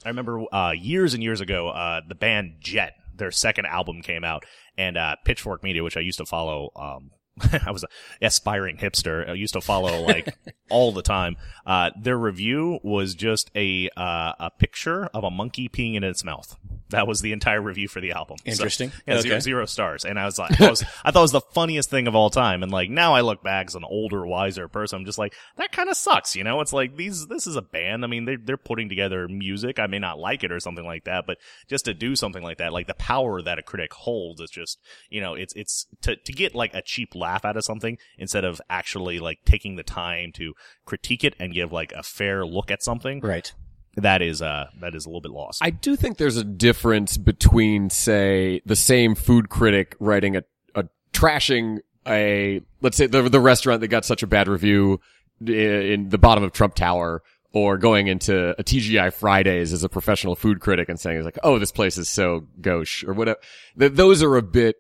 I 0.06 0.10
remember 0.10 0.44
uh, 0.54 0.72
years 0.72 1.16
and 1.16 1.24
years 1.24 1.42
ago, 1.42 1.70
uh, 1.70 2.02
the 2.08 2.16
band 2.16 2.58
Jet, 2.60 2.94
their 3.18 3.32
second 3.32 3.66
album 3.66 4.02
came 4.02 4.24
out, 4.24 4.46
and 4.78 4.98
uh, 4.98 5.16
Pitchfork 5.26 5.64
Media, 5.64 5.84
which 5.84 5.98
I 5.98 6.02
used 6.02 6.18
to 6.20 6.26
follow. 6.26 6.72
Um, 6.76 7.12
I 7.66 7.72
was 7.72 7.84
a 7.84 7.88
aspiring 8.22 8.78
hipster. 8.78 9.30
I 9.30 9.34
used 9.34 9.54
to 9.54 9.62
follow 9.62 10.02
like 10.04 10.38
all 10.70 10.92
the 10.92 11.02
time. 11.02 11.36
Uh, 11.66 11.92
their 12.00 12.18
review 12.18 12.80
was 12.84 13.14
just 13.14 13.52
a 13.56 13.90
uh, 13.98 14.34
a 14.40 14.52
picture 14.58 15.06
of 15.08 15.24
a 15.24 15.32
monkey 15.32 15.68
peeing 15.68 15.96
in 15.96 16.04
its 16.04 16.24
mouth. 16.24 16.56
That 16.90 17.08
was 17.08 17.22
the 17.22 17.32
entire 17.34 17.62
review 17.62 17.88
for 17.88 18.00
the 18.00 18.12
album. 18.12 18.38
So, 18.46 18.52
Interesting. 18.52 18.92
yeah, 19.08 19.20
zero, 19.22 19.34
Okay. 19.36 19.40
zero 19.42 19.66
stars. 19.66 20.06
And 20.06 20.20
I 20.20 20.26
was 20.26 20.38
like, 20.38 20.62
I, 20.62 20.70
was, 20.70 20.84
I 21.04 21.10
thought 21.12 21.20
it 21.20 21.24
was 21.24 21.32
the 21.32 21.42
funniest 21.42 21.90
thing 21.90 22.08
of 22.08 22.16
all 22.16 22.30
time. 22.30 22.62
And 22.62 22.72
like 22.72 22.92
now 22.92 23.16
I 23.16 23.22
look 23.22 23.42
back 23.44 23.68
as 23.68 23.76
an 23.76 23.84
older, 23.84 24.26
wiser 24.26 24.68
person. 24.68 25.00
I'm 25.00 25.06
just 25.06 25.18
like, 25.18 25.34
that 25.58 25.72
kind 25.72 25.90
of 25.90 25.98
sucks. 25.98 26.36
You 26.36 26.44
know, 26.44 26.62
it's 26.62 26.74
like 26.74 26.96
these, 26.96 27.26
this 27.26 27.48
is 27.48 27.56
a 27.56 27.62
band. 27.64 28.04
I 28.04 28.08
mean, 28.08 28.26
they're, 28.26 28.38
they're 28.38 28.58
putting 28.58 28.88
together 28.88 29.28
music. 29.28 29.80
I 29.80 29.88
may 29.88 29.98
not 29.98 30.20
like 30.20 30.44
it 30.44 30.52
or 30.52 30.60
something 30.60 30.86
like 30.86 31.06
that, 31.06 31.26
but 31.26 31.38
just 31.68 31.86
to 31.86 31.96
do 31.96 32.16
something 32.16 32.44
like 32.44 32.60
that, 32.60 32.72
like 32.72 32.86
the 32.86 32.94
power 32.94 33.42
that 33.42 33.58
a 33.58 33.64
critic 33.64 33.92
holds 33.92 34.40
is 34.40 34.52
just, 34.52 34.80
you 35.10 35.22
know, 35.22 35.34
it's, 35.34 35.54
it's 35.56 35.88
to, 36.04 36.16
to 36.16 36.32
get 36.34 36.54
like 36.54 36.76
a 36.76 36.84
cheap 36.84 37.16
laugh 37.16 37.46
out 37.46 37.58
of 37.58 37.66
something 37.66 37.98
instead 38.20 38.46
of 38.46 38.62
actually 38.70 39.18
like 39.18 39.40
taking 39.44 39.76
the 39.76 39.84
time 39.84 40.32
to 40.34 40.54
critique 40.86 41.24
it 41.24 41.36
and 41.40 41.52
give 41.54 41.72
like 41.72 41.92
a 41.94 42.04
fair 42.04 42.46
look 42.46 42.70
at 42.70 42.84
something. 42.84 43.22
Right. 43.22 43.52
That 43.96 44.22
is, 44.22 44.42
uh, 44.42 44.68
that 44.82 44.94
is 44.94 45.06
a 45.06 45.10
little 45.10 45.22
bit 45.22 45.32
lost. 45.32 45.64
I 45.64 45.70
do 45.70 45.96
think 45.96 46.18
there's 46.18 46.38
a 46.38 46.44
difference 46.44 47.18
between, 47.18 47.90
say, 47.90 48.62
the 48.66 48.76
same 48.76 49.16
food 49.16 49.50
critic 49.50 49.96
writing 50.00 50.36
a, 50.36 50.44
a 50.76 50.86
trashing 51.14 51.80
a, 52.08 52.62
let's 52.82 52.98
say 52.98 53.08
the, 53.08 53.24
the 53.30 53.40
restaurant 53.40 53.82
that 53.82 53.88
got 53.88 54.06
such 54.06 54.22
a 54.22 54.28
bad 54.28 54.48
review 54.48 55.00
in 55.46 56.10
the 56.10 56.18
bottom 56.18 56.44
of 56.44 56.52
Trump 56.52 56.76
Tower 56.76 57.24
or 57.56 57.78
going 57.78 58.08
into 58.08 58.54
a 58.60 58.64
TGI 58.64 59.14
Fridays 59.14 59.72
as 59.72 59.84
a 59.84 59.90
professional 59.90 60.36
food 60.36 60.60
critic 60.60 60.90
and 60.90 61.00
saying, 61.00 61.24
like, 61.24 61.40
oh, 61.42 61.58
this 61.58 61.72
place 61.72 61.98
is 61.98 62.10
so 62.10 62.46
gauche 62.60 63.04
or 63.06 63.14
whatever. 63.14 63.40
Th- 63.80 63.94
those 63.94 64.22
are 64.22 64.36
a 64.36 64.42
bit, 64.42 64.76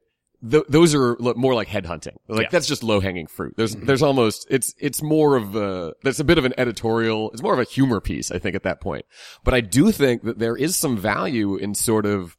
th- 0.49 0.63
those 0.69 0.93
are 0.95 1.15
more 1.19 1.53
like 1.53 1.67
headhunting. 1.67 2.15
Like 2.27 2.43
Yeah. 2.43 2.49
that's 2.51 2.67
just 2.67 2.83
low 2.83 2.99
hanging 2.99 3.27
fruit. 3.27 3.53
There's, 3.57 3.75
there's 3.75 4.01
almost, 4.01 4.47
it's, 4.49 4.73
it's 4.79 5.01
more 5.01 5.35
of 5.35 5.55
a, 5.55 5.93
that's 6.03 6.19
a 6.19 6.23
bit 6.23 6.37
of 6.37 6.45
an 6.45 6.53
editorial, 6.57 7.31
it's 7.31 7.41
more 7.41 7.53
of 7.53 7.59
a 7.59 7.63
humor 7.63 7.99
piece, 8.01 8.31
I 8.31 8.39
think, 8.39 8.55
at 8.55 8.63
that 8.63 8.81
point. 8.81 9.05
But 9.43 9.53
I 9.53 9.61
do 9.61 9.91
think 9.91 10.23
that 10.23 10.39
there 10.39 10.55
is 10.55 10.75
some 10.75 10.97
value 10.97 11.55
in 11.55 11.75
sort 11.75 12.05
of, 12.05 12.37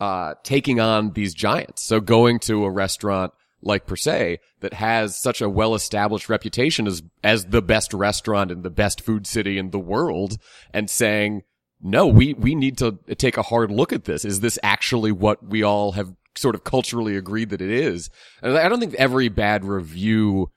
uh, 0.00 0.34
taking 0.44 0.78
on 0.78 1.12
these 1.14 1.34
giants. 1.34 1.82
So 1.84 2.00
going 2.00 2.38
to 2.40 2.64
a 2.64 2.70
restaurant 2.70 3.32
like 3.60 3.86
per 3.86 3.96
se 3.96 4.38
that 4.60 4.74
has 4.74 5.18
such 5.18 5.40
a 5.40 5.48
well-established 5.48 6.28
reputation 6.28 6.86
as 6.86 7.02
as 7.24 7.46
the 7.46 7.60
best 7.60 7.92
restaurant 7.92 8.52
and 8.52 8.62
the 8.62 8.70
best 8.70 9.00
food 9.00 9.26
city 9.26 9.58
in 9.58 9.70
the 9.70 9.80
world 9.80 10.38
and 10.72 10.88
saying 10.88 11.42
no 11.82 12.06
we 12.06 12.34
we 12.34 12.54
need 12.54 12.78
to 12.78 12.96
take 13.16 13.36
a 13.36 13.42
hard 13.42 13.72
look 13.72 13.92
at 13.92 14.04
this 14.04 14.24
is 14.24 14.38
this 14.38 14.60
actually 14.62 15.10
what 15.10 15.44
we 15.44 15.64
all 15.64 15.90
have 15.90 16.14
sort 16.38 16.54
of 16.54 16.64
culturally 16.64 17.16
agreed 17.16 17.50
that 17.50 17.60
it 17.60 17.70
is 17.70 18.10
and 18.42 18.56
i 18.56 18.68
don't 18.68 18.80
think 18.80 18.94
every 18.94 19.28
bad 19.28 19.64
review 19.64 20.50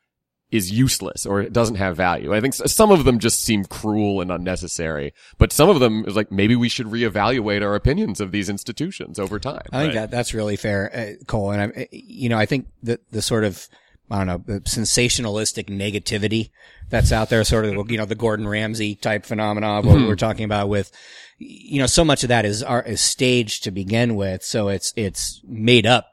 is 0.52 0.70
useless 0.70 1.26
or 1.26 1.41
it 1.41 1.54
doesn't 1.54 1.76
have 1.76 1.96
value. 1.96 2.36
I 2.36 2.41
think 2.41 2.54
some 2.54 2.91
of 2.91 3.06
them 3.06 3.20
just 3.20 3.41
seem 3.41 3.63
cruel 3.65 4.20
and 4.20 4.30
unnecessary, 4.32 5.13
but 5.38 5.54
some 5.54 5.70
of 5.70 5.80
them 5.80 6.04
is 6.06 6.15
like 6.15 6.32
maybe 6.32 6.56
we 6.56 6.67
should 6.67 6.88
reevaluate 6.88 7.63
our 7.63 7.74
opinions 7.74 8.20
of 8.20 8.32
these 8.32 8.50
institutions 8.50 9.17
over 9.17 9.39
time. 9.39 9.63
I 9.72 9.84
think 9.84 9.94
that 9.94 10.12
that's 10.12 10.34
really 10.34 10.58
fair, 10.58 10.91
uh, 10.94 11.24
Cole. 11.26 11.52
And 11.52 11.74
I, 11.76 11.88
you 11.91 12.28
know, 12.28 12.38
I 12.38 12.46
think 12.46 12.67
that 12.84 13.00
the 13.12 13.22
sort 13.22 13.46
of, 13.46 13.67
I 14.12 14.17
don't 14.17 14.28
know, 14.28 14.43
the 14.45 14.60
sensationalistic 14.62 15.69
negativity 15.69 16.52
that's 16.89 17.12
out 17.12 17.30
there, 17.30 17.43
sort 17.45 17.65
of, 17.65 17.89
you 17.89 17.97
know, 17.97 18.06
the 18.06 18.15
Gordon 18.15 18.47
Ramsay 18.47 18.95
type 18.95 19.26
phenomena 19.26 19.80
of 19.80 19.86
what 19.86 19.93
we 19.93 20.00
mm-hmm. 20.00 20.10
we're 20.10 20.15
talking 20.17 20.43
about 20.43 20.67
with, 20.67 20.91
you 21.38 21.80
know, 21.80 21.88
so 21.88 22.04
much 22.04 22.24
of 22.24 22.30
that 22.30 22.45
is, 22.45 22.62
are, 22.62 22.84
is 22.84 23.00
staged 23.00 23.63
to 23.63 23.71
begin 23.71 24.15
with. 24.15 24.43
So 24.43 24.67
it's, 24.67 24.93
it's 24.97 25.41
made 25.47 25.88
up 25.88 26.08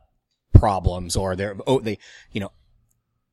problems 0.55 1.17
or 1.17 1.35
they're, 1.35 1.57
oh, 1.67 1.81
they, 1.81 1.99
you 2.31 2.41
know, 2.41 2.53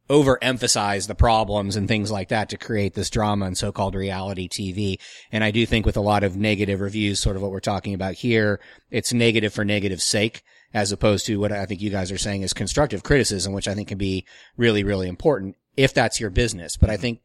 overemphasize 0.09 1.07
the 1.07 1.15
problems 1.15 1.75
and 1.75 1.87
things 1.87 2.11
like 2.11 2.29
that 2.29 2.49
to 2.49 2.57
create 2.57 2.93
this 2.93 3.09
drama 3.09 3.45
and 3.45 3.57
so-called 3.57 3.95
reality 3.95 4.47
TV. 4.47 4.99
And 5.31 5.43
I 5.43 5.51
do 5.51 5.65
think 5.65 5.85
with 5.85 5.97
a 5.97 6.01
lot 6.01 6.23
of 6.23 6.35
negative 6.35 6.79
reviews, 6.79 7.19
sort 7.19 7.35
of 7.35 7.41
what 7.41 7.51
we're 7.51 7.59
talking 7.59 7.93
about 7.93 8.15
here, 8.15 8.59
it's 8.91 9.13
negative 9.13 9.53
for 9.53 9.65
negative 9.65 10.01
sake, 10.01 10.43
as 10.73 10.91
opposed 10.91 11.25
to 11.25 11.39
what 11.39 11.51
I 11.51 11.65
think 11.65 11.81
you 11.81 11.89
guys 11.89 12.11
are 12.11 12.17
saying 12.17 12.43
is 12.43 12.53
constructive 12.53 13.01
criticism, 13.01 13.53
which 13.53 13.67
I 13.67 13.73
think 13.73 13.87
can 13.87 13.97
be 13.97 14.25
really, 14.57 14.83
really 14.83 15.07
important 15.07 15.55
if 15.75 15.93
that's 15.93 16.19
your 16.19 16.29
business. 16.29 16.77
But 16.77 16.89
I 16.91 16.97
think 16.97 17.21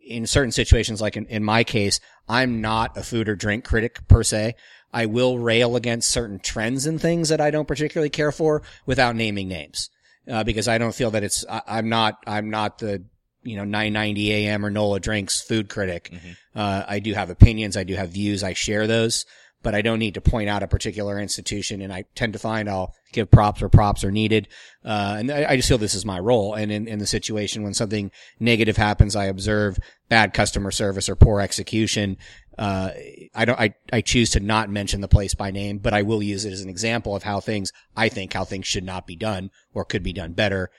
in 0.00 0.26
certain 0.26 0.52
situations, 0.52 1.00
like 1.00 1.16
in, 1.16 1.26
in 1.26 1.42
my 1.42 1.64
case, 1.64 1.98
I'm 2.28 2.60
not 2.60 2.96
a 2.96 3.02
food 3.02 3.28
or 3.28 3.34
drink 3.34 3.64
critic 3.64 4.06
per 4.06 4.22
se. 4.22 4.54
I 4.92 5.06
will 5.06 5.40
rail 5.40 5.74
against 5.74 6.10
certain 6.12 6.38
trends 6.38 6.86
and 6.86 7.00
things 7.00 7.28
that 7.30 7.40
I 7.40 7.50
don't 7.50 7.66
particularly 7.66 8.10
care 8.10 8.30
for 8.30 8.62
without 8.86 9.16
naming 9.16 9.48
names 9.48 9.90
uh, 10.30 10.44
because 10.44 10.68
I 10.68 10.78
don't 10.78 10.94
feel 10.94 11.10
that 11.12 11.24
it's 11.24 11.44
I, 11.48 11.62
I'm 11.66 11.88
not 11.88 12.18
I'm 12.26 12.50
not 12.50 12.78
the 12.78 13.04
you 13.42 13.56
know 13.56 13.64
990 13.64 14.32
AM 14.32 14.64
or 14.64 14.70
NOLADrinks 14.70 15.44
food 15.44 15.68
critic. 15.68 16.12
Uh, 16.54 16.84
I 16.86 16.98
do 16.98 17.12
have 17.14 17.30
opinions, 17.30 17.76
I 17.76 17.84
do 17.84 17.94
have 17.94 18.10
views, 18.10 18.42
I 18.42 18.52
share 18.54 18.86
those, 18.86 19.26
but 19.64 19.74
I 19.74 19.82
don't 19.82 19.98
need 19.98 20.14
to 20.14 20.20
point 20.20 20.48
out 20.48 20.62
a 20.62 20.68
particular 20.68 21.18
institution. 21.18 21.80
And 21.80 21.92
I 21.92 22.04
tend 22.14 22.34
to 22.34 22.38
find 22.38 22.68
I'll 22.68 22.94
give 23.12 23.30
props 23.30 23.60
where 23.60 23.68
props 23.68 24.04
are 24.04 24.12
needed, 24.12 24.46
uh, 24.84 25.16
and 25.18 25.32
I, 25.32 25.46
I 25.50 25.56
just 25.56 25.68
feel 25.68 25.78
this 25.78 25.94
is 25.94 26.04
my 26.04 26.20
role. 26.20 26.54
And 26.54 26.70
in, 26.70 26.86
in 26.86 27.00
the 27.00 27.06
situation 27.06 27.64
when 27.64 27.74
something 27.74 28.12
negative 28.38 28.76
happens, 28.76 29.16
I 29.16 29.24
observe 29.24 29.78
bad 30.08 30.32
customer 30.32 30.70
service 30.70 31.08
or 31.08 31.16
poor 31.16 31.40
execution. 31.40 32.18
Uh, 32.56 32.90
I 33.34 33.44
don't, 33.44 33.58
I, 33.58 33.74
I 33.92 34.00
choose 34.00 34.30
to 34.30 34.40
not 34.40 34.70
mention 34.70 35.00
the 35.00 35.08
place 35.08 35.34
by 35.34 35.50
name, 35.50 35.78
but 35.78 35.94
I 35.94 36.02
will 36.02 36.22
use 36.22 36.44
it 36.44 36.52
as 36.52 36.60
an 36.60 36.68
example 36.68 37.16
of 37.16 37.24
how 37.24 37.40
things, 37.40 37.72
I 37.96 38.08
think 38.08 38.32
how 38.32 38.44
things 38.44 38.66
should 38.66 38.84
not 38.84 39.06
be 39.06 39.16
done 39.16 39.50
or 39.72 39.84
could 39.84 40.04
be 40.04 40.12
done 40.12 40.34
better. 40.34 40.70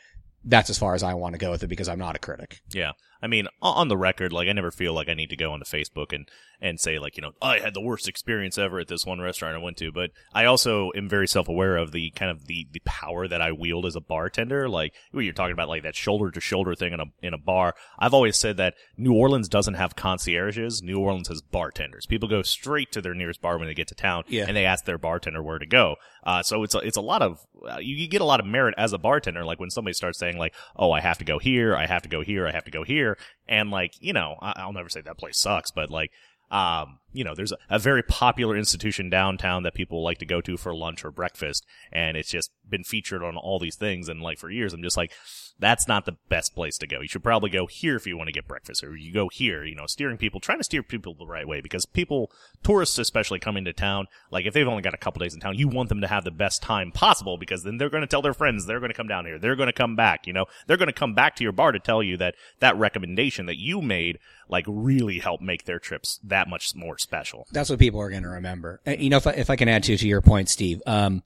That's 0.46 0.70
as 0.70 0.78
far 0.78 0.94
as 0.94 1.04
I 1.04 1.16
want 1.16 1.34
to 1.34 1.40
go 1.40 1.52
with 1.52 1.64
it 1.64 1.68
because 1.68 1.90
I'm 1.90 2.00
not 2.00 2.16
a 2.16 2.20
critic. 2.20 2.62
Yeah. 2.72 2.92
I 3.22 3.28
mean, 3.28 3.48
on 3.62 3.88
the 3.88 3.98
record, 3.98 4.32
like 4.34 4.48
I 4.48 4.52
never 4.54 4.72
feel 4.72 4.94
like 4.94 5.10
I 5.10 5.14
need 5.14 5.30
to 5.32 5.36
go 5.36 5.52
onto 5.52 5.66
Facebook 5.66 6.14
and 6.14 6.28
and 6.62 6.80
say 6.80 7.00
like, 7.00 7.18
you 7.18 7.22
know, 7.22 7.32
I 7.42 7.60
had 7.60 7.74
the 7.74 7.82
worst 7.82 8.08
experience 8.08 8.58
ever 8.58 8.80
at 8.80 8.88
this 8.88 9.06
one 9.06 9.20
restaurant 9.20 9.56
I 9.56 9.60
went 9.60 9.76
to, 9.78 9.92
but 9.92 10.12
I 10.34 10.46
also 10.46 10.92
am 10.96 11.10
very 11.10 11.28
self-aware 11.28 11.76
of 11.76 11.92
the 11.92 12.12
kind 12.12 12.32
of 12.32 12.46
the 12.48 12.68
the 12.72 12.82
power 12.86 13.28
that 13.28 13.42
I 13.42 13.52
wield 13.52 13.86
as 13.86 13.96
a 13.96 14.02
bartender. 14.02 14.70
Like 14.70 14.94
when 15.12 15.26
you're 15.26 15.34
talking 15.34 15.54
about 15.54 15.68
like 15.68 15.84
that 15.84 15.96
shoulder 15.96 16.32
to 16.32 16.40
shoulder 16.40 16.76
thing 16.76 16.94
in 16.94 17.00
a 17.00 17.06
in 17.22 17.34
a 17.34 17.38
bar. 17.38 17.76
I've 18.00 18.14
always 18.14 18.38
said 18.38 18.58
that 18.58 18.76
New 18.98 19.14
Orleans 19.14 19.50
doesn't 19.50 19.74
have 19.76 19.96
concierges. 19.96 20.82
New 20.82 21.00
Orleans 21.00 21.28
has 21.28 21.42
bartenders. 21.42 22.06
People 22.06 22.30
go 22.30 22.42
straight 22.42 22.92
to 22.94 23.02
their 23.02 23.14
nearest 23.14 23.42
bar 23.42 23.58
when 23.58 23.68
they 23.68 23.74
get 23.74 23.88
to 23.90 23.96
town 23.96 24.24
Yeah. 24.28 24.46
and 24.48 24.56
they 24.56 24.66
ask 24.66 24.86
their 24.86 24.98
bartender 24.98 25.44
where 25.44 25.60
to 25.60 25.66
go. 25.66 25.96
Uh, 26.24 26.42
so 26.42 26.64
it's 26.64 26.74
a, 26.74 26.80
it's 26.80 26.98
a 26.98 27.02
lot 27.02 27.22
of 27.22 27.40
uh, 27.70 27.78
you, 27.80 27.96
you 27.96 28.08
get 28.08 28.22
a 28.22 28.26
lot 28.26 28.40
of 28.40 28.46
merit 28.46 28.74
as 28.78 28.94
a 28.94 28.98
bartender. 28.98 29.44
Like 29.44 29.60
when 29.60 29.70
somebody 29.70 29.94
starts 29.94 30.18
saying 30.20 30.38
like, 30.38 30.54
"Oh, 30.76 30.92
I 30.92 31.02
have 31.02 31.18
to 31.20 31.26
go 31.26 31.38
here, 31.38 31.76
I 31.76 31.86
have 31.86 32.02
to 32.04 32.10
go 32.10 32.22
here, 32.22 32.48
I 32.48 32.52
have 32.52 32.64
to 32.66 32.72
go 32.72 32.84
here," 32.84 33.05
and 33.48 33.72
like 33.72 33.94
you 34.00 34.14
know, 34.14 34.36
I, 34.42 34.54
I'll 34.58 34.74
never 34.74 34.90
say 34.90 35.02
that 35.02 35.18
place 35.18 35.40
sucks, 35.40 35.72
but 35.72 35.90
like. 35.90 36.12
Um, 36.52 37.00
you 37.16 37.24
know, 37.24 37.34
there's 37.34 37.52
a, 37.52 37.58
a 37.70 37.80
very 37.80 38.04
popular 38.04 38.58
institution 38.58 39.10
downtown 39.10 39.64
that 39.64 39.74
people 39.74 40.04
like 40.04 40.18
to 40.20 40.26
go 40.26 40.42
to 40.42 40.58
for 40.58 40.76
lunch 40.76 41.06
or 41.06 41.12
breakfast, 41.12 41.66
and 41.92 42.18
it's 42.18 42.30
just 42.30 42.52
been 42.70 42.84
featured 42.84 43.24
on 43.24 43.38
all 43.38 43.58
these 43.58 43.76
things. 43.76 44.10
And 44.10 44.22
like 44.22 44.38
for 44.38 44.50
years, 44.50 44.74
I'm 44.74 44.84
just 44.84 44.98
like, 44.98 45.12
that's 45.58 45.88
not 45.88 46.06
the 46.06 46.18
best 46.28 46.54
place 46.54 46.78
to 46.80 46.88
go. 46.88 47.00
You 47.00 47.08
should 47.08 47.24
probably 47.24 47.50
go 47.50 47.66
here 47.66 47.96
if 47.96 48.06
you 48.06 48.18
want 48.18 48.28
to 48.28 48.34
get 48.34 48.48
breakfast, 48.48 48.84
or 48.84 48.96
you 48.96 49.14
go 49.14 49.30
here. 49.30 49.64
You 49.64 49.76
know, 49.76 49.86
steering 49.88 50.18
people, 50.18 50.42
trying 50.42 50.58
to 50.58 50.64
steer 50.66 50.84
people 50.84 51.16
the 51.16 51.26
right 51.26 51.48
way 51.48 51.62
because 51.62 51.86
people, 51.86 52.32
tourists 52.64 52.98
especially, 52.98 53.40
coming 53.40 53.64
to 53.66 53.74
town. 53.74 54.08
Like 54.32 54.46
if 54.46 54.54
they've 54.54 54.68
only 54.68 54.82
got 54.82 54.94
a 54.94 54.98
couple 54.98 55.22
days 55.22 55.34
in 55.34 55.40
town, 55.40 55.58
you 55.58 55.70
want 55.70 55.90
them 55.90 56.02
to 56.02 56.08
have 56.08 56.26
the 56.26 56.32
best 56.32 56.62
time 56.62 56.92
possible 56.92 57.38
because 57.38 57.64
then 57.64 57.78
they're 57.78 57.90
going 57.90 58.02
to 58.02 58.08
tell 58.08 58.22
their 58.22 58.34
friends 58.34 58.66
they're 58.66 58.80
going 58.80 58.92
to 58.92 58.98
come 58.98 59.08
down 59.08 59.26
here. 59.26 59.40
They're 59.40 59.56
going 59.56 59.68
to 59.68 59.74
come 59.74 59.96
back. 59.96 60.28
You 60.28 60.34
know, 60.34 60.46
they're 60.68 60.78
going 60.78 60.88
to 60.88 60.94
come 60.94 61.14
back 61.14 61.36
to 61.38 61.44
your 61.44 61.54
bar 61.54 61.72
to 61.72 61.80
tell 61.80 62.04
you 62.04 62.18
that 62.18 62.36
that 62.60 62.78
recommendation 62.78 63.46
that 63.46 63.58
you 63.58 63.82
made 63.82 64.20
like 64.50 64.66
really 64.68 65.20
helped 65.20 65.44
make 65.44 65.66
their 65.66 65.80
trips 65.80 66.20
that 66.24 66.48
much 66.48 66.76
more 66.76 66.98
special. 67.06 67.48
That's 67.52 67.70
what 67.70 67.80
people 67.80 68.02
are 68.02 68.10
going 68.10 68.24
to 68.24 68.30
remember. 68.30 68.82
Uh, 68.86 68.92
You 68.92 69.10
know, 69.10 69.18
if 69.18 69.28
I, 69.28 69.32
if 69.32 69.50
I 69.50 69.56
can 69.56 69.70
add 69.70 69.84
to 69.84 69.96
to 69.96 70.08
your 70.08 70.22
point, 70.22 70.50
Steve, 70.50 70.82
um, 70.86 71.24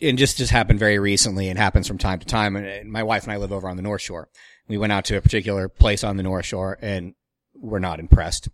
and 0.00 0.16
just 0.16 0.38
just 0.38 0.50
happened 0.50 0.78
very 0.78 0.98
recently 0.98 1.48
and 1.48 1.58
happens 1.58 1.86
from 1.86 1.98
time 1.98 2.20
to 2.20 2.26
time. 2.26 2.56
And 2.56 2.90
my 2.90 3.02
wife 3.02 3.24
and 3.24 3.32
I 3.32 3.36
live 3.36 3.52
over 3.52 3.68
on 3.68 3.76
the 3.76 3.82
North 3.82 4.00
Shore. 4.00 4.28
We 4.68 4.78
went 4.78 4.92
out 4.92 5.04
to 5.06 5.16
a 5.16 5.20
particular 5.20 5.68
place 5.68 6.02
on 6.02 6.16
the 6.16 6.22
North 6.22 6.46
Shore 6.46 6.78
and 6.80 7.14
we're 7.54 7.80
not 7.80 8.00
impressed. 8.00 8.48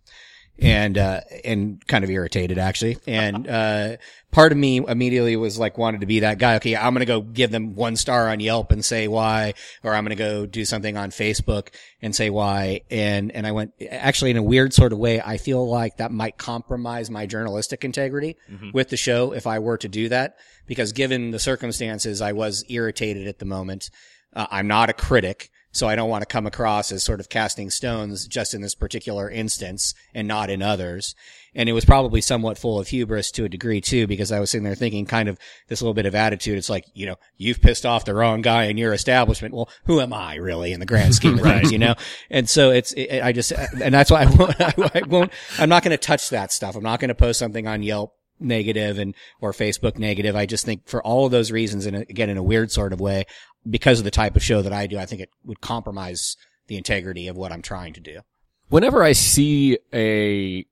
And, 0.59 0.97
uh, 0.97 1.21
and 1.43 1.85
kind 1.87 2.03
of 2.03 2.09
irritated 2.11 2.59
actually. 2.59 2.97
And, 3.07 3.47
uh, 3.49 3.97
part 4.31 4.51
of 4.51 4.57
me 4.57 4.77
immediately 4.77 5.35
was 5.35 5.59
like, 5.59 5.77
wanted 5.77 6.01
to 6.01 6.07
be 6.07 6.21
that 6.21 6.39
guy. 6.39 6.55
Okay. 6.55 6.75
I'm 6.75 6.93
going 6.93 7.01
to 7.01 7.05
go 7.05 7.21
give 7.21 7.51
them 7.51 7.75
one 7.75 7.95
star 7.95 8.29
on 8.29 8.39
Yelp 8.39 8.71
and 8.71 8.83
say 8.83 9.07
why, 9.07 9.53
or 9.83 9.93
I'm 9.93 10.03
going 10.03 10.15
to 10.17 10.23
go 10.23 10.45
do 10.45 10.65
something 10.65 10.97
on 10.97 11.11
Facebook 11.11 11.69
and 12.01 12.15
say 12.15 12.29
why. 12.29 12.81
And, 12.89 13.31
and 13.31 13.45
I 13.45 13.51
went 13.51 13.73
actually 13.89 14.31
in 14.31 14.37
a 14.37 14.43
weird 14.43 14.73
sort 14.73 14.93
of 14.93 14.99
way. 14.99 15.21
I 15.21 15.37
feel 15.37 15.67
like 15.69 15.97
that 15.97 16.11
might 16.11 16.37
compromise 16.37 17.09
my 17.09 17.25
journalistic 17.25 17.83
integrity 17.83 18.37
with 18.73 18.89
the 18.89 18.97
show 18.97 19.33
if 19.33 19.45
I 19.45 19.59
were 19.59 19.77
to 19.77 19.87
do 19.87 20.09
that, 20.09 20.37
because 20.65 20.91
given 20.93 21.31
the 21.31 21.39
circumstances, 21.39 22.21
I 22.21 22.31
was 22.31 22.63
irritated 22.69 23.27
at 23.27 23.39
the 23.39 23.45
moment. 23.45 23.89
Uh, 24.33 24.47
I'm 24.49 24.67
not 24.67 24.89
a 24.89 24.93
critic, 24.93 25.49
so 25.71 25.87
I 25.87 25.95
don't 25.95 26.09
want 26.09 26.21
to 26.21 26.25
come 26.25 26.45
across 26.45 26.91
as 26.91 27.03
sort 27.03 27.19
of 27.19 27.29
casting 27.29 27.69
stones 27.69 28.27
just 28.27 28.53
in 28.53 28.61
this 28.61 28.75
particular 28.75 29.29
instance 29.29 29.93
and 30.13 30.27
not 30.27 30.49
in 30.49 30.61
others. 30.61 31.15
And 31.53 31.67
it 31.67 31.73
was 31.73 31.85
probably 31.85 32.21
somewhat 32.21 32.57
full 32.57 32.79
of 32.79 32.89
hubris 32.89 33.31
to 33.31 33.45
a 33.45 33.49
degree 33.49 33.81
too, 33.81 34.07
because 34.07 34.31
I 34.31 34.39
was 34.39 34.51
sitting 34.51 34.63
there 34.63 34.75
thinking 34.75 35.05
kind 35.05 35.27
of 35.27 35.37
this 35.67 35.81
little 35.81 35.93
bit 35.93 36.05
of 36.05 36.15
attitude. 36.15 36.57
It's 36.57 36.69
like, 36.69 36.85
you 36.93 37.05
know, 37.05 37.15
you've 37.35 37.61
pissed 37.61 37.85
off 37.85 38.05
the 38.05 38.13
wrong 38.13 38.41
guy 38.41 38.65
in 38.65 38.77
your 38.77 38.93
establishment. 38.93 39.53
Well, 39.53 39.69
who 39.85 39.99
am 40.01 40.13
I 40.13 40.35
really 40.35 40.71
in 40.71 40.79
the 40.79 40.85
grand 40.85 41.15
scheme 41.15 41.39
of 41.39 41.41
things, 41.43 41.71
you 41.71 41.79
know? 41.79 41.95
And 42.29 42.49
so 42.49 42.71
it's, 42.71 42.93
it, 42.93 43.21
I 43.21 43.31
just, 43.31 43.51
and 43.51 43.93
that's 43.93 44.11
why 44.11 44.23
I 44.23 44.25
won't, 44.25 44.61
I 44.95 45.01
won't, 45.07 45.31
I'm 45.57 45.69
not 45.69 45.83
going 45.83 45.91
to 45.91 45.97
touch 45.97 46.29
that 46.29 46.51
stuff. 46.51 46.75
I'm 46.75 46.83
not 46.83 46.99
going 46.99 47.09
to 47.09 47.15
post 47.15 47.39
something 47.39 47.67
on 47.67 47.83
Yelp 47.83 48.13
negative 48.41 48.97
and 48.99 49.15
or 49.39 49.51
Facebook 49.53 49.97
negative. 49.97 50.35
I 50.35 50.45
just 50.45 50.65
think 50.65 50.87
for 50.87 51.01
all 51.03 51.25
of 51.25 51.31
those 51.31 51.51
reasons, 51.51 51.85
and 51.85 51.95
again 51.95 52.29
in 52.29 52.37
a 52.37 52.43
weird 52.43 52.71
sort 52.71 52.93
of 52.93 52.99
way, 52.99 53.25
because 53.69 53.99
of 53.99 54.05
the 54.05 54.11
type 54.11 54.35
of 54.35 54.43
show 54.43 54.61
that 54.61 54.73
I 54.73 54.87
do, 54.87 54.97
I 54.97 55.05
think 55.05 55.21
it 55.21 55.29
would 55.45 55.61
compromise 55.61 56.35
the 56.67 56.77
integrity 56.77 57.27
of 57.27 57.37
what 57.37 57.51
I'm 57.51 57.61
trying 57.61 57.93
to 57.93 57.99
do. 57.99 58.21
whenever 58.69 59.03
I 59.03 59.11
see 59.11 59.77
a, 59.93 60.65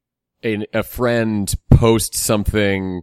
a 0.43 0.65
a 0.73 0.83
friend 0.83 1.53
post 1.69 2.15
something 2.15 3.01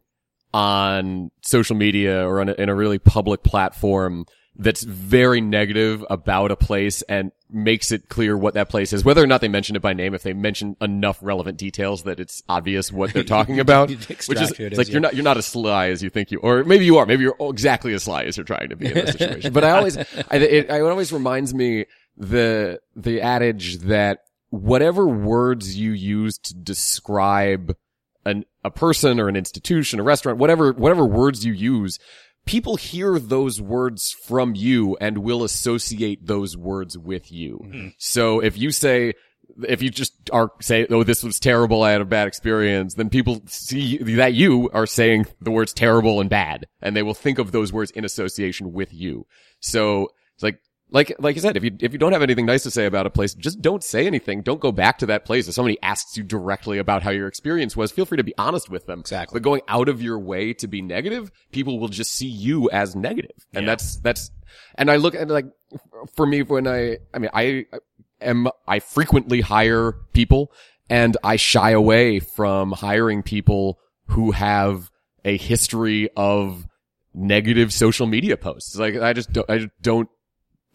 on 0.54 1.30
social 1.42 1.76
media 1.76 2.26
or 2.26 2.40
on 2.40 2.48
a, 2.48 2.52
in 2.54 2.68
a 2.68 2.74
really 2.74 2.98
public 2.98 3.42
platform 3.42 4.24
that's 4.58 4.82
very 4.82 5.40
negative 5.40 6.04
about 6.08 6.50
a 6.50 6.56
place 6.56 7.02
and 7.02 7.30
makes 7.50 7.92
it 7.92 8.08
clear 8.08 8.36
what 8.36 8.54
that 8.54 8.68
place 8.68 8.92
is, 8.92 9.04
whether 9.04 9.22
or 9.22 9.26
not 9.26 9.40
they 9.40 9.48
mention 9.48 9.76
it 9.76 9.82
by 9.82 9.92
name, 9.92 10.14
if 10.14 10.22
they 10.22 10.32
mention 10.32 10.76
enough 10.80 11.18
relevant 11.20 11.58
details 11.58 12.04
that 12.04 12.18
it's 12.18 12.42
obvious 12.48 12.90
what 12.90 13.12
they're 13.12 13.22
talking 13.22 13.60
about, 13.66 13.90
which 13.90 14.00
is 14.00 14.10
extract 14.10 14.56
who 14.56 14.64
it 14.64 14.66
it's 14.66 14.72
is, 14.72 14.78
like 14.78 14.88
yeah. 14.88 14.92
you're 14.92 15.00
not 15.00 15.14
you're 15.14 15.24
not 15.24 15.36
as 15.36 15.46
sly 15.46 15.88
as 15.88 16.02
you 16.02 16.10
think 16.10 16.30
you, 16.30 16.38
or 16.38 16.64
maybe 16.64 16.84
you 16.84 16.96
are, 16.96 17.06
maybe 17.06 17.22
you're 17.22 17.36
exactly 17.40 17.92
as 17.92 18.04
sly 18.04 18.24
as 18.24 18.36
you're 18.36 18.44
trying 18.44 18.70
to 18.70 18.76
be 18.76 18.86
in 18.86 18.94
this 18.94 19.12
situation. 19.18 19.52
but 19.52 19.64
I 19.64 19.70
always, 19.70 19.96
I, 19.96 20.02
it, 20.36 20.70
it 20.70 20.70
always 20.70 21.12
reminds 21.12 21.52
me 21.52 21.86
the 22.16 22.80
the 22.94 23.20
adage 23.20 23.78
that 23.80 24.20
whatever 24.50 25.06
words 25.06 25.76
you 25.76 25.92
use 25.92 26.38
to 26.38 26.54
describe 26.54 27.76
an, 28.24 28.44
a 28.64 28.70
person 28.70 29.20
or 29.20 29.28
an 29.28 29.36
institution, 29.36 30.00
a 30.00 30.02
restaurant, 30.02 30.38
whatever, 30.38 30.72
whatever 30.72 31.04
words 31.04 31.44
you 31.44 31.52
use, 31.52 31.98
people 32.46 32.76
hear 32.76 33.18
those 33.18 33.60
words 33.60 34.12
from 34.12 34.54
you 34.54 34.96
and 35.00 35.18
will 35.18 35.44
associate 35.44 36.26
those 36.26 36.56
words 36.56 36.96
with 36.96 37.30
you. 37.30 37.60
Mm-hmm. 37.64 37.88
So 37.98 38.40
if 38.40 38.56
you 38.56 38.70
say 38.70 39.14
if 39.64 39.82
you 39.82 39.90
just 39.90 40.14
are 40.32 40.50
say, 40.60 40.86
"Oh, 40.90 41.02
this 41.02 41.22
was 41.22 41.38
terrible. 41.38 41.82
I 41.82 41.92
had 41.92 42.00
a 42.00 42.06
bad 42.06 42.28
experience," 42.28 42.94
then 42.94 43.10
people 43.10 43.42
see 43.46 43.98
that 43.98 44.34
you 44.34 44.70
are 44.72 44.86
saying 44.86 45.26
the 45.40 45.50
words 45.50 45.72
terrible 45.72 46.20
and 46.20 46.28
bad, 46.28 46.66
and 46.82 46.96
they 46.96 47.02
will 47.02 47.14
think 47.14 47.38
of 47.38 47.52
those 47.52 47.72
words 47.72 47.90
in 47.92 48.04
association 48.04 48.72
with 48.72 48.92
you. 48.92 49.26
So 49.60 50.08
it's 50.34 50.42
like, 50.42 50.60
like, 50.90 51.14
like 51.18 51.36
I 51.36 51.40
said, 51.40 51.56
if 51.56 51.64
you 51.64 51.76
if 51.80 51.92
you 51.92 51.98
don't 51.98 52.12
have 52.12 52.22
anything 52.22 52.46
nice 52.46 52.62
to 52.62 52.70
say 52.70 52.86
about 52.86 53.06
a 53.06 53.10
place, 53.10 53.34
just 53.34 53.60
don't 53.60 53.82
say 53.82 54.06
anything. 54.06 54.42
Don't 54.42 54.60
go 54.60 54.70
back 54.70 54.98
to 54.98 55.06
that 55.06 55.24
place. 55.24 55.48
If 55.48 55.54
somebody 55.54 55.78
asks 55.82 56.16
you 56.16 56.22
directly 56.22 56.78
about 56.78 57.02
how 57.02 57.10
your 57.10 57.26
experience 57.26 57.76
was, 57.76 57.90
feel 57.90 58.06
free 58.06 58.18
to 58.18 58.24
be 58.24 58.34
honest 58.38 58.70
with 58.70 58.86
them. 58.86 59.00
Exactly. 59.00 59.34
But 59.40 59.42
going 59.42 59.62
out 59.66 59.88
of 59.88 60.00
your 60.00 60.18
way 60.18 60.52
to 60.54 60.68
be 60.68 60.82
negative, 60.82 61.32
people 61.50 61.80
will 61.80 61.88
just 61.88 62.12
see 62.12 62.28
you 62.28 62.70
as 62.70 62.94
negative, 62.94 63.46
and 63.52 63.64
Yeah. 63.64 63.72
that's 63.72 63.96
that's. 63.96 64.30
And 64.76 64.90
I 64.90 64.96
look 64.96 65.14
at 65.14 65.28
like 65.28 65.46
for 66.14 66.24
me 66.24 66.42
when 66.42 66.68
I, 66.68 66.98
I 67.12 67.18
mean, 67.18 67.30
I 67.34 67.66
am 68.20 68.48
I 68.68 68.78
frequently 68.78 69.40
hire 69.40 69.92
people, 70.12 70.52
and 70.88 71.16
I 71.24 71.34
shy 71.34 71.70
away 71.70 72.20
from 72.20 72.70
hiring 72.70 73.24
people 73.24 73.80
who 74.10 74.30
have 74.30 74.88
a 75.24 75.36
history 75.36 76.08
of 76.16 76.64
negative 77.12 77.72
social 77.72 78.06
media 78.06 78.36
posts. 78.36 78.76
Like 78.76 78.94
I 78.94 79.12
just 79.12 79.32
don't, 79.32 79.50
I 79.50 79.58
just 79.58 79.70
don't 79.82 80.08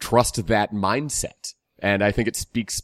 trust 0.02 0.46
that 0.48 0.72
mindset. 0.72 1.54
And 1.78 2.02
I 2.02 2.10
think 2.10 2.28
it 2.28 2.36
speaks 2.36 2.82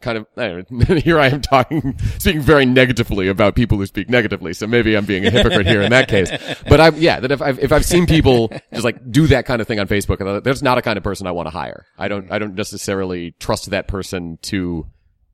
kind 0.00 0.18
of, 0.18 0.26
I 0.36 0.48
know, 0.48 0.94
here 0.96 1.18
I 1.18 1.28
am 1.28 1.42
talking, 1.42 1.98
speaking 2.18 2.40
very 2.40 2.64
negatively 2.64 3.28
about 3.28 3.54
people 3.54 3.76
who 3.76 3.86
speak 3.86 4.08
negatively. 4.08 4.52
So 4.54 4.66
maybe 4.66 4.96
I'm 4.96 5.04
being 5.04 5.26
a 5.26 5.30
hypocrite 5.30 5.66
here 5.66 5.82
in 5.82 5.90
that 5.90 6.08
case. 6.08 6.30
But 6.68 6.80
I, 6.80 6.88
yeah, 6.90 7.20
that 7.20 7.30
if 7.30 7.42
I've, 7.42 7.58
if 7.58 7.72
I've 7.72 7.84
seen 7.84 8.06
people 8.06 8.48
just 8.72 8.84
like 8.84 9.10
do 9.10 9.26
that 9.26 9.44
kind 9.44 9.60
of 9.60 9.68
thing 9.68 9.80
on 9.80 9.86
Facebook, 9.86 10.42
that's 10.42 10.62
not 10.62 10.78
a 10.78 10.82
kind 10.82 10.96
of 10.96 11.04
person 11.04 11.26
I 11.26 11.32
want 11.32 11.46
to 11.46 11.50
hire. 11.50 11.86
I 11.98 12.08
don't, 12.08 12.30
I 12.32 12.38
don't 12.38 12.54
necessarily 12.54 13.32
trust 13.38 13.70
that 13.70 13.86
person 13.86 14.38
to 14.42 14.86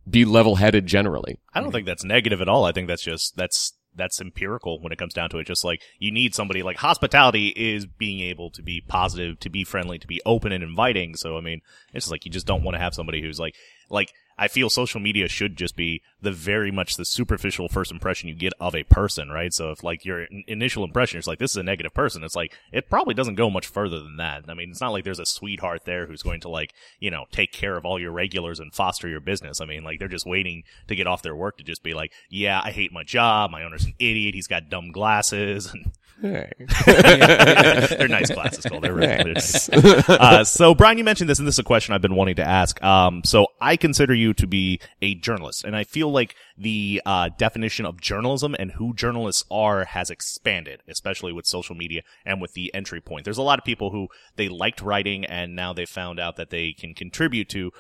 be 0.08 0.24
level-headed 0.24 0.86
generally. 0.86 1.38
I 1.52 1.60
don't 1.60 1.72
think 1.72 1.86
that's 1.86 2.04
negative 2.04 2.40
at 2.40 2.48
all. 2.48 2.64
I 2.64 2.72
think 2.72 2.88
that's 2.88 3.02
just 3.02 3.36
that's 3.36 3.72
that's 3.96 4.20
empirical 4.20 4.80
when 4.80 4.92
it 4.92 4.98
comes 4.98 5.14
down 5.14 5.30
to 5.30 5.38
it. 5.38 5.46
Just 5.46 5.64
like 5.64 5.82
you 5.98 6.10
need 6.10 6.34
somebody 6.34 6.62
like 6.62 6.76
hospitality 6.76 7.48
is 7.48 7.86
being 7.86 8.20
able 8.20 8.50
to 8.50 8.62
be 8.62 8.82
positive, 8.86 9.40
to 9.40 9.50
be 9.50 9.64
friendly, 9.64 9.98
to 9.98 10.06
be 10.06 10.20
open 10.26 10.52
and 10.52 10.62
inviting. 10.62 11.16
So 11.16 11.36
I 11.36 11.40
mean, 11.40 11.60
it's 11.92 12.04
just 12.04 12.10
like 12.10 12.24
you 12.24 12.30
just 12.30 12.46
don't 12.46 12.62
want 12.62 12.74
to 12.74 12.80
have 12.80 12.94
somebody 12.94 13.22
who's 13.22 13.40
like 13.40 13.54
like 13.90 14.12
I 14.38 14.48
feel 14.48 14.68
social 14.68 15.00
media 15.00 15.28
should 15.28 15.56
just 15.56 15.76
be 15.76 16.02
the 16.22 16.32
very 16.32 16.70
much 16.70 16.96
the 16.96 17.04
superficial 17.04 17.68
first 17.68 17.90
impression 17.90 18.28
you 18.28 18.34
get 18.34 18.52
of 18.58 18.74
a 18.74 18.84
person, 18.84 19.28
right? 19.30 19.52
So 19.52 19.70
if 19.70 19.84
like 19.84 20.04
your 20.04 20.24
in- 20.24 20.44
initial 20.46 20.82
impression 20.82 21.18
is 21.18 21.26
like 21.26 21.38
this 21.38 21.50
is 21.50 21.56
a 21.56 21.62
negative 21.62 21.92
person, 21.92 22.24
it's 22.24 22.36
like 22.36 22.54
it 22.72 22.88
probably 22.88 23.14
doesn't 23.14 23.34
go 23.34 23.50
much 23.50 23.66
further 23.66 24.00
than 24.00 24.16
that. 24.16 24.44
I 24.48 24.54
mean, 24.54 24.70
it's 24.70 24.80
not 24.80 24.92
like 24.92 25.04
there's 25.04 25.18
a 25.18 25.26
sweetheart 25.26 25.84
there 25.84 26.06
who's 26.06 26.22
going 26.22 26.40
to 26.40 26.48
like, 26.48 26.72
you 27.00 27.10
know, 27.10 27.26
take 27.30 27.52
care 27.52 27.76
of 27.76 27.84
all 27.84 28.00
your 28.00 28.12
regulars 28.12 28.60
and 28.60 28.74
foster 28.74 29.08
your 29.08 29.20
business. 29.20 29.60
I 29.60 29.66
mean, 29.66 29.84
like 29.84 29.98
they're 29.98 30.08
just 30.08 30.26
waiting 30.26 30.64
to 30.88 30.96
get 30.96 31.06
off 31.06 31.22
their 31.22 31.36
work 31.36 31.58
to 31.58 31.64
just 31.64 31.82
be 31.82 31.94
like, 31.94 32.12
yeah, 32.30 32.60
I 32.64 32.70
hate 32.70 32.92
my 32.92 33.02
job. 33.02 33.50
My 33.50 33.62
owner's 33.64 33.84
an 33.84 33.94
idiot. 33.98 34.34
He's 34.34 34.46
got 34.46 34.70
dumb 34.70 34.92
glasses 34.92 35.72
and 35.72 35.92
they're 36.22 38.08
nice 38.08 38.30
glasses, 38.30 38.64
Cole. 38.64 38.80
They're 38.80 38.94
really 38.94 39.06
they're 39.06 39.34
nice. 39.34 39.68
Uh, 39.68 40.44
so, 40.44 40.74
Bryan, 40.74 40.96
you 40.96 41.04
mentioned 41.04 41.28
this, 41.28 41.38
and 41.38 41.46
this 41.46 41.56
is 41.56 41.58
a 41.58 41.64
question 41.64 41.94
I've 41.94 42.00
been 42.00 42.14
wanting 42.14 42.36
to 42.36 42.42
ask. 42.42 42.82
Um, 42.82 43.22
so 43.22 43.48
I 43.60 43.76
consider 43.76 44.14
you 44.14 44.32
to 44.34 44.46
be 44.46 44.80
a 45.02 45.14
journalist, 45.16 45.64
and 45.64 45.76
I 45.76 45.84
feel 45.84 46.10
like 46.16 46.34
the 46.58 47.00
uh, 47.06 47.28
definition 47.38 47.86
of 47.86 48.00
journalism 48.00 48.56
and 48.58 48.72
who 48.72 48.92
journalists 48.92 49.44
are 49.52 49.84
has 49.84 50.10
expanded, 50.10 50.82
especially 50.88 51.32
with 51.32 51.46
social 51.46 51.76
media 51.76 52.02
and 52.24 52.40
with 52.40 52.54
the 52.54 52.74
entry 52.74 53.00
point. 53.00 53.24
There's 53.24 53.38
a 53.38 53.42
lot 53.42 53.60
of 53.60 53.64
people 53.64 53.90
who 53.90 54.08
they 54.34 54.48
liked 54.48 54.82
writing, 54.82 55.24
and 55.24 55.54
now 55.54 55.72
they 55.72 55.86
found 55.86 56.18
out 56.18 56.34
that 56.36 56.50
they 56.50 56.72
can 56.72 56.94
contribute 56.94 57.48
to 57.50 57.70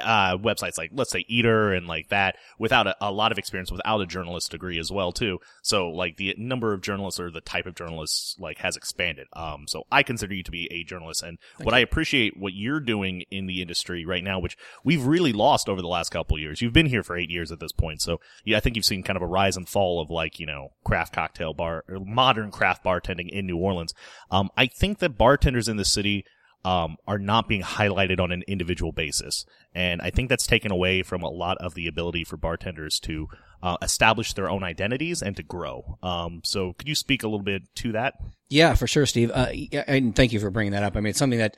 uh, 0.00 0.36
websites 0.36 0.78
like, 0.78 0.90
let's 0.94 1.10
say, 1.10 1.24
Eater 1.28 1.72
and 1.72 1.86
like 1.86 2.08
that 2.08 2.36
without 2.58 2.86
a, 2.86 2.96
a 3.00 3.10
lot 3.10 3.32
of 3.32 3.38
experience, 3.38 3.72
without 3.72 4.00
a 4.00 4.06
journalist 4.06 4.50
degree 4.50 4.78
as 4.78 4.90
well, 4.90 5.12
too. 5.12 5.38
So, 5.62 5.88
like, 5.88 6.16
the 6.16 6.34
number 6.38 6.72
of 6.72 6.80
journalists 6.80 7.18
or 7.18 7.30
the 7.30 7.40
type 7.40 7.66
of 7.66 7.74
journalists, 7.74 8.36
like, 8.38 8.58
has 8.58 8.76
expanded. 8.76 9.26
Um, 9.32 9.66
so 9.66 9.84
I 9.90 10.02
consider 10.02 10.34
you 10.34 10.42
to 10.42 10.50
be 10.50 10.68
a 10.70 10.84
journalist. 10.84 11.22
And 11.22 11.38
what 11.62 11.74
I 11.74 11.80
appreciate 11.80 12.36
what 12.36 12.52
you're 12.54 12.80
doing 12.80 13.24
in 13.30 13.46
the 13.46 13.62
industry 13.62 14.04
right 14.04 14.24
now, 14.24 14.38
which 14.38 14.56
we've 14.84 15.04
really 15.04 15.32
lost 15.32 15.68
over 15.68 15.80
the 15.80 15.88
last 15.88 16.10
couple 16.10 16.36
of 16.36 16.40
years. 16.40 16.60
You've 16.60 16.72
been 16.72 16.86
here 16.86 17.02
for 17.02 17.16
eight 17.16 17.30
years 17.30 17.50
at 17.50 17.60
this 17.60 17.72
point. 17.72 18.00
So, 18.00 18.20
yeah, 18.44 18.56
I 18.56 18.60
think 18.60 18.76
you've 18.76 18.84
seen 18.84 19.02
kind 19.02 19.16
of 19.16 19.22
a 19.22 19.26
rise 19.26 19.56
and 19.56 19.68
fall 19.68 20.00
of, 20.00 20.10
like, 20.10 20.38
you 20.38 20.46
know, 20.46 20.72
craft 20.84 21.12
cocktail 21.12 21.54
bar, 21.54 21.84
or 21.88 21.98
modern 22.00 22.50
craft 22.50 22.84
bartending 22.84 23.28
in 23.28 23.46
New 23.46 23.56
Orleans. 23.58 23.92
Um, 24.30 24.50
I 24.56 24.66
think 24.66 24.98
that 24.98 25.18
bartenders 25.18 25.68
in 25.68 25.76
the 25.76 25.84
city, 25.84 26.24
um, 26.64 26.96
are 27.06 27.18
not 27.18 27.48
being 27.48 27.62
highlighted 27.62 28.20
on 28.20 28.32
an 28.32 28.42
individual 28.46 28.92
basis. 28.92 29.44
And 29.74 30.02
I 30.02 30.10
think 30.10 30.28
that's 30.28 30.46
taken 30.46 30.70
away 30.70 31.02
from 31.02 31.22
a 31.22 31.30
lot 31.30 31.58
of 31.58 31.74
the 31.74 31.86
ability 31.86 32.24
for 32.24 32.36
bartenders 32.36 33.00
to 33.00 33.28
uh, 33.62 33.76
establish 33.82 34.34
their 34.34 34.50
own 34.50 34.62
identities 34.62 35.22
and 35.22 35.36
to 35.36 35.42
grow. 35.42 35.98
Um, 36.02 36.40
so 36.44 36.74
could 36.74 36.88
you 36.88 36.94
speak 36.94 37.22
a 37.22 37.28
little 37.28 37.44
bit 37.44 37.62
to 37.76 37.92
that? 37.92 38.14
Yeah, 38.48 38.74
for 38.74 38.86
sure, 38.86 39.06
Steve. 39.06 39.30
Uh, 39.32 39.48
and 39.86 40.14
thank 40.14 40.32
you 40.32 40.40
for 40.40 40.50
bringing 40.50 40.72
that 40.72 40.82
up. 40.82 40.96
I 40.96 41.00
mean, 41.00 41.10
it's 41.10 41.18
something 41.18 41.38
that 41.38 41.56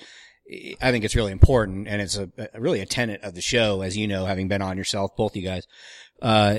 I 0.81 0.91
think 0.91 1.05
it's 1.05 1.17
really 1.17 1.33
important, 1.33 1.89
and 1.89 2.03
it's 2.03 2.17
a, 2.17 2.29
a 2.53 2.61
really 2.61 2.81
a 2.81 2.87
tenet 2.87 3.23
of 3.23 3.35
the 3.35 3.41
show, 3.41 3.81
as 3.83 3.97
you 3.97 4.07
know, 4.07 4.27
having 4.27 4.49
been 4.49 4.63
on 4.63 4.77
yourself, 4.77 5.17
both 5.17 5.37
you 5.37 5.43
guys. 5.43 5.67
Uh, 6.21 6.59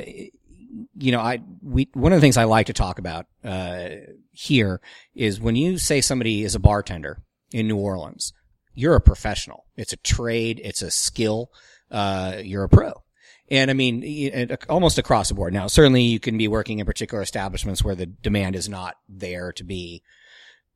you 0.96 1.12
know, 1.12 1.20
I 1.20 1.42
we 1.62 1.90
one 1.94 2.14
of 2.14 2.18
the 2.18 2.22
things 2.22 2.38
I 2.38 2.46
like 2.46 2.68
to 2.68 2.74
talk 2.74 2.98
about 2.98 3.28
uh, 3.44 3.90
here 4.32 4.82
is 5.14 5.40
when 5.40 5.56
you 5.56 5.78
say 5.78 6.02
somebody 6.02 6.44
is 6.44 6.56
a 6.56 6.60
bartender 6.60 7.22
in 7.54 7.68
New 7.68 7.78
Orleans, 7.78 8.34
you're 8.74 8.96
a 8.96 9.02
professional. 9.02 9.66
It's 9.78 9.94
a 9.94 9.98
trade. 9.98 10.60
It's 10.64 10.82
a 10.82 10.92
skill. 10.92 11.52
Uh, 11.92 12.38
you're 12.44 12.64
a 12.64 12.70
pro. 12.70 13.04
And 13.52 13.70
I 13.70 13.74
mean, 13.74 14.58
almost 14.70 14.98
across 14.98 15.30
the 15.30 15.36
board. 15.36 15.54
Now, 15.54 15.68
certainly 15.68 16.02
you 16.02 16.20
can 16.20 16.38
be 16.38 16.48
working 16.48 16.80
in 16.80 16.86
particular 16.86 17.22
establishments 17.22 17.84
where 17.84 17.96
the 17.96 18.08
demand 18.08 18.56
is 18.56 18.68
not 18.68 18.96
there 19.08 19.52
to 19.54 19.64
be 19.64 20.02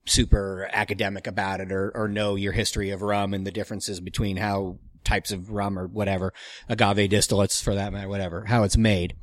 super 0.05 0.69
academic 0.71 1.27
about 1.27 1.59
it 1.59 1.71
or, 1.71 1.91
or 1.95 2.07
know 2.07 2.35
your 2.35 2.53
history 2.53 2.91
of 2.91 3.01
rum 3.01 3.33
and 3.33 3.47
the 3.47 3.51
differences 3.51 3.99
between 3.99 4.37
how 4.37 4.79
types 5.03 5.31
of 5.31 5.49
rum 5.49 5.79
or 5.79 5.87
whatever, 5.87 6.33
agave 6.69 7.09
distillates 7.09 7.61
for 7.61 7.75
that 7.75 7.93
matter, 7.93 8.09
whatever, 8.09 8.45
how 8.45 8.63
it's 8.63 8.77
made. 8.77 9.15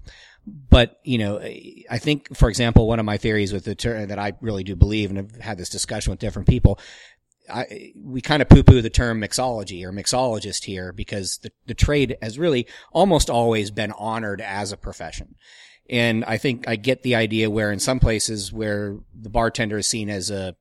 But, 0.46 0.98
you 1.04 1.16
know, 1.18 1.38
I 1.38 1.98
think, 1.98 2.36
for 2.36 2.48
example, 2.50 2.86
one 2.86 2.98
of 2.98 3.06
my 3.06 3.16
theories 3.16 3.52
with 3.52 3.64
the 3.64 3.74
term 3.74 4.08
that 4.08 4.18
I 4.18 4.32
really 4.40 4.64
do 4.64 4.76
believe 4.76 5.10
and 5.10 5.16
have 5.16 5.36
had 5.36 5.58
this 5.58 5.70
discussion 5.70 6.10
with 6.10 6.20
different 6.20 6.48
people, 6.48 6.78
I, 7.52 7.92
we 7.96 8.20
kind 8.20 8.42
of 8.42 8.48
poo-poo 8.48 8.80
the 8.80 8.90
term 8.90 9.20
mixology 9.20 9.84
or 9.84 9.92
mixologist 9.92 10.64
here 10.64 10.92
because 10.92 11.38
the, 11.42 11.50
the 11.66 11.74
trade 11.74 12.16
has 12.22 12.38
really 12.38 12.66
almost 12.92 13.28
always 13.28 13.70
been 13.70 13.92
honored 13.92 14.40
as 14.40 14.72
a 14.72 14.76
profession. 14.76 15.34
And 15.90 16.24
I 16.24 16.38
think 16.38 16.66
I 16.66 16.76
get 16.76 17.02
the 17.02 17.14
idea 17.14 17.50
where 17.50 17.70
in 17.70 17.78
some 17.78 18.00
places 18.00 18.52
where 18.52 18.96
the 19.14 19.28
bartender 19.28 19.78
is 19.78 19.86
seen 19.86 20.08
as 20.08 20.30
a 20.30 20.56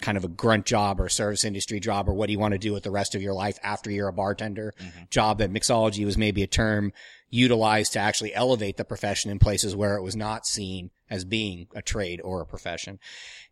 kind 0.00 0.18
of 0.18 0.24
a 0.24 0.28
grunt 0.28 0.66
job 0.66 1.00
or 1.00 1.08
service 1.08 1.44
industry 1.44 1.80
job 1.80 2.08
or 2.08 2.12
what 2.12 2.26
do 2.26 2.32
you 2.32 2.38
want 2.38 2.52
to 2.52 2.58
do 2.58 2.72
with 2.72 2.82
the 2.82 2.90
rest 2.90 3.14
of 3.14 3.22
your 3.22 3.32
life 3.32 3.58
after 3.62 3.90
you're 3.90 4.08
a 4.08 4.12
bartender 4.12 4.74
mm-hmm. 4.78 5.04
job 5.08 5.38
that 5.38 5.52
mixology 5.52 6.04
was 6.04 6.18
maybe 6.18 6.42
a 6.42 6.46
term 6.46 6.92
utilized 7.30 7.94
to 7.94 7.98
actually 7.98 8.34
elevate 8.34 8.76
the 8.76 8.84
profession 8.84 9.30
in 9.30 9.38
places 9.38 9.74
where 9.74 9.96
it 9.96 10.02
was 10.02 10.14
not 10.14 10.46
seen 10.46 10.90
as 11.08 11.24
being 11.24 11.66
a 11.74 11.82
trade 11.82 12.20
or 12.22 12.40
a 12.40 12.46
profession. 12.46 12.98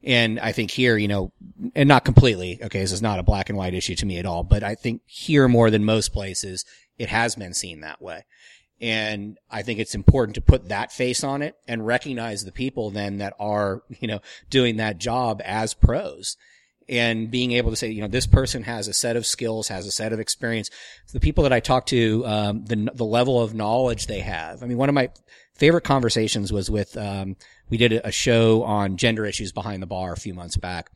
And 0.04 0.38
I 0.38 0.52
think 0.52 0.70
here, 0.70 0.96
you 0.96 1.08
know, 1.08 1.32
and 1.74 1.88
not 1.88 2.04
completely, 2.04 2.60
okay, 2.62 2.80
this 2.80 2.92
is 2.92 3.02
not 3.02 3.18
a 3.18 3.22
black 3.22 3.48
and 3.48 3.56
white 3.56 3.74
issue 3.74 3.94
to 3.96 4.06
me 4.06 4.18
at 4.18 4.26
all, 4.26 4.44
but 4.44 4.62
I 4.62 4.74
think 4.74 5.00
here 5.06 5.48
more 5.48 5.70
than 5.70 5.84
most 5.84 6.12
places, 6.12 6.64
it 6.98 7.08
has 7.08 7.36
been 7.36 7.54
seen 7.54 7.80
that 7.80 8.02
way. 8.02 8.24
And 8.80 9.38
I 9.50 9.62
think 9.62 9.78
it's 9.78 9.94
important 9.94 10.34
to 10.34 10.42
put 10.42 10.68
that 10.68 10.92
face 10.92 11.24
on 11.24 11.40
it 11.40 11.54
and 11.66 11.86
recognize 11.86 12.44
the 12.44 12.52
people 12.52 12.90
then 12.90 13.18
that 13.18 13.34
are, 13.38 13.82
you 14.00 14.08
know, 14.08 14.20
doing 14.50 14.76
that 14.76 14.98
job 14.98 15.40
as 15.44 15.72
pros 15.72 16.36
and 16.86 17.30
being 17.30 17.52
able 17.52 17.70
to 17.70 17.76
say, 17.76 17.88
you 17.88 18.02
know, 18.02 18.08
this 18.08 18.26
person 18.26 18.64
has 18.64 18.88
a 18.88 18.92
set 18.92 19.16
of 19.16 19.24
skills, 19.24 19.68
has 19.68 19.86
a 19.86 19.90
set 19.90 20.12
of 20.12 20.20
experience. 20.20 20.68
The 21.14 21.20
people 21.20 21.44
that 21.44 21.52
I 21.52 21.60
talk 21.60 21.86
to, 21.86 22.26
um, 22.26 22.64
the, 22.66 22.90
the 22.94 23.06
level 23.06 23.40
of 23.40 23.54
knowledge 23.54 24.06
they 24.06 24.20
have. 24.20 24.62
I 24.62 24.66
mean, 24.66 24.76
one 24.76 24.90
of 24.90 24.94
my 24.94 25.08
favorite 25.54 25.84
conversations 25.84 26.52
was 26.52 26.70
with, 26.70 26.94
um, 26.98 27.36
we 27.70 27.76
did 27.76 27.92
a 27.92 28.12
show 28.12 28.62
on 28.62 28.96
gender 28.96 29.24
issues 29.24 29.52
behind 29.52 29.82
the 29.82 29.86
bar 29.86 30.12
a 30.12 30.16
few 30.16 30.34
months 30.34 30.56
back. 30.56 30.90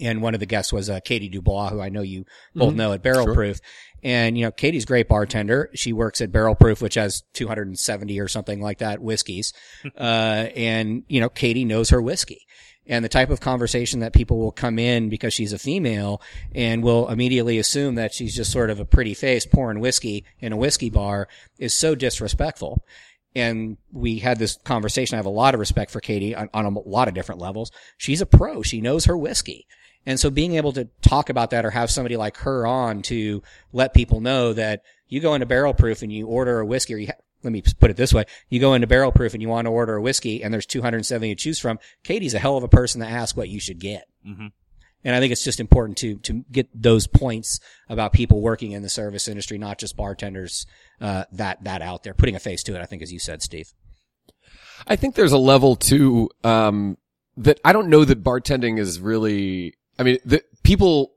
And 0.00 0.22
one 0.22 0.34
of 0.34 0.40
the 0.40 0.46
guests 0.46 0.72
was 0.72 0.90
uh, 0.90 1.00
Katie 1.04 1.28
Dubois, 1.28 1.70
who 1.70 1.80
I 1.80 1.88
know 1.88 2.02
you 2.02 2.24
both 2.54 2.74
know 2.74 2.92
at 2.92 3.02
Barrel 3.02 3.32
Proof. 3.32 3.60
And, 4.02 4.36
you 4.36 4.44
know, 4.44 4.50
Katie's 4.50 4.84
a 4.84 4.86
great 4.86 5.08
bartender. 5.08 5.70
She 5.74 5.92
works 5.92 6.20
at 6.20 6.32
Barrel 6.32 6.54
Proof, 6.54 6.82
which 6.82 6.96
has 6.96 7.22
270 7.34 8.20
or 8.20 8.28
something 8.28 8.60
like 8.60 8.78
that 8.78 9.00
whiskeys. 9.00 9.52
uh, 9.98 10.48
and, 10.56 11.04
you 11.08 11.20
know, 11.20 11.28
Katie 11.28 11.64
knows 11.64 11.90
her 11.90 12.02
whiskey. 12.02 12.44
And 12.86 13.02
the 13.02 13.08
type 13.08 13.30
of 13.30 13.40
conversation 13.40 14.00
that 14.00 14.12
people 14.12 14.38
will 14.38 14.52
come 14.52 14.78
in 14.78 15.08
because 15.08 15.32
she's 15.32 15.54
a 15.54 15.58
female 15.58 16.20
and 16.54 16.82
will 16.82 17.08
immediately 17.08 17.58
assume 17.58 17.94
that 17.94 18.12
she's 18.12 18.36
just 18.36 18.52
sort 18.52 18.68
of 18.68 18.78
a 18.78 18.84
pretty 18.84 19.14
face 19.14 19.46
pouring 19.46 19.80
whiskey 19.80 20.26
in 20.38 20.52
a 20.52 20.56
whiskey 20.56 20.90
bar 20.90 21.26
is 21.58 21.72
so 21.72 21.94
disrespectful. 21.94 22.84
And 23.34 23.76
we 23.92 24.18
had 24.18 24.38
this 24.38 24.56
conversation. 24.64 25.16
I 25.16 25.18
have 25.18 25.26
a 25.26 25.30
lot 25.30 25.54
of 25.54 25.60
respect 25.60 25.90
for 25.90 26.00
Katie 26.00 26.34
on, 26.34 26.48
on 26.54 26.64
a 26.66 26.70
lot 26.80 27.08
of 27.08 27.14
different 27.14 27.40
levels. 27.40 27.72
She's 27.96 28.20
a 28.20 28.26
pro. 28.26 28.62
She 28.62 28.80
knows 28.80 29.06
her 29.06 29.16
whiskey. 29.16 29.66
And 30.06 30.20
so 30.20 30.30
being 30.30 30.54
able 30.54 30.72
to 30.74 30.88
talk 31.02 31.30
about 31.30 31.50
that 31.50 31.64
or 31.64 31.70
have 31.70 31.90
somebody 31.90 32.16
like 32.16 32.36
her 32.38 32.66
on 32.66 33.02
to 33.02 33.42
let 33.72 33.94
people 33.94 34.20
know 34.20 34.52
that 34.52 34.82
You 35.08 35.20
go 35.20 35.34
into 35.34 35.46
barrel 35.46 35.74
proof 35.74 36.02
and 36.02 36.12
you 36.12 36.26
order 36.26 36.60
a 36.60 36.66
whiskey 36.66 36.94
or 36.94 36.98
you, 36.98 37.06
ha- 37.08 37.22
let 37.42 37.52
me 37.52 37.62
put 37.80 37.90
it 37.90 37.96
this 37.96 38.12
way. 38.14 38.24
You 38.48 38.60
go 38.60 38.74
into 38.74 38.86
barrel 38.86 39.12
proof 39.12 39.32
and 39.34 39.42
you 39.42 39.48
want 39.48 39.66
to 39.66 39.70
order 39.70 39.96
a 39.96 40.02
whiskey 40.02 40.42
and 40.42 40.52
there's 40.52 40.66
270 40.66 41.34
to 41.34 41.40
choose 41.40 41.58
from. 41.58 41.78
Katie's 42.02 42.34
a 42.34 42.38
hell 42.38 42.56
of 42.56 42.64
a 42.64 42.68
person 42.68 43.00
to 43.00 43.06
ask 43.06 43.36
what 43.36 43.48
you 43.48 43.58
should 43.60 43.78
get. 43.80 44.06
Mhm. 44.26 44.52
And 45.04 45.14
I 45.14 45.20
think 45.20 45.32
it's 45.32 45.44
just 45.44 45.60
important 45.60 45.98
to, 45.98 46.16
to 46.16 46.44
get 46.50 46.68
those 46.74 47.06
points 47.06 47.60
about 47.88 48.12
people 48.12 48.40
working 48.40 48.72
in 48.72 48.82
the 48.82 48.88
service 48.88 49.28
industry, 49.28 49.58
not 49.58 49.78
just 49.78 49.96
bartenders, 49.96 50.66
uh, 51.00 51.24
that, 51.32 51.62
that 51.64 51.82
out 51.82 52.02
there, 52.02 52.14
putting 52.14 52.34
a 52.34 52.40
face 52.40 52.62
to 52.64 52.74
it, 52.74 52.80
I 52.80 52.86
think, 52.86 53.02
as 53.02 53.12
you 53.12 53.18
said, 53.18 53.42
Steve. 53.42 53.72
I 54.86 54.96
think 54.96 55.14
there's 55.14 55.32
a 55.32 55.38
level 55.38 55.76
too, 55.76 56.30
um, 56.42 56.96
that 57.36 57.60
I 57.64 57.72
don't 57.72 57.88
know 57.88 58.04
that 58.04 58.24
bartending 58.24 58.78
is 58.78 59.00
really, 59.00 59.74
I 59.98 60.04
mean, 60.04 60.18
the, 60.24 60.42
people 60.62 61.12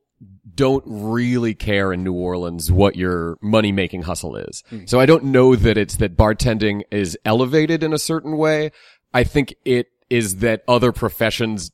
don't 0.53 0.83
really 0.87 1.53
care 1.53 1.93
in 1.93 2.03
New 2.03 2.13
Orleans 2.13 2.71
what 2.71 2.95
your 2.95 3.37
money 3.41 3.71
making 3.71 4.03
hustle 4.03 4.35
is. 4.35 4.63
So 4.85 4.99
I 4.99 5.05
don't 5.05 5.25
know 5.25 5.55
that 5.55 5.77
it's 5.77 5.97
that 5.97 6.17
bartending 6.17 6.81
is 6.89 7.17
elevated 7.23 7.83
in 7.83 7.93
a 7.93 7.99
certain 7.99 8.37
way. 8.37 8.71
I 9.13 9.23
think 9.23 9.53
it 9.63 9.87
is 10.09 10.37
that 10.37 10.63
other 10.67 10.91
professions 10.91 11.71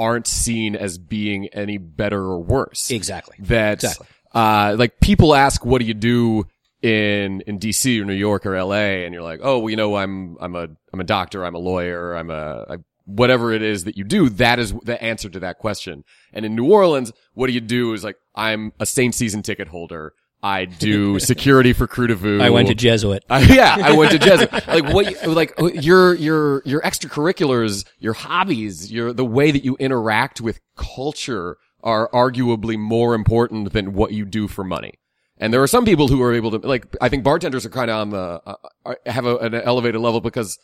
aren't 0.00 0.26
seen 0.26 0.74
as 0.74 0.98
being 0.98 1.48
any 1.48 1.76
better 1.78 2.20
or 2.20 2.42
worse. 2.42 2.90
Exactly. 2.90 3.36
That, 3.40 3.74
Exactly. 3.84 4.06
uh, 4.34 4.74
like 4.78 4.98
people 5.00 5.34
ask, 5.34 5.64
what 5.64 5.80
do 5.80 5.84
you 5.84 5.94
do 5.94 6.46
in, 6.82 7.42
in 7.42 7.58
DC 7.58 8.00
or 8.00 8.06
New 8.06 8.14
York 8.14 8.46
or 8.46 8.60
LA? 8.60 9.04
And 9.04 9.12
you're 9.12 9.22
like, 9.22 9.40
oh, 9.42 9.58
well, 9.58 9.70
you 9.70 9.76
know, 9.76 9.96
I'm, 9.96 10.38
I'm 10.40 10.56
a, 10.56 10.68
I'm 10.92 11.00
a 11.00 11.04
doctor, 11.04 11.44
I'm 11.44 11.54
a 11.54 11.58
lawyer, 11.58 12.14
I'm 12.14 12.30
a, 12.30 12.64
I, 12.68 12.76
whatever 13.04 13.52
it 13.52 13.62
is 13.62 13.84
that 13.84 13.98
you 13.98 14.04
do, 14.04 14.30
that 14.30 14.58
is 14.58 14.72
the 14.84 15.00
answer 15.02 15.28
to 15.28 15.40
that 15.40 15.58
question. 15.58 16.04
And 16.32 16.44
in 16.46 16.54
New 16.56 16.70
Orleans, 16.70 17.12
what 17.34 17.48
do 17.48 17.52
you 17.52 17.60
do 17.60 17.92
is 17.92 18.02
like, 18.02 18.16
I'm 18.34 18.72
a 18.80 18.86
Saint 18.86 19.14
season 19.14 19.42
ticket 19.42 19.68
holder. 19.68 20.14
I 20.42 20.64
do 20.64 21.18
security 21.18 21.72
for 21.72 21.86
Krewe 21.86 22.08
du 22.08 22.14
Vieux. 22.14 22.40
I 22.40 22.48
went 22.50 22.68
to 22.68 22.74
Jesuit. 22.74 23.24
Uh, 23.28 23.44
yeah, 23.50 23.76
I 23.82 23.92
went 23.92 24.12
to 24.12 24.18
Jesuit. 24.18 24.50
Like 24.66 24.88
what, 24.92 25.26
like 25.26 25.54
your, 25.84 26.14
your, 26.14 26.62
your 26.64 26.80
extracurriculars, 26.80 27.84
your 27.98 28.14
hobbies, 28.14 28.90
your, 28.90 29.12
the 29.12 29.24
way 29.24 29.50
that 29.50 29.64
you 29.64 29.76
interact 29.76 30.40
with 30.40 30.60
culture 30.76 31.58
are 31.82 32.08
arguably 32.10 32.78
more 32.78 33.14
important 33.14 33.72
than 33.72 33.92
what 33.92 34.12
you 34.12 34.24
do 34.24 34.48
for 34.48 34.64
money. 34.64 34.94
And 35.38 35.52
there 35.52 35.62
are 35.62 35.66
some 35.66 35.84
people 35.84 36.08
who 36.08 36.22
are 36.22 36.34
able 36.34 36.50
to, 36.58 36.66
like, 36.66 36.86
I 37.00 37.08
think 37.08 37.24
bartenders 37.24 37.64
are 37.64 37.70
kind 37.70 37.90
of 37.90 37.96
on 37.96 38.10
the, 38.10 38.42
uh, 38.46 38.54
uh, 38.84 38.94
have 39.06 39.24
a, 39.24 39.36
an 39.38 39.54
elevated 39.54 40.00
level 40.00 40.20
because, 40.20 40.58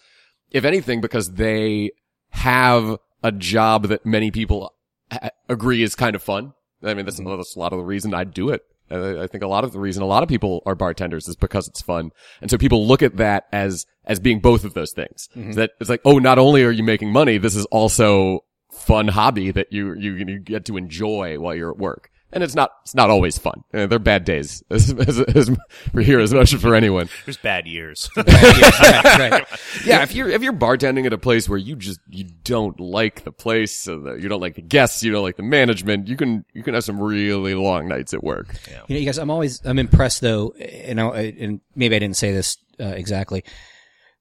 if 0.50 0.64
anything, 0.64 1.00
because 1.00 1.32
they 1.32 1.92
have 2.30 2.98
a 3.22 3.32
job 3.32 3.88
that 3.88 4.04
many 4.04 4.30
people 4.30 4.74
ha- 5.10 5.30
agree 5.48 5.82
is 5.82 5.94
kind 5.94 6.14
of 6.14 6.22
fun. 6.22 6.52
I 6.82 6.92
mean, 6.92 7.06
that's, 7.06 7.18
that's 7.18 7.56
a 7.56 7.58
lot 7.58 7.72
of 7.72 7.78
the 7.78 7.84
reason 7.84 8.12
I 8.12 8.24
do 8.24 8.50
it. 8.50 8.64
I 8.90 9.22
I 9.22 9.26
think 9.26 9.42
a 9.42 9.48
lot 9.48 9.64
of 9.64 9.72
the 9.72 9.80
reason 9.80 10.02
a 10.02 10.06
lot 10.06 10.22
of 10.22 10.28
people 10.28 10.62
are 10.66 10.74
bartenders 10.74 11.28
is 11.28 11.36
because 11.36 11.68
it's 11.68 11.82
fun. 11.82 12.10
And 12.40 12.50
so 12.50 12.58
people 12.58 12.86
look 12.86 13.02
at 13.02 13.16
that 13.16 13.46
as, 13.52 13.86
as 14.04 14.20
being 14.20 14.40
both 14.40 14.64
of 14.64 14.74
those 14.74 14.92
things. 14.92 15.28
So 15.32 15.40
mm-hmm. 15.40 15.52
that 15.52 15.72
it's 15.80 15.90
like, 15.90 16.02
oh, 16.04 16.18
not 16.18 16.38
only 16.38 16.64
are 16.64 16.70
you 16.70 16.82
making 16.82 17.12
money, 17.12 17.38
this 17.38 17.56
is 17.56 17.66
also 17.66 18.44
fun 18.70 19.08
hobby 19.08 19.50
that 19.50 19.72
you, 19.72 19.94
you, 19.94 20.14
you 20.14 20.38
get 20.38 20.64
to 20.66 20.76
enjoy 20.76 21.38
while 21.38 21.54
you're 21.54 21.70
at 21.70 21.78
work. 21.78 22.10
And 22.36 22.44
it's 22.44 22.54
not, 22.54 22.70
it's 22.82 22.94
not 22.94 23.10
always 23.10 23.38
fun. 23.38 23.64
Uh, 23.72 23.86
they're 23.86 23.98
bad 23.98 24.24
days 24.24 24.62
as, 24.70 24.92
as, 24.92 25.20
as, 25.20 25.50
for 25.92 26.02
here 26.02 26.20
as 26.20 26.32
much 26.34 26.52
as 26.52 26.60
for 26.60 26.74
anyone. 26.74 27.08
There's 27.24 27.38
bad 27.38 27.66
years. 27.66 28.10
right, 28.16 29.18
right. 29.18 29.46
Yeah, 29.84 30.02
if 30.02 30.14
you're 30.14 30.28
if 30.28 30.42
you're 30.42 30.52
bartending 30.52 31.06
at 31.06 31.12
a 31.12 31.18
place 31.18 31.48
where 31.48 31.58
you 31.58 31.76
just 31.76 32.00
you 32.08 32.24
don't 32.44 32.78
like 32.80 33.24
the 33.24 33.32
place, 33.32 33.76
so 33.76 34.00
the, 34.00 34.14
you 34.14 34.28
don't 34.28 34.40
like 34.40 34.54
the 34.54 34.62
guests, 34.62 35.02
you 35.02 35.12
don't 35.12 35.22
like 35.22 35.36
the 35.36 35.42
management, 35.42 36.08
you 36.08 36.16
can 36.16 36.44
you 36.52 36.62
can 36.62 36.74
have 36.74 36.84
some 36.84 37.00
really 37.00 37.54
long 37.54 37.88
nights 37.88 38.12
at 38.14 38.22
work. 38.22 38.54
You 38.66 38.94
know, 38.94 39.00
you 39.00 39.06
guys, 39.06 39.18
I'm 39.18 39.30
always, 39.30 39.64
I'm 39.64 39.78
impressed 39.78 40.20
though, 40.20 40.50
and, 40.50 41.00
I, 41.00 41.34
and 41.38 41.60
maybe 41.74 41.96
I 41.96 41.98
didn't 41.98 42.16
say 42.16 42.32
this 42.32 42.58
uh, 42.80 42.84
exactly. 42.86 43.44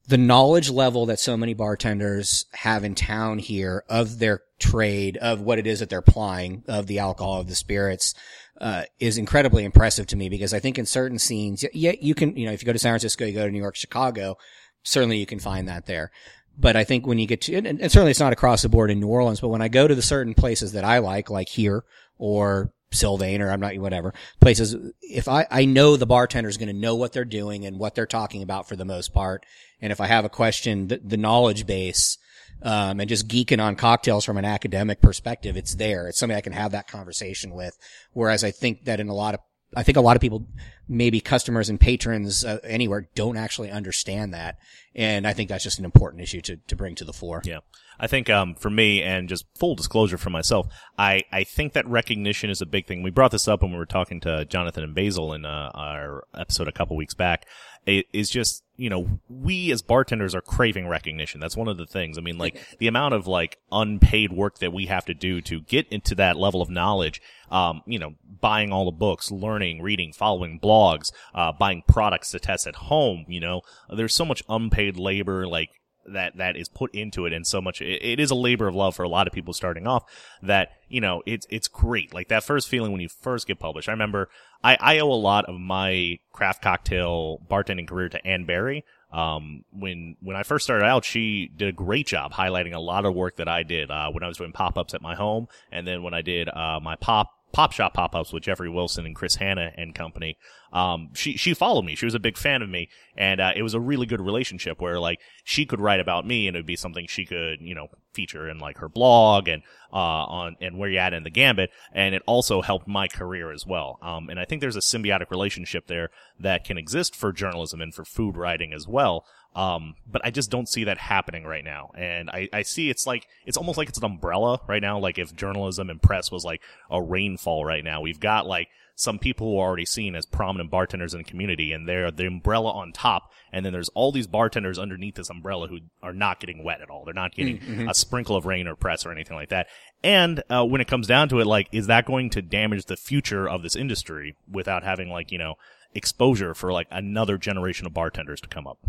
The 0.08 0.18
knowledge 0.18 0.70
level 0.70 1.08
that 1.08 1.20
so 1.20 1.36
many 1.36 1.54
bartenders 1.54 2.46
have 2.54 2.84
in 2.84 2.94
town 2.94 3.40
here 3.40 3.84
of 3.90 4.20
their 4.20 4.42
trade, 4.60 5.18
of 5.18 5.42
what 5.42 5.58
it 5.58 5.66
is 5.66 5.80
that 5.80 5.90
they're 5.90 6.02
plying, 6.02 6.64
of 6.68 6.88
the 6.88 7.00
alcohol, 7.00 7.42
of 7.42 7.48
the 7.48 7.56
spirits, 7.56 8.14
uh, 8.62 8.84
is 9.00 9.18
incredibly 9.18 9.64
impressive 9.64 10.08
to 10.08 10.16
me 10.16 10.30
because 10.30 10.54
I 10.54 10.60
think 10.60 10.78
in 10.78 10.86
certain 10.86 11.20
scenes, 11.20 11.66
yeah, 11.74 11.94
you 12.00 12.14
can, 12.14 12.38
you 12.38 12.46
know, 12.46 12.52
if 12.52 12.62
you 12.62 12.66
go 12.66 12.74
to 12.74 12.80
San 12.80 12.92
Francisco, 12.92 13.26
you 13.26 13.34
go 13.34 13.46
to 13.46 13.52
New 13.52 13.60
York, 13.60 13.76
Chicago, 13.76 14.38
certainly 14.84 15.18
you 15.18 15.26
can 15.26 15.40
find 15.40 15.68
that 15.68 15.88
there. 15.88 16.12
But 16.58 16.76
I 16.76 16.84
think 16.84 17.06
when 17.06 17.20
you 17.20 17.28
get 17.28 17.42
to, 17.42 17.56
and, 17.56 17.68
and 17.68 17.92
certainly 17.92 18.12
it's 18.12 18.20
not 18.20 18.32
across 18.32 18.62
the 18.62 18.70
board 18.70 18.92
in 18.92 19.00
New 19.00 19.08
Orleans, 19.08 19.42
but 19.42 19.50
when 19.50 19.62
I 19.62 19.68
go 19.68 19.88
to 19.88 19.96
the 19.96 20.02
certain 20.02 20.34
places 20.34 20.72
that 20.72 20.86
I 20.86 21.00
like, 21.00 21.30
like 21.30 21.50
here 21.50 21.84
or 22.18 22.72
Sylvain 22.96 23.42
or 23.42 23.52
I'm 23.52 23.60
not, 23.60 23.78
whatever 23.78 24.14
places, 24.40 24.76
if 25.02 25.28
I, 25.28 25.46
I 25.52 25.66
know 25.66 25.98
the 25.98 26.06
bartender 26.06 26.50
is 26.50 26.58
going 26.58 26.68
to 26.68 26.74
know 26.74 26.96
what 26.96 27.14
they're 27.14 27.26
doing 27.26 27.66
and 27.66 27.78
what 27.78 27.96
they're 27.96 28.06
talking 28.06 28.42
about 28.42 28.68
for 28.68 28.76
the 28.76 28.86
most 28.86 29.14
part. 29.14 29.46
And 29.82 29.92
if 29.92 30.02
I 30.02 30.08
have 30.08 30.26
a 30.26 30.30
question, 30.30 30.88
the, 30.88 31.02
the 31.04 31.18
knowledge 31.18 31.68
base, 31.68 32.18
um, 32.62 33.00
and 33.00 33.10
just 33.10 33.28
geeking 33.28 33.62
on 33.62 33.76
cocktails 33.76 34.26
from 34.26 34.38
an 34.38 34.46
academic 34.46 35.02
perspective, 35.02 35.58
it's 35.58 35.76
there. 35.76 36.08
It's 36.08 36.18
something 36.18 36.38
I 36.38 36.42
can 36.42 36.54
have 36.54 36.72
that 36.72 36.88
conversation 36.88 37.54
with. 37.54 37.78
Whereas 38.14 38.44
I 38.44 38.52
think 38.52 38.86
that 38.86 39.00
in 39.00 39.10
a 39.10 39.14
lot 39.14 39.36
of, 39.36 39.42
I 39.76 39.84
think 39.84 39.98
a 39.98 40.02
lot 40.02 40.16
of 40.16 40.22
people, 40.22 40.48
maybe 40.88 41.20
customers 41.20 41.70
and 41.70 41.80
patrons 41.80 42.46
uh, 42.46 42.60
anywhere 42.64 43.10
don't 43.14 43.38
actually 43.38 43.72
understand 43.72 44.34
that. 44.34 44.58
And 44.96 45.28
I 45.28 45.34
think 45.34 45.50
that's 45.50 45.64
just 45.64 45.80
an 45.80 45.86
important 45.86 46.24
issue 46.24 46.42
to, 46.42 46.56
to 46.56 46.76
bring 46.76 46.96
to 46.96 47.06
the 47.06 47.14
fore. 47.14 47.42
Yeah. 47.44 47.60
I 48.00 48.08
think 48.08 48.30
um, 48.30 48.56
for 48.56 48.70
me, 48.70 49.02
and 49.02 49.30
just 49.30 49.46
full 49.58 49.76
disclosure 49.76 50.18
for 50.18 50.30
myself, 50.30 50.68
I, 50.98 51.24
I 51.32 51.44
think 51.44 51.74
that 51.74 51.88
recognition 51.88 52.50
is 52.50 52.62
a 52.62 52.66
big 52.66 52.88
thing. 52.88 53.04
We 53.04 53.12
brought 53.12 53.32
this 53.32 53.48
up 53.48 53.62
when 53.62 53.72
we 53.72 53.78
were 53.78 53.86
talking 53.86 54.20
to 54.22 54.46
Jonathan 54.46 54.84
and 54.84 54.96
Basil 54.96 55.34
in 55.34 55.46
uh, 55.46 55.72
our 55.74 56.24
episode 56.38 56.68
a 56.68 56.72
couple 56.72 56.96
weeks 56.96 57.14
back. 57.14 57.46
It 57.86 58.08
is 58.12 58.30
just, 58.30 58.64
you 58.78 58.90
know, 58.90 59.20
we 59.30 59.72
as 59.72 59.84
bartenders 59.84 60.34
are 60.34 60.42
craving 60.42 60.88
recognition. 60.88 61.40
That's 61.40 61.56
one 61.56 61.68
of 61.68 61.78
the 61.78 61.86
things. 61.86 62.18
I 62.18 62.22
mean, 62.22 62.38
like 62.38 62.60
the 62.80 62.88
amount 62.88 63.14
of 63.14 63.28
like 63.28 63.60
unpaid 63.72 64.34
work 64.34 64.58
that 64.60 64.74
we 64.74 64.88
have 64.88 65.06
to 65.06 65.14
do 65.14 65.40
to 65.42 65.62
get 65.62 65.88
into 65.90 66.16
that 66.16 66.36
level 66.36 66.62
of 66.62 66.70
knowledge, 66.70 67.22
um, 67.52 67.82
you 67.86 68.00
know, 68.00 68.16
buying 68.42 68.72
all 68.72 68.86
the 68.86 68.92
books, 68.92 69.32
learning, 69.32 69.82
reading, 69.82 70.12
following 70.14 70.60
blogs, 70.60 71.12
uh, 71.36 71.52
buying 71.52 71.84
products 71.88 72.32
to 72.32 72.40
test 72.40 72.66
at 72.66 72.76
home, 72.76 73.26
you 73.28 73.40
know, 73.40 73.62
there's 73.96 74.16
so 74.16 74.26
much 74.26 74.44
unpaid 74.50 74.98
labor, 74.98 75.48
like, 75.48 75.70
that 76.08 76.38
that 76.38 76.56
is 76.56 76.70
put 76.70 76.94
into 76.94 77.26
it 77.26 77.34
and 77.34 77.46
so 77.46 77.62
much 77.62 77.82
it, 77.82 78.04
it 78.04 78.20
is 78.20 78.32
a 78.32 78.36
labor 78.36 78.68
of 78.68 78.76
love 78.76 78.96
for 78.96 79.04
a 79.04 79.10
lot 79.10 79.28
of 79.28 79.34
people 79.34 79.54
starting 79.54 79.88
off 79.88 80.04
that 80.42 80.70
you 80.88 81.02
know 81.02 81.22
it's 81.26 81.48
it's 81.50 81.68
great. 81.68 82.14
Like 82.14 82.28
that 82.30 82.44
first 82.44 82.68
feeling 82.68 82.92
when 82.92 83.02
you 83.02 83.10
first 83.10 83.48
get 83.48 83.60
published. 83.60 83.90
I 83.90 83.92
remember 83.92 84.30
i 84.64 84.78
i 84.80 85.00
owe 85.00 85.12
a 85.12 85.14
lot 85.14 85.46
of 85.46 85.60
my 85.60 86.18
craft 86.32 86.62
cocktail 86.62 87.40
bartending 87.50 87.88
career 87.88 88.10
to 88.10 88.26
anne 88.26 88.46
barry 88.46 88.84
um 89.12 89.64
when 89.72 90.16
when 90.22 90.36
i 90.36 90.44
first 90.44 90.66
started 90.66 90.86
out 90.86 91.06
she 91.06 91.50
did 91.56 91.68
a 91.70 91.72
great 91.72 92.08
job 92.08 92.34
highlighting 92.34 92.74
a 92.74 92.80
lot 92.80 93.06
of 93.06 93.14
work 93.14 93.36
that 93.38 93.48
i 93.48 93.64
did 93.64 93.92
uh 93.92 94.10
when 94.12 94.24
i 94.24 94.28
was 94.28 94.38
doing 94.38 94.52
pop-ups 94.52 94.94
at 94.94 95.02
my 95.02 95.16
home. 95.16 95.48
And 95.72 95.88
then 95.88 96.04
when 96.04 96.14
i 96.14 96.22
did 96.22 96.50
uh 96.50 96.80
my 96.82 96.96
pop 96.96 97.32
pop 97.52 97.72
shop 97.72 97.94
pop-ups 97.94 98.34
with 98.34 98.44
Jeffrey 98.44 98.70
Wilson 98.70 99.06
and 99.06 99.16
Chris 99.16 99.36
Hannah 99.36 99.72
and 99.78 99.96
company. 99.96 100.38
Um, 100.74 101.12
she, 101.14 101.38
she 101.38 101.54
followed 101.54 101.86
me. 101.86 101.96
She 101.96 102.06
was 102.06 102.16
a 102.16 102.20
big 102.20 102.38
fan 102.38 102.62
of 102.62 102.70
me. 102.70 102.90
And, 103.16 103.40
uh, 103.40 103.54
it 103.56 103.64
was 103.64 103.74
a 103.74 103.80
really 103.80 104.06
good 104.06 104.20
relationship 104.20 104.82
where 104.82 105.00
like 105.00 105.22
she 105.44 105.66
could 105.66 105.80
write 105.80 106.02
about 106.02 106.28
me 106.28 106.48
and 106.48 106.58
it 106.58 106.60
would 106.60 106.66
be 106.66 106.76
something 106.76 107.08
she 107.08 107.26
could, 107.26 107.62
you 107.62 107.74
know, 107.74 107.88
feature 108.12 108.50
in 108.50 108.60
like 108.60 108.80
her 108.80 108.90
blog 108.90 109.48
and, 109.48 109.64
uh, 109.94 109.96
on, 109.96 110.58
and 110.60 110.78
Where 110.78 110.90
Y'at 110.90 111.14
in 111.14 111.24
the 111.24 111.30
gambit. 111.30 111.70
And 111.94 112.14
it 112.14 112.24
also 112.26 112.62
helped 112.62 112.88
my 112.88 113.08
career 113.08 113.52
as 113.52 113.66
well. 113.66 114.00
Um, 114.02 114.30
and 114.30 114.40
I 114.40 114.44
think 114.44 114.60
there's 114.60 114.76
a 114.76 114.80
symbiotic 114.80 115.32
relationship 115.32 115.88
there 115.88 116.10
that 116.40 116.66
can 116.66 116.78
exist 116.78 117.16
for 117.16 117.32
journalism 117.32 117.80
and 117.80 117.94
for 117.94 118.04
food 118.04 118.36
writing 118.36 118.74
as 118.74 118.86
well. 118.88 119.26
Um, 119.56 119.96
but 120.06 120.22
I 120.26 120.32
just 120.32 120.52
don't 120.52 120.68
see 120.68 120.84
that 120.84 120.98
happening 120.98 121.46
right 121.46 121.64
now. 121.64 121.92
And 121.96 122.30
I, 122.30 122.50
I 122.52 122.64
see 122.64 122.90
it's 122.90 123.08
like, 123.08 123.28
it's 123.46 123.56
almost 123.56 123.78
like 123.78 123.88
it's 123.88 123.98
an 123.98 124.04
umbrella 124.04 124.60
right 124.68 124.82
now. 124.82 125.00
Like 125.00 125.18
if 125.18 125.34
journalism 125.34 125.90
and 125.90 126.02
press 126.02 126.30
was 126.30 126.44
like 126.44 126.62
a 126.92 127.02
rainfall 127.02 127.64
right 127.64 127.84
now, 127.84 128.02
we've 128.02 128.20
got 128.20 128.46
like 128.46 128.68
some 128.98 129.18
people 129.18 129.48
who 129.48 129.60
are 129.60 129.68
already 129.68 129.86
seen 129.86 130.14
as 130.16 130.26
prominent 130.26 130.70
bartenders 130.70 131.14
in 131.14 131.20
the 131.20 131.24
community 131.24 131.72
and 131.72 131.88
they're 131.88 132.12
the 132.12 132.28
umbrella 132.28 132.72
on 132.72 132.92
top. 132.92 133.32
And 133.54 133.66
then 133.66 133.72
there's 133.72 133.90
all 133.90 134.12
these 134.12 134.28
bartenders 134.28 134.78
underneath 134.78 135.16
this 135.16 135.30
umbrella 135.30 135.70
who 135.70 135.80
are 136.04 136.14
not 136.14 136.42
getting 136.42 136.62
wet 136.62 136.82
at 136.82 136.90
all. 136.90 137.06
They're 137.06 137.14
not 137.14 137.34
getting 137.34 137.88
a 137.90 137.94
sprinkle 137.94 138.36
of 138.36 138.46
rain 138.46 138.68
or 138.68 138.76
press 138.76 139.06
or 139.06 139.12
anything 139.14 139.38
like 139.38 139.50
that. 139.50 139.68
And, 140.04 140.44
uh, 140.50 140.66
when 140.66 140.82
it 140.82 140.88
comes 140.88 141.08
down 141.08 141.30
to 141.30 141.40
it, 141.40 141.48
like, 141.48 141.70
is 141.72 141.88
that 141.88 142.06
going 142.06 142.30
to 142.32 142.42
damage 142.42 142.86
the 142.86 142.98
future 142.98 143.48
of 143.48 143.64
this 143.64 143.76
industry 143.76 144.36
without 144.52 144.84
having 144.84 145.10
like, 145.10 145.32
you 145.32 145.38
know, 145.38 145.56
exposure 145.94 146.54
for 146.54 146.74
like 146.74 146.88
another 146.92 147.38
generation 147.38 147.86
of 147.86 147.94
bartenders 147.94 148.42
to 148.42 148.50
come 148.50 148.68
up? 148.68 148.80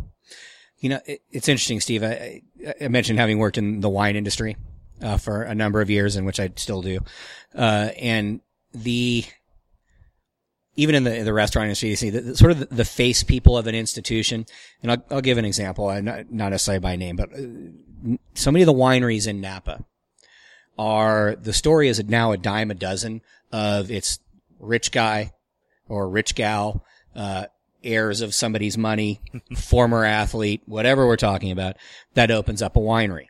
You 0.78 0.90
know, 0.90 1.00
it, 1.06 1.22
it's 1.30 1.48
interesting, 1.48 1.80
Steve. 1.80 2.04
I, 2.04 2.42
I 2.80 2.88
mentioned 2.88 3.18
having 3.18 3.38
worked 3.38 3.58
in 3.58 3.80
the 3.80 3.88
wine 3.88 4.16
industry 4.16 4.56
uh, 5.02 5.16
for 5.16 5.42
a 5.42 5.54
number 5.54 5.80
of 5.80 5.90
years, 5.90 6.16
in 6.16 6.24
which 6.24 6.40
I 6.40 6.50
still 6.56 6.82
do, 6.82 7.00
uh, 7.54 7.90
and 7.98 8.40
the 8.72 9.24
even 10.76 10.94
in 10.94 11.04
the 11.04 11.22
the 11.22 11.32
restaurant 11.32 11.66
industry, 11.66 11.90
you 11.90 11.96
see 11.96 12.10
the, 12.10 12.20
the 12.20 12.36
sort 12.36 12.52
of 12.52 12.68
the, 12.68 12.84
face 12.84 13.22
people 13.22 13.56
of 13.56 13.66
an 13.66 13.74
institution. 13.74 14.44
And 14.82 14.92
I'll, 14.92 15.04
I'll 15.10 15.20
give 15.22 15.38
an 15.38 15.44
example, 15.44 15.88
not, 16.02 16.30
not 16.30 16.50
necessarily 16.50 16.80
by 16.80 16.96
name, 16.96 17.16
but 17.16 17.32
uh, 17.32 18.16
so 18.34 18.50
many 18.50 18.62
of 18.62 18.66
the 18.66 18.74
wineries 18.74 19.26
in 19.26 19.40
Napa 19.40 19.84
are 20.78 21.36
the 21.36 21.52
story 21.52 21.88
is 21.88 22.02
now 22.04 22.32
a 22.32 22.36
dime 22.36 22.70
a 22.70 22.74
dozen 22.74 23.22
of 23.50 23.90
it's 23.90 24.20
rich 24.60 24.92
guy 24.92 25.32
or 25.88 26.08
rich 26.08 26.34
gal 26.34 26.84
uh, 27.14 27.46
heirs 27.82 28.20
of 28.20 28.34
somebody's 28.34 28.76
money, 28.76 29.20
former 29.56 30.04
athlete, 30.04 30.62
whatever 30.66 31.06
we're 31.06 31.16
talking 31.16 31.50
about, 31.50 31.76
that 32.14 32.30
opens 32.30 32.62
up 32.62 32.76
a 32.76 32.80
winery. 32.80 33.26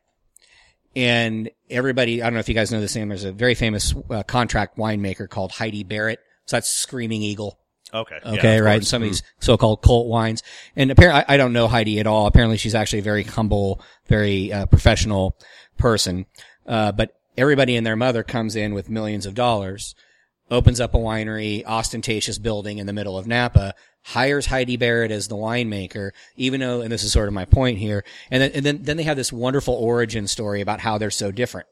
And 0.95 1.51
everybody, 1.69 2.23
I 2.23 2.27
don't 2.27 2.35
know 2.35 2.41
if 2.41 2.49
you 2.49 2.55
guys 2.55 2.73
know 2.73 2.81
this 2.81 2.97
name. 2.97 3.09
There's 3.09 3.25
a 3.25 3.33
very 3.33 3.55
famous 3.55 3.95
uh, 4.11 4.23
contract 4.23 4.79
winemaker 4.79 5.29
called 5.29 5.53
Heidi 5.53 5.85
Barrett. 5.85 6.21
So 6.47 6.57
that's 6.57 6.71
Screaming 6.71 7.23
Eagle. 7.23 7.59
Okay. 7.93 8.19
Okay, 8.25 8.59
of 8.59 8.65
right. 8.65 8.85
Some 8.85 9.03
of 9.03 9.09
these 9.09 9.23
so-called 9.41 9.83
cult 9.83 10.09
wines, 10.09 10.43
and 10.75 10.91
apparently, 10.91 11.25
I, 11.29 11.35
I 11.35 11.37
don't 11.37 11.53
know 11.53 11.69
Heidi 11.69 12.01
at 12.01 12.07
all. 12.07 12.27
Apparently, 12.27 12.57
she's 12.57 12.75
actually 12.75 12.99
a 12.99 13.03
very 13.03 13.23
humble, 13.23 13.81
very 14.07 14.53
uh, 14.53 14.67
professional 14.67 15.39
person. 15.79 16.27
Uh, 16.67 16.93
but 16.93 17.13
everybody 17.37 17.77
and 17.77 17.87
their 17.87 17.97
mother 17.97 18.23
comes 18.23 18.57
in 18.57 18.75
with 18.75 18.91
millions 18.91 19.25
of 19.25 19.35
dollars, 19.35 19.95
opens 20.51 20.81
up 20.81 20.95
a 20.95 20.99
winery, 20.99 21.65
ostentatious 21.65 22.39
building 22.39 22.79
in 22.79 22.87
the 22.87 22.93
middle 22.93 23.19
of 23.19 23.27
Napa, 23.27 23.75
hires 24.03 24.47
Heidi 24.47 24.77
Barrett 24.77 25.11
as 25.11 25.29
the 25.29 25.37
winemaker, 25.37 26.13
even 26.37 26.61
though, 26.61 26.81
and 26.81 26.93
this 26.93 27.03
is 27.03 27.13
sort 27.13 27.29
of 27.29 27.35
my 27.35 27.45
point 27.45 27.79
here, 27.79 28.05
and 28.31 28.43
then, 28.43 28.51
and 28.55 28.65
then, 28.65 28.83
then 28.83 28.97
they 28.97 29.03
have 29.03 29.17
this 29.17 29.33
wonderful 29.33 29.75
origin 29.75 30.29
story 30.29 30.61
about 30.61 30.81
how 30.81 30.99
they're 30.99 31.11
so 31.11 31.33
different. 31.33 31.67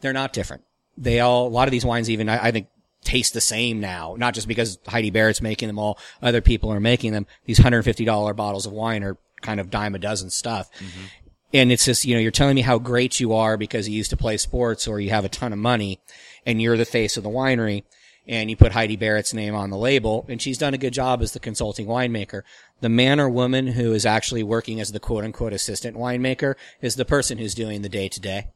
They're 0.00 0.12
not 0.12 0.32
different. 0.32 0.64
They 0.98 1.20
all, 1.20 1.46
a 1.46 1.48
lot 1.48 1.68
of 1.68 1.72
these 1.72 1.84
wines 1.84 2.10
even, 2.10 2.28
I, 2.28 2.46
I 2.46 2.50
think, 2.50 2.66
taste 3.04 3.34
the 3.34 3.40
same 3.40 3.80
now. 3.80 4.16
Not 4.18 4.34
just 4.34 4.48
because 4.48 4.78
Heidi 4.86 5.10
Barrett's 5.10 5.40
making 5.40 5.68
them 5.68 5.78
all, 5.78 5.98
other 6.20 6.40
people 6.40 6.72
are 6.72 6.80
making 6.80 7.12
them. 7.12 7.26
These 7.44 7.60
$150 7.60 8.36
bottles 8.36 8.66
of 8.66 8.72
wine 8.72 9.04
are 9.04 9.16
kind 9.40 9.60
of 9.60 9.70
dime 9.70 9.94
a 9.94 9.98
dozen 9.98 10.30
stuff. 10.30 10.70
Mm-hmm. 10.78 11.04
And 11.52 11.70
it's 11.70 11.84
just, 11.84 12.04
you 12.04 12.14
know, 12.14 12.20
you're 12.20 12.32
telling 12.32 12.56
me 12.56 12.62
how 12.62 12.78
great 12.78 13.20
you 13.20 13.34
are 13.34 13.56
because 13.56 13.88
you 13.88 13.96
used 13.96 14.10
to 14.10 14.16
play 14.16 14.36
sports 14.38 14.88
or 14.88 14.98
you 14.98 15.10
have 15.10 15.24
a 15.24 15.28
ton 15.28 15.52
of 15.52 15.58
money 15.58 16.00
and 16.46 16.60
you're 16.60 16.76
the 16.76 16.84
face 16.84 17.16
of 17.16 17.22
the 17.22 17.30
winery 17.30 17.84
and 18.26 18.48
you 18.48 18.56
put 18.56 18.72
Heidi 18.72 18.96
Barrett's 18.96 19.34
name 19.34 19.54
on 19.54 19.70
the 19.70 19.76
label 19.76 20.24
and 20.28 20.40
she's 20.40 20.58
done 20.58 20.74
a 20.74 20.78
good 20.78 20.92
job 20.92 21.20
as 21.20 21.32
the 21.32 21.40
consulting 21.40 21.86
winemaker. 21.86 22.42
The 22.80 22.88
man 22.88 23.20
or 23.20 23.28
woman 23.28 23.66
who 23.68 23.92
is 23.92 24.06
actually 24.06 24.42
working 24.42 24.80
as 24.80 24.92
the 24.92 25.00
quote 25.00 25.24
unquote 25.24 25.52
assistant 25.52 25.96
winemaker 25.96 26.54
is 26.80 26.96
the 26.96 27.04
person 27.04 27.38
who's 27.38 27.54
doing 27.54 27.82
the 27.82 27.88
day 27.88 28.08
to 28.08 28.20
day 28.20 28.48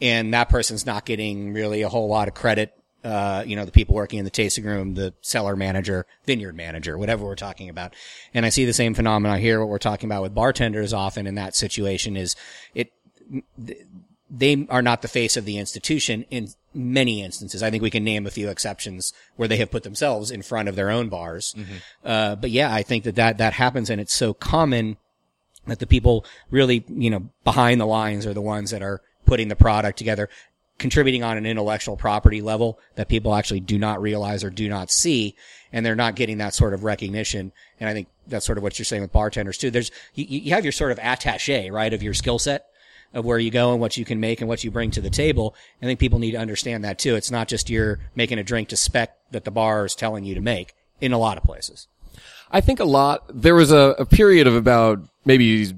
and 0.00 0.34
that 0.34 0.48
person's 0.48 0.86
not 0.86 1.04
getting 1.04 1.52
really 1.52 1.82
a 1.82 1.88
whole 1.88 2.08
lot 2.08 2.28
of 2.28 2.34
credit. 2.34 2.72
Uh, 3.04 3.44
you 3.46 3.54
know, 3.54 3.64
the 3.64 3.72
people 3.72 3.94
working 3.94 4.18
in 4.18 4.24
the 4.24 4.30
tasting 4.30 4.64
room, 4.64 4.94
the 4.94 5.14
cellar 5.20 5.54
manager, 5.54 6.06
vineyard 6.24 6.56
manager, 6.56 6.98
whatever 6.98 7.24
we're 7.24 7.36
talking 7.36 7.68
about. 7.68 7.94
And 8.34 8.44
I 8.44 8.48
see 8.48 8.64
the 8.64 8.72
same 8.72 8.94
phenomena 8.94 9.38
here. 9.38 9.60
What 9.60 9.68
we're 9.68 9.78
talking 9.78 10.08
about 10.08 10.22
with 10.22 10.34
bartenders 10.34 10.92
often 10.92 11.26
in 11.26 11.36
that 11.36 11.54
situation 11.54 12.16
is 12.16 12.34
it, 12.74 12.92
they 14.28 14.66
are 14.68 14.82
not 14.82 15.02
the 15.02 15.08
face 15.08 15.36
of 15.36 15.44
the 15.44 15.58
institution 15.58 16.24
in 16.30 16.48
many 16.76 17.22
instances. 17.22 17.62
I 17.62 17.70
think 17.70 17.82
we 17.82 17.90
can 17.90 18.04
name 18.04 18.26
a 18.26 18.30
few 18.30 18.48
exceptions 18.48 19.12
where 19.36 19.48
they 19.48 19.56
have 19.56 19.70
put 19.70 19.82
themselves 19.82 20.30
in 20.30 20.42
front 20.42 20.68
of 20.68 20.76
their 20.76 20.90
own 20.90 21.08
bars. 21.08 21.54
Uh, 22.04 22.36
but 22.36 22.50
yeah, 22.50 22.72
I 22.72 22.82
think 22.82 23.04
that 23.04 23.16
that, 23.16 23.38
that 23.38 23.54
happens 23.54 23.90
and 23.90 24.00
it's 24.00 24.14
so 24.14 24.34
common 24.34 24.96
that 25.66 25.78
the 25.78 25.86
people 25.86 26.24
really, 26.50 26.84
you 26.88 27.10
know, 27.10 27.28
behind 27.44 27.80
the 27.80 27.86
lines 27.86 28.26
are 28.26 28.34
the 28.34 28.40
ones 28.40 28.70
that 28.70 28.82
are 28.82 29.00
putting 29.24 29.48
the 29.48 29.56
product 29.56 29.98
together, 29.98 30.28
contributing 30.78 31.24
on 31.24 31.36
an 31.36 31.46
intellectual 31.46 31.96
property 31.96 32.40
level 32.40 32.78
that 32.94 33.08
people 33.08 33.34
actually 33.34 33.60
do 33.60 33.78
not 33.78 34.00
realize 34.00 34.44
or 34.44 34.50
do 34.50 34.68
not 34.68 34.90
see. 34.90 35.34
And 35.72 35.84
they're 35.84 35.96
not 35.96 36.14
getting 36.14 36.38
that 36.38 36.54
sort 36.54 36.74
of 36.74 36.84
recognition. 36.84 37.52
And 37.80 37.88
I 37.88 37.92
think 37.92 38.08
that's 38.26 38.46
sort 38.46 38.58
of 38.58 38.62
what 38.62 38.78
you're 38.78 38.84
saying 38.84 39.02
with 39.02 39.12
bartenders 39.12 39.58
too. 39.58 39.70
There's, 39.70 39.90
you, 40.14 40.24
you 40.26 40.54
have 40.54 40.64
your 40.64 40.72
sort 40.72 40.92
of 40.92 40.98
attache, 41.00 41.70
right, 41.70 41.92
of 41.92 42.02
your 42.02 42.14
skill 42.14 42.38
set 42.38 42.66
of 43.14 43.24
where 43.24 43.38
you 43.38 43.50
go 43.50 43.72
and 43.72 43.80
what 43.80 43.96
you 43.96 44.04
can 44.04 44.20
make 44.20 44.40
and 44.40 44.48
what 44.48 44.64
you 44.64 44.70
bring 44.70 44.90
to 44.92 45.00
the 45.00 45.10
table. 45.10 45.54
I 45.82 45.86
think 45.86 46.00
people 46.00 46.18
need 46.18 46.32
to 46.32 46.38
understand 46.38 46.84
that 46.84 46.98
too. 46.98 47.14
It's 47.14 47.30
not 47.30 47.48
just 47.48 47.70
you're 47.70 47.98
making 48.14 48.38
a 48.38 48.44
drink 48.44 48.68
to 48.68 48.76
spec 48.76 49.16
that 49.30 49.44
the 49.44 49.50
bar 49.50 49.84
is 49.84 49.94
telling 49.94 50.24
you 50.24 50.34
to 50.34 50.40
make 50.40 50.74
in 51.00 51.12
a 51.12 51.18
lot 51.18 51.36
of 51.36 51.44
places. 51.44 51.88
I 52.50 52.60
think 52.60 52.80
a 52.80 52.84
lot, 52.84 53.24
there 53.32 53.54
was 53.54 53.72
a, 53.72 53.94
a 53.98 54.06
period 54.06 54.46
of 54.46 54.54
about 54.54 55.00
maybe 55.24 55.72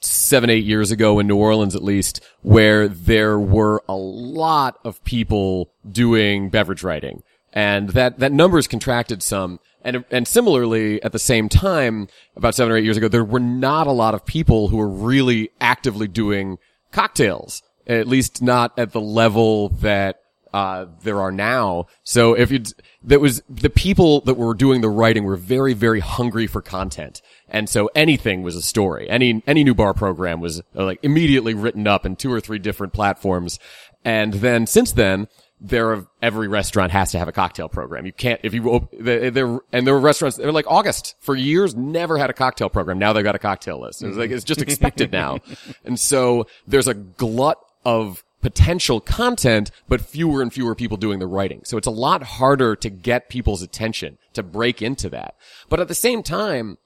seven, 0.00 0.50
eight 0.50 0.64
years 0.64 0.90
ago 0.90 1.18
in 1.18 1.26
New 1.26 1.36
Orleans 1.36 1.76
at 1.76 1.82
least, 1.82 2.20
where 2.42 2.88
there 2.88 3.38
were 3.38 3.82
a 3.88 3.96
lot 3.96 4.78
of 4.84 5.02
people 5.04 5.72
doing 5.90 6.50
beverage 6.50 6.82
writing. 6.82 7.22
And 7.52 7.90
that, 7.90 8.18
that 8.20 8.32
number's 8.32 8.68
contracted 8.68 9.22
some. 9.22 9.60
And, 9.82 10.04
and 10.10 10.28
similarly, 10.28 11.02
at 11.02 11.12
the 11.12 11.18
same 11.18 11.48
time, 11.48 12.08
about 12.36 12.54
seven 12.54 12.72
or 12.72 12.76
eight 12.76 12.84
years 12.84 12.96
ago, 12.96 13.08
there 13.08 13.24
were 13.24 13.40
not 13.40 13.86
a 13.86 13.92
lot 13.92 14.14
of 14.14 14.26
people 14.26 14.68
who 14.68 14.76
were 14.76 14.88
really 14.88 15.50
actively 15.60 16.06
doing 16.06 16.58
cocktails. 16.92 17.62
At 17.86 18.06
least 18.06 18.40
not 18.40 18.78
at 18.78 18.92
the 18.92 19.00
level 19.00 19.70
that 19.80 20.20
uh, 20.52 20.86
there 21.02 21.20
are 21.20 21.32
now. 21.32 21.86
So 22.02 22.34
if 22.34 22.50
you, 22.50 22.62
that 23.04 23.20
was 23.20 23.42
the 23.48 23.70
people 23.70 24.20
that 24.22 24.34
were 24.34 24.54
doing 24.54 24.80
the 24.80 24.88
writing 24.88 25.24
were 25.24 25.36
very, 25.36 25.74
very 25.74 26.00
hungry 26.00 26.46
for 26.46 26.60
content. 26.60 27.22
And 27.48 27.68
so 27.68 27.88
anything 27.94 28.42
was 28.42 28.56
a 28.56 28.62
story. 28.62 29.08
Any, 29.08 29.42
any 29.46 29.64
new 29.64 29.74
bar 29.74 29.94
program 29.94 30.40
was 30.40 30.60
uh, 30.76 30.84
like 30.84 31.00
immediately 31.02 31.54
written 31.54 31.86
up 31.86 32.04
in 32.04 32.16
two 32.16 32.32
or 32.32 32.40
three 32.40 32.58
different 32.58 32.92
platforms. 32.92 33.58
And 34.04 34.34
then 34.34 34.66
since 34.66 34.92
then, 34.92 35.28
there 35.60 35.90
are, 35.92 36.06
every 36.22 36.48
restaurant 36.48 36.90
has 36.92 37.12
to 37.12 37.18
have 37.18 37.28
a 37.28 37.32
cocktail 37.32 37.68
program. 37.68 38.06
You 38.06 38.12
can't, 38.12 38.40
if 38.42 38.54
you, 38.54 38.88
there, 38.92 39.30
there- 39.30 39.60
and 39.72 39.86
there 39.86 39.94
were 39.94 40.00
restaurants, 40.00 40.36
they 40.38 40.46
were 40.46 40.52
like 40.52 40.66
August 40.68 41.16
for 41.20 41.36
years, 41.36 41.74
never 41.76 42.16
had 42.18 42.30
a 42.30 42.32
cocktail 42.32 42.70
program. 42.70 42.98
Now 42.98 43.12
they've 43.12 43.24
got 43.24 43.34
a 43.34 43.38
cocktail 43.40 43.80
list. 43.80 44.02
It's 44.02 44.16
like, 44.16 44.30
it's 44.30 44.44
just 44.44 44.62
expected 44.62 45.12
now. 45.12 45.38
And 45.84 45.98
so 46.00 46.46
there's 46.66 46.88
a 46.88 46.94
glut 46.94 47.58
of 47.84 48.24
potential 48.42 49.00
content, 49.00 49.70
but 49.88 50.00
fewer 50.00 50.40
and 50.40 50.52
fewer 50.52 50.74
people 50.74 50.96
doing 50.96 51.18
the 51.18 51.26
writing. 51.26 51.60
So 51.64 51.76
it's 51.76 51.86
a 51.86 51.90
lot 51.90 52.22
harder 52.22 52.74
to 52.76 52.88
get 52.90 53.28
people's 53.28 53.60
attention 53.62 54.16
to 54.32 54.42
break 54.42 54.80
into 54.80 55.10
that. 55.10 55.34
But 55.68 55.80
at 55.80 55.88
the 55.88 55.94
same 55.94 56.22
time, 56.22 56.78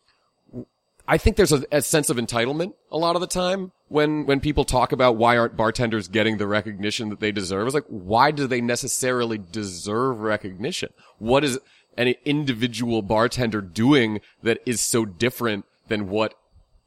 I 1.06 1.18
think 1.18 1.36
there's 1.36 1.52
a, 1.52 1.64
a 1.70 1.82
sense 1.82 2.08
of 2.08 2.16
entitlement 2.16 2.74
a 2.90 2.96
lot 2.96 3.14
of 3.14 3.20
the 3.20 3.26
time 3.26 3.72
when, 3.88 4.24
when 4.26 4.40
people 4.40 4.64
talk 4.64 4.92
about 4.92 5.16
why 5.16 5.36
aren't 5.36 5.56
bartenders 5.56 6.08
getting 6.08 6.38
the 6.38 6.46
recognition 6.46 7.10
that 7.10 7.20
they 7.20 7.30
deserve. 7.30 7.66
It's 7.66 7.74
like, 7.74 7.84
why 7.88 8.30
do 8.30 8.46
they 8.46 8.60
necessarily 8.60 9.38
deserve 9.38 10.20
recognition? 10.20 10.90
What 11.18 11.44
is 11.44 11.58
any 11.96 12.16
individual 12.24 13.02
bartender 13.02 13.60
doing 13.60 14.20
that 14.42 14.60
is 14.64 14.80
so 14.80 15.04
different 15.04 15.66
than 15.88 16.08
what 16.08 16.34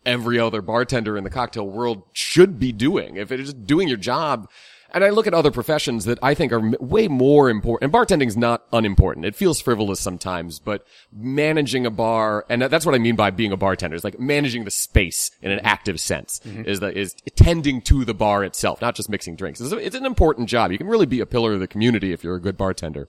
every 0.05 0.39
other 0.39 0.61
bartender 0.61 1.17
in 1.17 1.23
the 1.23 1.29
cocktail 1.29 1.67
world 1.67 2.01
should 2.13 2.59
be 2.59 2.71
doing? 2.71 3.17
If 3.17 3.31
it 3.31 3.39
is 3.39 3.53
just 3.53 3.67
doing 3.67 3.87
your 3.87 3.97
job, 3.97 4.49
and 4.93 5.03
I 5.03 5.09
look 5.09 5.27
at 5.27 5.33
other 5.33 5.51
professions 5.51 6.05
that 6.05 6.19
I 6.21 6.33
think 6.33 6.51
are 6.51 6.71
way 6.79 7.07
more 7.07 7.49
important. 7.49 7.83
And 7.83 7.93
bartending 7.93 8.27
is 8.27 8.37
not 8.37 8.63
unimportant. 8.71 9.25
It 9.25 9.35
feels 9.35 9.59
frivolous 9.59 9.99
sometimes, 9.99 10.59
but 10.59 10.85
managing 11.11 11.85
a 11.85 11.91
bar, 11.91 12.45
and 12.49 12.61
that's 12.61 12.85
what 12.85 12.95
I 12.95 12.99
mean 12.99 13.15
by 13.15 13.31
being 13.31 13.51
a 13.51 13.57
bartender, 13.57 13.95
is 13.95 14.03
like 14.03 14.19
managing 14.19 14.63
the 14.63 14.71
space 14.71 15.31
in 15.41 15.51
an 15.51 15.59
active 15.59 15.99
sense, 15.99 16.39
mm-hmm. 16.45 16.65
is 16.65 16.79
that 16.79 16.97
is 16.97 17.13
tending 17.35 17.81
to 17.83 18.05
the 18.05 18.13
bar 18.13 18.43
itself, 18.43 18.81
not 18.81 18.95
just 18.95 19.09
mixing 19.09 19.35
drinks. 19.35 19.59
It's, 19.59 19.71
it's 19.71 19.95
an 19.95 20.05
important 20.05 20.49
job. 20.49 20.71
You 20.71 20.77
can 20.77 20.87
really 20.87 21.05
be 21.05 21.19
a 21.19 21.25
pillar 21.25 21.53
of 21.53 21.59
the 21.59 21.67
community 21.67 22.13
if 22.13 22.23
you're 22.23 22.35
a 22.35 22.41
good 22.41 22.57
bartender. 22.57 23.07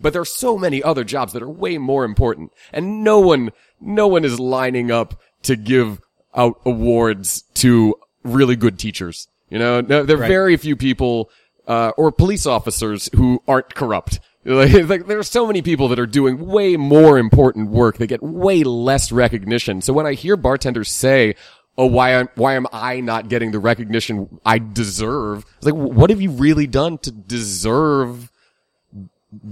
But 0.00 0.14
there 0.14 0.22
are 0.22 0.26
so 0.26 0.56
many 0.56 0.82
other 0.82 1.04
jobs 1.04 1.34
that 1.34 1.42
are 1.42 1.50
way 1.50 1.76
more 1.76 2.04
important, 2.04 2.52
and 2.72 3.04
no 3.04 3.18
one, 3.18 3.50
no 3.80 4.08
one 4.08 4.24
is 4.24 4.40
lining 4.40 4.90
up 4.90 5.20
to 5.42 5.56
give 5.56 6.00
out 6.34 6.60
awards 6.64 7.42
to 7.54 7.94
really 8.22 8.56
good 8.56 8.78
teachers. 8.78 9.28
You 9.50 9.58
know, 9.58 9.80
no, 9.80 10.04
there 10.04 10.16
are 10.16 10.28
very 10.28 10.56
few 10.56 10.76
people, 10.76 11.30
uh, 11.66 11.92
or 11.96 12.12
police 12.12 12.46
officers 12.46 13.10
who 13.14 13.42
aren't 13.46 13.74
corrupt. 13.74 14.20
Like, 14.42 14.72
like, 14.88 15.06
there 15.06 15.18
are 15.18 15.22
so 15.22 15.46
many 15.46 15.60
people 15.60 15.88
that 15.88 15.98
are 15.98 16.06
doing 16.06 16.46
way 16.46 16.78
more 16.78 17.18
important 17.18 17.68
work. 17.68 17.98
They 17.98 18.06
get 18.06 18.22
way 18.22 18.64
less 18.64 19.12
recognition. 19.12 19.82
So 19.82 19.92
when 19.92 20.06
I 20.06 20.14
hear 20.14 20.34
bartenders 20.34 20.90
say, 20.90 21.34
"Oh, 21.76 21.84
why 21.84 22.12
am 22.12 22.30
why 22.36 22.54
am 22.54 22.66
I 22.72 23.00
not 23.00 23.28
getting 23.28 23.50
the 23.50 23.58
recognition 23.58 24.40
I 24.42 24.58
deserve?" 24.58 25.44
It's 25.58 25.66
like, 25.66 25.74
what 25.74 26.08
have 26.08 26.22
you 26.22 26.30
really 26.30 26.66
done 26.66 26.96
to 26.98 27.10
deserve 27.10 28.30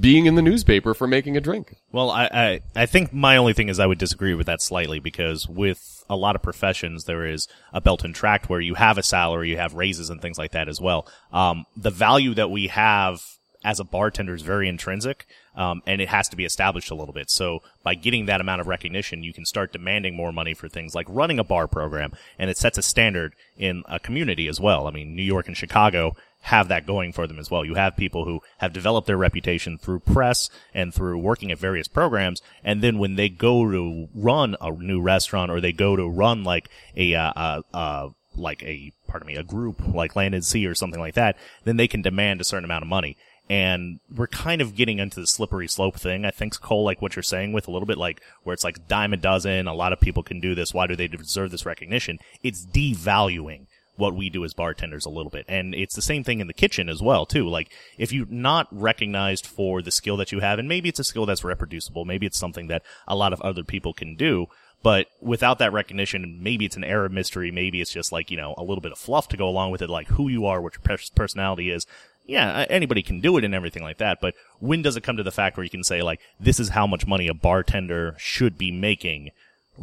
being 0.01 0.27
in 0.27 0.35
the 0.35 0.43
newspaper 0.43 0.95
for 0.95 1.07
making 1.07 1.37
a 1.37 1.41
drink? 1.41 1.77
Well, 1.93 2.11
I, 2.11 2.25
I, 2.33 2.61
I 2.75 2.87
think 2.87 3.13
my 3.13 3.37
only 3.37 3.53
thing 3.53 3.69
is 3.69 3.79
I 3.79 3.87
would 3.87 3.99
disagree 3.99 4.35
with 4.35 4.47
that 4.47 4.61
slightly 4.61 5.01
because 5.01 5.47
with 5.49 5.98
a 6.09 6.17
lot 6.17 6.37
of 6.37 6.43
professions, 6.43 7.05
there 7.05 7.27
is 7.27 7.49
a 7.73 7.81
belt 7.81 8.05
and 8.05 8.15
tract 8.15 8.49
where 8.49 8.61
you 8.61 8.75
have 8.75 8.99
a 8.99 9.03
salary, 9.03 9.51
you 9.51 9.57
have 9.57 9.75
raises 9.75 10.11
and 10.11 10.21
things 10.21 10.39
like 10.39 10.53
that 10.53 10.69
as 10.69 10.81
well. 10.81 11.07
Um, 11.33 11.67
the 11.77 11.91
value 11.91 12.35
that 12.35 12.51
we 12.51 12.69
have 12.69 13.21
as 13.65 13.81
a 13.81 13.85
bartender 13.85 14.35
is 14.35 14.43
very 14.43 14.69
intrinsic, 14.69 15.27
um, 15.57 15.83
and 15.87 16.01
it 16.01 16.09
has 16.09 16.29
to 16.29 16.37
be 16.37 16.45
established 16.45 16.91
a 16.91 16.95
little 16.95 17.13
bit. 17.13 17.29
So 17.29 17.61
by 17.83 17.95
getting 17.95 18.27
that 18.27 18.41
amount 18.41 18.61
of 18.61 18.69
recognition, 18.69 19.25
you 19.25 19.33
can 19.33 19.45
start 19.45 19.73
demanding 19.73 20.15
more 20.15 20.33
money 20.33 20.55
for 20.55 20.69
things 20.69 20.95
like 20.95 21.07
running 21.09 21.39
a 21.39 21.45
bar 21.45 21.67
program, 21.67 22.13
and 22.39 22.51
it 22.51 22.57
sets 22.57 22.79
a 22.79 22.83
standard 22.83 23.35
in 23.57 23.83
a 23.87 23.99
community 23.99 24.47
as 24.47 24.61
well. 24.61 24.87
I 24.87 24.91
mean, 24.93 25.17
New 25.17 25.25
York 25.25 25.49
and 25.49 25.57
Chicago 25.57 26.15
have 26.43 26.69
that 26.69 26.87
going 26.87 27.13
for 27.13 27.27
them 27.27 27.39
as 27.39 27.51
well. 27.51 27.65
You 27.65 27.75
have 27.75 27.97
people 27.97 28.25
who 28.25 28.41
have 28.59 28.73
developed 28.73 29.07
their 29.07 29.17
reputation 29.17 29.79
through 29.79 30.01
press 30.01 30.49
and 30.73 30.95
through 30.95 31.19
working 31.19 31.51
at 31.51 31.59
various 31.59 31.89
programs, 31.89 32.41
and 32.65 32.83
then 32.83 32.99
when 32.99 33.17
they 33.17 33.29
go 33.29 33.71
to 33.71 34.09
run 34.15 34.57
a 34.61 34.71
new 34.71 35.01
restaurant 35.01 35.51
or 35.51 35.61
they 35.61 35.73
go 35.73 35.97
to 35.97 36.09
run 36.09 36.45
like 36.45 36.69
a 36.97 37.15
uh, 37.15 37.33
uh, 37.35 37.63
uh, 37.75 38.09
like 38.35 38.63
a 38.63 38.93
pardon 39.07 39.27
me 39.27 39.37
a 39.37 39.43
group 39.43 39.87
like 39.87 40.17
Land 40.17 40.35
and 40.35 40.45
Sea 40.45 40.67
or 40.67 40.75
something 40.75 41.01
like 41.01 41.15
that, 41.15 41.37
then 41.65 41.77
they 41.77 41.89
can 41.89 42.03
demand 42.03 42.41
a 42.41 42.45
certain 42.45 42.65
amount 42.65 42.83
of 42.83 42.89
money. 42.89 43.17
And 43.51 44.01
we're 44.15 44.27
kind 44.27 44.61
of 44.61 44.75
getting 44.75 44.99
into 44.99 45.21
the 45.21 45.27
slippery 45.27 45.69
slope 45.69 45.97
thing. 45.97 46.27
I 46.27 46.31
think 46.31 46.61
Cole, 46.61 46.85
like 46.85 47.01
what 47.01 47.17
you're 47.17 47.23
saying 47.23 47.55
with 47.55 47.67
a 47.67 47.71
little 47.71 47.87
bit 47.87 47.97
like 47.97 48.21
where 48.43 48.53
it's 48.53 48.65
like 48.65 48.87
dime 48.89 49.15
a 49.15 49.17
dozen. 49.17 49.67
A 49.67 49.73
lot 49.73 49.95
of 49.95 50.01
people 50.01 50.23
can 50.23 50.39
do 50.39 50.55
this. 50.55 50.75
Why 50.75 50.87
do 50.87 50.95
they 50.95 51.09
deserve 51.09 51.51
this 51.51 51.65
recognition? 51.65 52.19
It's 52.43 52.67
devaluing 52.67 53.67
what 53.99 54.15
we 54.15 54.31
do 54.31 54.45
as 54.45 54.55
bartenders 54.55 55.05
a 55.05 55.11
little 55.11 55.31
bit. 55.31 55.45
And 55.49 55.75
it's 55.75 55.97
the 55.97 56.01
same 56.01 56.23
thing 56.25 56.41
in 56.41 56.47
the 56.47 56.55
kitchen 56.55 56.89
as 56.89 57.03
well, 57.03 57.27
too. 57.27 57.49
Like, 57.49 57.71
if 57.99 58.13
you're 58.13 58.27
not 58.31 58.69
recognized 58.71 59.45
for 59.45 59.83
the 59.83 59.91
skill 59.91 60.17
that 60.19 60.31
you 60.33 60.41
have, 60.41 60.59
and 60.59 60.69
maybe 60.69 60.89
it's 60.89 61.01
a 61.01 61.05
skill 61.05 61.27
that's 61.27 61.45
reproducible, 61.45 62.05
maybe 62.05 62.25
it's 62.25 62.39
something 62.39 62.69
that 62.69 62.85
a 63.07 63.17
lot 63.17 63.33
of 63.33 63.41
other 63.43 63.65
people 63.65 63.93
can 63.93 64.15
do, 64.15 64.47
but 64.85 65.09
without 65.21 65.59
that 65.59 65.73
recognition, 65.73 66.39
maybe 66.41 66.65
it's 66.65 66.77
an 66.77 66.85
of 66.85 67.13
mystery, 67.13 67.51
maybe 67.51 67.81
it's 67.81 67.93
just 67.93 68.13
like, 68.13 68.31
you 68.31 68.37
know, 68.37 68.55
a 68.57 68.63
little 68.63 68.81
bit 68.81 68.93
of 68.93 68.99
fluff 68.99 69.29
to 69.29 69.37
go 69.37 69.49
along 69.49 69.73
with 69.73 69.83
it, 69.83 69.91
like 69.91 70.07
who 70.07 70.29
you 70.29 70.47
are, 70.47 70.63
what 70.63 70.75
your 70.75 70.99
personality 71.17 71.69
is. 71.69 71.85
Yeah, 72.25 72.67
anybody 72.71 73.03
can 73.03 73.21
do 73.21 73.37
it 73.37 73.45
and 73.45 73.55
everything 73.55 73.83
like 73.83 73.99
that, 73.99 74.21
but 74.21 74.35
when 74.61 74.83
does 74.83 74.97
it 74.97 75.03
come 75.03 75.17
to 75.17 75.25
the 75.25 75.33
fact 75.33 75.57
where 75.57 75.65
you 75.65 75.71
can 75.71 75.83
say, 75.83 76.03
like, 76.03 76.21
this 76.39 76.61
is 76.61 76.69
how 76.69 76.87
much 76.87 77.07
money 77.07 77.27
a 77.27 77.35
bartender 77.35 78.15
should 78.19 78.57
be 78.57 78.71
making 78.71 79.31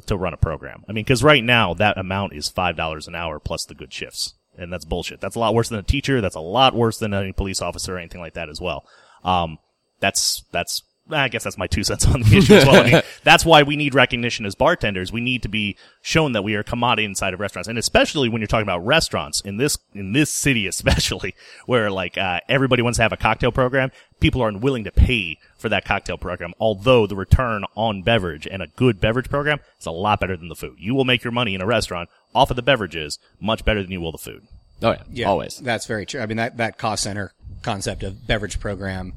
to 0.05 0.17
run 0.17 0.33
a 0.33 0.37
program. 0.37 0.83
I 0.87 0.91
mean, 0.91 1.03
because 1.03 1.23
right 1.23 1.43
now 1.43 1.73
that 1.75 1.97
amount 1.97 2.33
is 2.33 2.49
five 2.49 2.75
dollars 2.75 3.07
an 3.07 3.15
hour 3.15 3.39
plus 3.39 3.65
the 3.65 3.75
good 3.75 3.93
shifts, 3.93 4.35
and 4.57 4.71
that's 4.71 4.85
bullshit. 4.85 5.21
That's 5.21 5.35
a 5.35 5.39
lot 5.39 5.53
worse 5.53 5.69
than 5.69 5.79
a 5.79 5.83
teacher. 5.83 6.21
That's 6.21 6.35
a 6.35 6.41
lot 6.41 6.75
worse 6.75 6.97
than 6.97 7.13
any 7.13 7.31
police 7.31 7.61
officer 7.61 7.95
or 7.95 7.99
anything 7.99 8.21
like 8.21 8.33
that 8.33 8.49
as 8.49 8.61
well. 8.61 8.85
Um, 9.23 9.57
that's 9.99 10.43
that's 10.51 10.83
I 11.09 11.27
guess 11.27 11.43
that's 11.43 11.57
my 11.57 11.67
two 11.67 11.83
cents 11.83 12.05
on 12.07 12.21
the 12.21 12.37
issue 12.37 12.55
as 12.55 12.65
well. 12.65 12.81
I 12.83 12.91
mean, 12.91 13.01
that's 13.23 13.45
why 13.45 13.63
we 13.63 13.75
need 13.75 13.93
recognition 13.93 14.45
as 14.45 14.55
bartenders. 14.55 15.11
We 15.11 15.21
need 15.21 15.43
to 15.43 15.49
be 15.49 15.77
shown 16.01 16.31
that 16.31 16.43
we 16.43 16.55
are 16.55 16.61
a 16.61 16.63
commodity 16.63 17.05
inside 17.05 17.33
of 17.33 17.39
restaurants, 17.39 17.67
and 17.69 17.77
especially 17.77 18.27
when 18.27 18.41
you're 18.41 18.47
talking 18.47 18.63
about 18.65 18.85
restaurants 18.85 19.41
in 19.41 19.57
this 19.57 19.77
in 19.93 20.13
this 20.13 20.31
city, 20.31 20.65
especially 20.65 21.35
where 21.65 21.91
like 21.91 22.17
uh, 22.17 22.39
everybody 22.49 22.81
wants 22.81 22.97
to 22.97 23.03
have 23.03 23.13
a 23.13 23.17
cocktail 23.17 23.51
program. 23.51 23.91
People 24.19 24.41
are 24.41 24.47
unwilling 24.47 24.85
to 24.85 24.91
pay 24.91 25.37
for 25.57 25.69
that 25.69 25.85
cocktail 25.85 26.17
program, 26.17 26.53
although 26.59 27.05
the 27.05 27.15
return 27.15 27.65
on 27.75 28.01
beverage 28.01 28.47
and 28.47 28.63
a 28.63 28.67
good 28.67 28.99
beverage 28.99 29.29
program 29.29 29.59
is 29.79 29.85
a 29.85 29.91
lot 29.91 30.19
better 30.19 30.37
than 30.37 30.47
the 30.47 30.55
food. 30.55 30.75
You 30.79 30.95
will 30.95 31.05
make 31.05 31.23
your 31.23 31.31
money 31.31 31.53
in 31.53 31.61
a 31.61 31.65
restaurant 31.65 32.09
off 32.33 32.49
of 32.49 32.55
the 32.55 32.61
beverages 32.61 33.19
much 33.39 33.65
better 33.65 33.81
than 33.81 33.91
you 33.91 34.01
will 34.01 34.13
the 34.13 34.17
food. 34.17 34.43
Oh 34.81 34.91
yeah, 34.91 35.03
yeah 35.11 35.27
always. 35.27 35.57
That's 35.57 35.85
very 35.85 36.05
true. 36.05 36.21
I 36.21 36.25
mean 36.25 36.37
that 36.37 36.57
that 36.57 36.77
cost 36.77 37.03
center 37.03 37.33
concept 37.61 38.03
of 38.03 38.25
beverage 38.25 38.59
program 38.59 39.13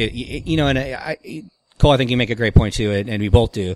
it, 0.00 0.46
you 0.46 0.56
know, 0.56 0.66
and 0.66 0.78
I, 0.78 1.16
I, 1.24 1.44
Cole, 1.78 1.92
I 1.92 1.96
think 1.96 2.10
you 2.10 2.16
make 2.16 2.30
a 2.30 2.34
great 2.34 2.54
point 2.54 2.74
too, 2.74 2.92
and, 2.92 3.08
and 3.08 3.20
we 3.20 3.28
both 3.28 3.52
do. 3.52 3.74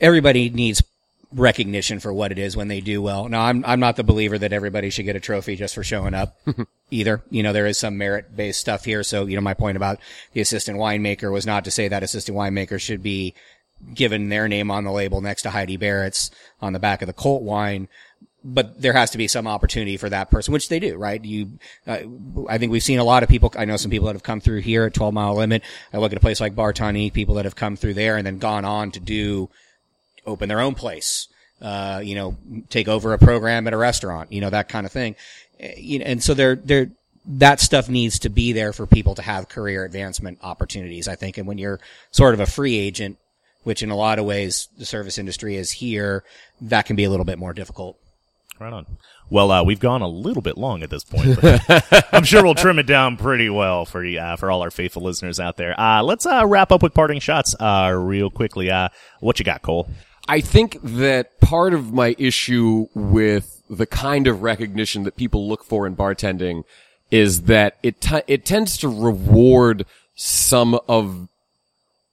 Everybody 0.00 0.50
needs 0.50 0.82
recognition 1.34 2.00
for 2.00 2.12
what 2.12 2.32
it 2.32 2.38
is 2.38 2.56
when 2.56 2.68
they 2.68 2.80
do 2.80 3.00
well. 3.00 3.28
Now, 3.28 3.42
I'm 3.42 3.64
I'm 3.64 3.80
not 3.80 3.96
the 3.96 4.04
believer 4.04 4.38
that 4.38 4.52
everybody 4.52 4.90
should 4.90 5.04
get 5.04 5.16
a 5.16 5.20
trophy 5.20 5.56
just 5.56 5.74
for 5.74 5.82
showing 5.82 6.14
up 6.14 6.36
either. 6.90 7.22
You 7.30 7.42
know, 7.42 7.52
there 7.52 7.66
is 7.66 7.78
some 7.78 7.96
merit 7.96 8.36
based 8.36 8.60
stuff 8.60 8.84
here. 8.84 9.02
So, 9.02 9.26
you 9.26 9.36
know, 9.36 9.42
my 9.42 9.54
point 9.54 9.76
about 9.76 9.98
the 10.32 10.40
assistant 10.40 10.78
winemaker 10.78 11.32
was 11.32 11.46
not 11.46 11.64
to 11.64 11.70
say 11.70 11.88
that 11.88 12.02
assistant 12.02 12.36
winemaker 12.36 12.80
should 12.80 13.02
be 13.02 13.34
given 13.94 14.28
their 14.28 14.48
name 14.48 14.70
on 14.70 14.84
the 14.84 14.92
label 14.92 15.20
next 15.20 15.42
to 15.42 15.50
Heidi 15.50 15.76
Barrett's 15.76 16.30
on 16.60 16.72
the 16.72 16.78
back 16.78 17.02
of 17.02 17.06
the 17.06 17.12
cult 17.12 17.42
wine 17.42 17.88
but 18.44 18.80
there 18.80 18.92
has 18.92 19.10
to 19.12 19.18
be 19.18 19.28
some 19.28 19.46
opportunity 19.46 19.96
for 19.96 20.08
that 20.08 20.30
person, 20.30 20.52
which 20.52 20.68
they 20.68 20.80
do, 20.80 20.96
right? 20.96 21.24
You, 21.24 21.58
uh, 21.86 22.00
I 22.48 22.58
think 22.58 22.72
we've 22.72 22.82
seen 22.82 22.98
a 22.98 23.04
lot 23.04 23.22
of 23.22 23.28
people. 23.28 23.52
I 23.56 23.64
know 23.64 23.76
some 23.76 23.90
people 23.90 24.06
that 24.06 24.14
have 24.14 24.22
come 24.22 24.40
through 24.40 24.60
here 24.60 24.84
at 24.84 24.94
12 24.94 25.14
mile 25.14 25.34
limit. 25.36 25.62
I 25.92 25.98
look 25.98 26.12
at 26.12 26.18
a 26.18 26.20
place 26.20 26.40
like 26.40 26.56
Bar 26.56 26.72
Tonique, 26.72 27.12
people 27.12 27.36
that 27.36 27.44
have 27.44 27.56
come 27.56 27.76
through 27.76 27.94
there 27.94 28.16
and 28.16 28.26
then 28.26 28.38
gone 28.38 28.64
on 28.64 28.90
to 28.92 29.00
do, 29.00 29.48
open 30.26 30.48
their 30.48 30.60
own 30.60 30.74
place, 30.74 31.28
uh, 31.60 32.00
you 32.02 32.14
know, 32.14 32.36
take 32.68 32.88
over 32.88 33.12
a 33.12 33.18
program 33.18 33.66
at 33.66 33.72
a 33.72 33.76
restaurant, 33.76 34.32
you 34.32 34.40
know, 34.40 34.50
that 34.50 34.68
kind 34.68 34.86
of 34.86 34.92
thing. 34.92 35.14
Know, 35.60 36.04
and 36.04 36.22
so 36.22 36.34
they're, 36.34 36.56
they're, 36.56 36.90
that 37.24 37.60
stuff 37.60 37.88
needs 37.88 38.18
to 38.20 38.28
be 38.28 38.52
there 38.52 38.72
for 38.72 38.84
people 38.84 39.14
to 39.14 39.22
have 39.22 39.48
career 39.48 39.84
advancement 39.84 40.38
opportunities, 40.42 41.06
I 41.06 41.14
think. 41.14 41.38
And 41.38 41.46
when 41.46 41.58
you're 41.58 41.78
sort 42.10 42.34
of 42.34 42.40
a 42.40 42.46
free 42.46 42.76
agent, 42.76 43.18
which 43.62 43.84
in 43.84 43.90
a 43.90 43.96
lot 43.96 44.18
of 44.18 44.24
ways 44.24 44.66
the 44.76 44.84
service 44.84 45.18
industry 45.18 45.54
is 45.54 45.70
here, 45.70 46.24
that 46.60 46.86
can 46.86 46.96
be 46.96 47.04
a 47.04 47.10
little 47.10 47.24
bit 47.24 47.38
more 47.38 47.52
difficult. 47.52 47.96
Right 48.62 48.72
on. 48.72 48.86
Well, 49.28 49.50
uh, 49.50 49.64
we've 49.64 49.80
gone 49.80 50.02
a 50.02 50.06
little 50.06 50.40
bit 50.40 50.56
long 50.56 50.84
at 50.84 50.90
this 50.90 51.02
point, 51.02 51.40
but 51.40 52.06
I'm 52.12 52.22
sure 52.22 52.44
we'll 52.44 52.54
trim 52.54 52.78
it 52.78 52.86
down 52.86 53.16
pretty 53.16 53.50
well 53.50 53.84
for 53.84 54.06
uh, 54.06 54.36
for 54.36 54.52
all 54.52 54.62
our 54.62 54.70
faithful 54.70 55.02
listeners 55.02 55.40
out 55.40 55.56
there. 55.56 55.78
Uh, 55.80 56.00
let's 56.04 56.26
uh, 56.26 56.46
wrap 56.46 56.70
up 56.70 56.80
with 56.80 56.94
parting 56.94 57.18
shots 57.18 57.56
uh, 57.58 57.92
real 57.92 58.30
quickly. 58.30 58.70
Uh, 58.70 58.88
what 59.18 59.40
you 59.40 59.44
got, 59.44 59.62
Cole? 59.62 59.88
I 60.28 60.40
think 60.40 60.78
that 60.80 61.40
part 61.40 61.74
of 61.74 61.92
my 61.92 62.14
issue 62.18 62.86
with 62.94 63.64
the 63.68 63.84
kind 63.84 64.28
of 64.28 64.42
recognition 64.42 65.02
that 65.02 65.16
people 65.16 65.48
look 65.48 65.64
for 65.64 65.84
in 65.84 65.96
bartending 65.96 66.62
is 67.10 67.42
that 67.42 67.78
it 67.82 68.00
t- 68.00 68.22
it 68.28 68.44
tends 68.44 68.76
to 68.78 68.88
reward 68.88 69.86
some 70.14 70.78
of 70.86 71.26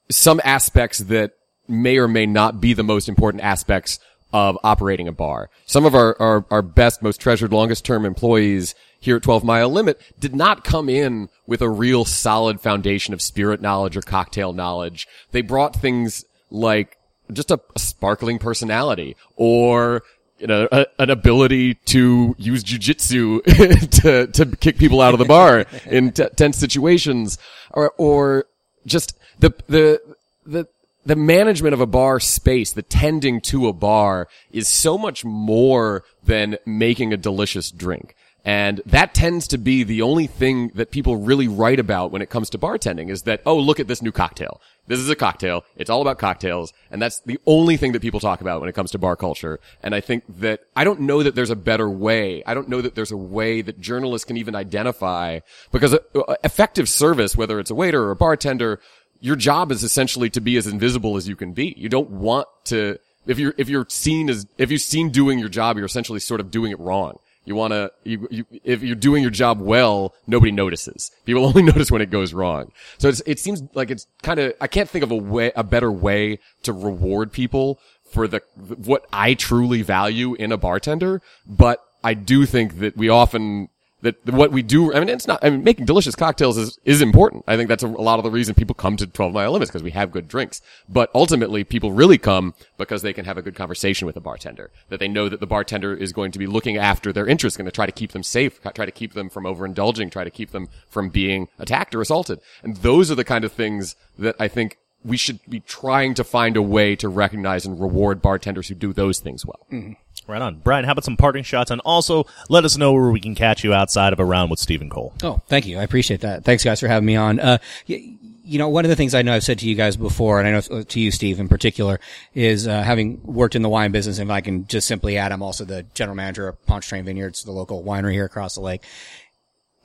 some 0.09 0.41
aspects 0.43 0.97
that 0.97 1.33
may 1.67 1.99
or 1.99 2.07
may 2.07 2.25
not 2.25 2.59
be 2.59 2.73
the 2.73 2.83
most 2.83 3.07
important 3.07 3.43
aspects 3.43 3.99
of 4.32 4.57
operating 4.63 5.07
a 5.07 5.11
bar. 5.11 5.49
Some 5.65 5.86
of 5.86 5.95
our, 5.95 6.15
our, 6.21 6.45
our 6.51 6.61
best, 6.61 7.01
most 7.01 7.19
treasured, 7.19 7.51
longest 7.51 7.86
term 7.86 8.05
employees 8.05 8.75
here 8.99 9.17
at 9.17 9.23
12 9.23 9.43
Mile 9.43 9.69
Limit 9.69 10.01
did 10.19 10.36
not 10.36 10.63
come 10.63 10.89
in 10.89 11.30
with 11.47 11.61
a 11.61 11.69
real 11.69 12.05
solid 12.05 12.59
foundation 12.61 13.13
of 13.13 13.21
spirit 13.21 13.61
knowledge 13.61 13.95
or 13.95 14.01
cocktail 14.01 14.53
knowledge. 14.53 15.07
They 15.32 15.41
brought 15.41 15.75
things 15.75 16.25
like 16.51 16.97
just 17.32 17.51
a, 17.51 17.59
a 17.75 17.80
sparkling 17.80 18.39
personality 18.39 19.15
or 19.36 20.03
you 20.39 20.47
know, 20.47 20.67
a, 20.71 20.86
an 20.97 21.09
ability 21.09 21.75
to 21.75 22.34
use 22.38 22.63
jujitsu 22.63 23.43
to, 24.01 24.27
to 24.27 24.55
kick 24.57 24.77
people 24.77 25.01
out 25.01 25.13
of 25.13 25.19
the 25.19 25.25
bar 25.25 25.65
in 25.86 26.11
t- 26.11 26.27
tense 26.36 26.57
situations 26.57 27.38
or, 27.71 27.91
or 27.97 28.45
just 28.86 29.17
the, 29.39 29.53
the, 29.67 30.01
the, 30.45 30.67
the 31.10 31.16
management 31.16 31.74
of 31.74 31.82
a 31.82 31.88
bar 31.88 32.20
space, 32.20 32.72
the 32.72 32.84
tending 32.84 33.41
to 33.41 33.68
a 33.68 33.74
bar 33.74 34.28
is 34.51 34.68
so 34.68 34.95
much 34.95 35.26
more 35.26 36.03
than 36.24 36.55
making 36.68 37.12
a 37.12 37.18
delicious 37.18 37.72
drink. 37.72 38.14
And 38.45 38.80
that 38.86 39.16
tends 39.16 39.47
to 39.47 39.57
be 39.57 39.84
the 39.84 40.03
only 40.03 40.28
thing 40.28 40.70
that 40.76 40.91
people 40.91 41.18
really 41.18 41.47
write 41.47 41.80
about 41.80 42.12
when 42.12 42.22
it 42.22 42.30
comes 42.30 42.49
to 42.51 42.60
bartending 42.60 43.10
is 43.10 43.24
that, 43.24 43.41
oh, 43.43 43.57
look 43.57 43.80
at 43.80 43.88
this 43.88 44.03
new 44.03 44.12
cocktail. 44.12 44.62
This 44.86 44.99
is 44.99 45.10
a 45.10 45.16
cocktail. 45.16 45.66
It's 45.76 45.89
all 45.89 46.01
about 46.01 46.20
cocktails. 46.20 46.74
And 46.89 47.01
that's 47.01 47.20
the 47.20 47.39
only 47.45 47.76
thing 47.76 47.91
that 47.91 48.01
people 48.01 48.20
talk 48.20 48.41
about 48.41 48.60
when 48.60 48.70
it 48.70 48.74
comes 48.74 48.91
to 48.91 48.97
bar 48.97 49.16
culture. 49.16 49.60
And 49.84 49.93
I 49.93 50.01
think 50.01 50.24
that 50.39 50.62
I 50.76 50.84
don't 50.84 51.01
know 51.01 51.22
that 51.22 51.36
there's 51.36 51.49
a 51.49 51.55
better 51.55 51.89
way. 51.89 52.43
I 52.45 52.53
don't 52.53 52.70
know 52.70 52.82
that 52.82 52.95
there's 52.95 53.12
a 53.12 53.18
way 53.18 53.62
that 53.62 53.80
journalists 53.80 54.26
can 54.26 54.38
even 54.38 54.55
identify 54.55 55.39
because 55.72 55.93
uh, 55.93 55.99
effective 56.43 56.88
service, 56.88 57.36
whether 57.36 57.60
it's 57.60 57.72
a 57.72 57.76
waiter 57.76 58.03
or 58.03 58.12
a 58.12 58.16
bartender, 58.16 58.80
your 59.20 59.36
job 59.36 59.72
is 59.72 59.84
essentially 59.84 60.30
to 60.32 60.41
be 60.41 60.57
as 60.57 60.67
invisible 60.67 61.17
as 61.17 61.28
you 61.28 61.36
can 61.36 61.53
be. 61.53 61.74
You 61.78 61.89
don't 61.89 62.09
want 62.09 62.47
to, 62.65 62.99
if 63.28 63.39
you're, 63.39 63.53
if 63.57 63.70
you're 63.70 63.86
seen 63.89 64.30
as, 64.30 64.47
if 64.57 64.72
you're 64.72 64.80
seen 64.80 65.09
doing 65.09 65.39
your 65.39 65.49
job, 65.49 65.78
you're 65.78 65.86
essentially 65.86 66.20
sort 66.20 66.39
of 66.39 66.51
doing 66.51 66.72
it 66.72 66.80
wrong. 66.80 67.20
You 67.45 67.55
want 67.55 67.74
to, 67.74 67.91
you, 68.03 68.28
you, 68.30 68.45
if 68.63 68.84
you're 68.84 68.95
doing 68.95 69.24
your 69.24 69.32
job 69.32 69.59
well, 69.59 70.13
nobody 70.28 70.51
notices. 70.51 71.11
People 71.26 71.45
only 71.47 71.63
notice 71.63 71.91
when 71.91 72.01
it 72.01 72.11
goes 72.11 72.34
wrong. 72.34 72.72
So 72.97 73.11
it 73.26 73.39
seems 73.39 73.63
like 73.74 73.91
it's 73.91 74.07
kind 74.22 74.39
of, 74.39 74.53
I 74.61 74.67
can't 74.67 74.89
think 74.89 75.03
of 75.03 75.11
a 75.11 75.15
way, 75.15 75.51
a 75.55 75.63
better 75.63 75.91
way 75.91 76.39
to 76.63 76.74
reward 76.74 77.32
people 77.32 77.80
for 78.11 78.28
the, 78.28 78.41
what 78.55 79.05
I 79.13 79.34
truly 79.34 79.82
value 79.82 80.34
in 80.34 80.51
a 80.51 80.57
bartender, 80.57 81.22
but 81.45 81.84
I 82.03 82.13
do 82.13 82.45
think 82.45 82.80
that 82.80 82.97
we 82.97 83.09
often 83.09 83.70
that 84.01 84.15
what 84.31 84.51
we 84.51 84.61
do, 84.61 84.93
I 84.93 84.99
mean, 84.99 85.09
it's 85.09 85.27
not, 85.27 85.39
I 85.43 85.49
mean, 85.49 85.63
making 85.63 85.85
delicious 85.85 86.15
cocktails 86.15 86.57
is, 86.57 86.79
is 86.85 87.01
important. 87.01 87.43
I 87.47 87.57
think 87.57 87.67
that's 87.67 87.83
a, 87.83 87.87
a 87.87 87.89
lot 87.89 88.19
of 88.19 88.23
the 88.23 88.31
reason 88.31 88.55
people 88.55 88.75
come 88.75 88.95
to 88.97 89.07
12 89.07 89.33
mile 89.33 89.51
limits 89.51 89.69
because 89.69 89.83
we 89.83 89.91
have 89.91 90.11
good 90.11 90.27
drinks. 90.27 90.61
But 90.87 91.09
ultimately, 91.13 91.63
people 91.63 91.91
really 91.91 92.17
come 92.17 92.53
because 92.77 93.01
they 93.01 93.13
can 93.13 93.25
have 93.25 93.37
a 93.37 93.41
good 93.41 93.55
conversation 93.55 94.05
with 94.05 94.15
a 94.15 94.21
bartender, 94.21 94.71
that 94.89 94.99
they 94.99 95.07
know 95.07 95.27
that 95.27 95.39
the 95.39 95.47
bartender 95.47 95.93
is 95.93 96.13
going 96.13 96.31
to 96.31 96.39
be 96.39 96.47
looking 96.47 96.77
after 96.77 97.11
their 97.11 97.27
interests, 97.27 97.57
going 97.57 97.65
to 97.65 97.71
try 97.71 97.85
to 97.85 97.91
keep 97.91 98.11
them 98.11 98.23
safe, 98.23 98.61
try 98.73 98.85
to 98.85 98.91
keep 98.91 99.13
them 99.13 99.29
from 99.29 99.43
overindulging, 99.43 100.11
try 100.11 100.23
to 100.23 100.31
keep 100.31 100.51
them 100.51 100.69
from 100.89 101.09
being 101.09 101.47
attacked 101.57 101.93
or 101.93 102.01
assaulted. 102.01 102.39
And 102.63 102.77
those 102.77 103.11
are 103.11 103.15
the 103.15 103.25
kind 103.25 103.43
of 103.43 103.51
things 103.51 103.95
that 104.17 104.35
I 104.39 104.47
think 104.47 104.77
we 105.03 105.17
should 105.17 105.39
be 105.49 105.61
trying 105.61 106.13
to 106.15 106.23
find 106.23 106.57
a 106.57 106.61
way 106.61 106.95
to 106.97 107.07
recognize 107.07 107.65
and 107.65 107.79
reward 107.79 108.21
bartenders 108.21 108.67
who 108.67 108.75
do 108.75 108.91
those 108.93 109.19
things 109.19 109.45
well. 109.45 109.65
Mm-hmm. 109.71 109.93
Right 110.31 110.41
on. 110.41 110.55
Bryan, 110.59 110.85
how 110.85 110.91
about 110.91 111.05
some 111.05 111.17
parting 111.17 111.43
shots? 111.43 111.71
And 111.71 111.81
also 111.85 112.25
let 112.49 112.63
us 112.65 112.77
know 112.77 112.93
where 112.93 113.09
we 113.09 113.19
can 113.19 113.33
catch 113.33 113.63
you 113.63 113.73
outside 113.73 114.13
of 114.13 114.19
a 114.19 114.25
round 114.25 114.51
with 114.51 114.59
Steve 114.59 114.81
and 114.81 114.91
Cole. 114.91 115.13
Oh, 115.23 115.41
thank 115.47 115.65
you. 115.65 115.79
I 115.79 115.83
appreciate 115.83 116.21
that. 116.21 116.43
Thanks 116.43 116.63
guys 116.63 116.79
for 116.79 116.87
having 116.87 117.05
me 117.07 117.15
on. 117.15 117.39
Uh, 117.39 117.57
y- 117.87 118.15
you 118.43 118.57
know, 118.57 118.67
one 118.67 118.83
of 118.83 118.89
the 118.89 118.95
things 118.95 119.13
I 119.13 119.21
know 119.21 119.33
I've 119.35 119.43
said 119.43 119.59
to 119.59 119.69
you 119.69 119.75
guys 119.75 119.95
before, 119.95 120.39
and 120.39 120.47
I 120.47 120.51
know 120.51 120.81
to 120.83 120.99
you, 120.99 121.11
Steve, 121.11 121.39
in 121.39 121.47
particular, 121.47 121.99
is 122.33 122.67
uh, 122.67 122.81
having 122.81 123.21
worked 123.23 123.55
in 123.55 123.61
the 123.61 123.69
wine 123.69 123.91
business, 123.91 124.17
and 124.17 124.27
if 124.29 124.33
I 124.33 124.41
can 124.41 124.65
just 124.65 124.87
simply 124.87 125.17
add, 125.19 125.31
I'm 125.31 125.43
also 125.43 125.65
the 125.65 125.83
general 125.93 126.15
manager 126.15 126.47
of 126.47 126.65
Pontchartrain 126.65 127.05
Vineyards, 127.05 127.43
the 127.43 127.51
local 127.51 127.83
winery 127.83 128.13
here 128.13 128.25
across 128.25 128.55
the 128.55 128.61
lake 128.61 128.81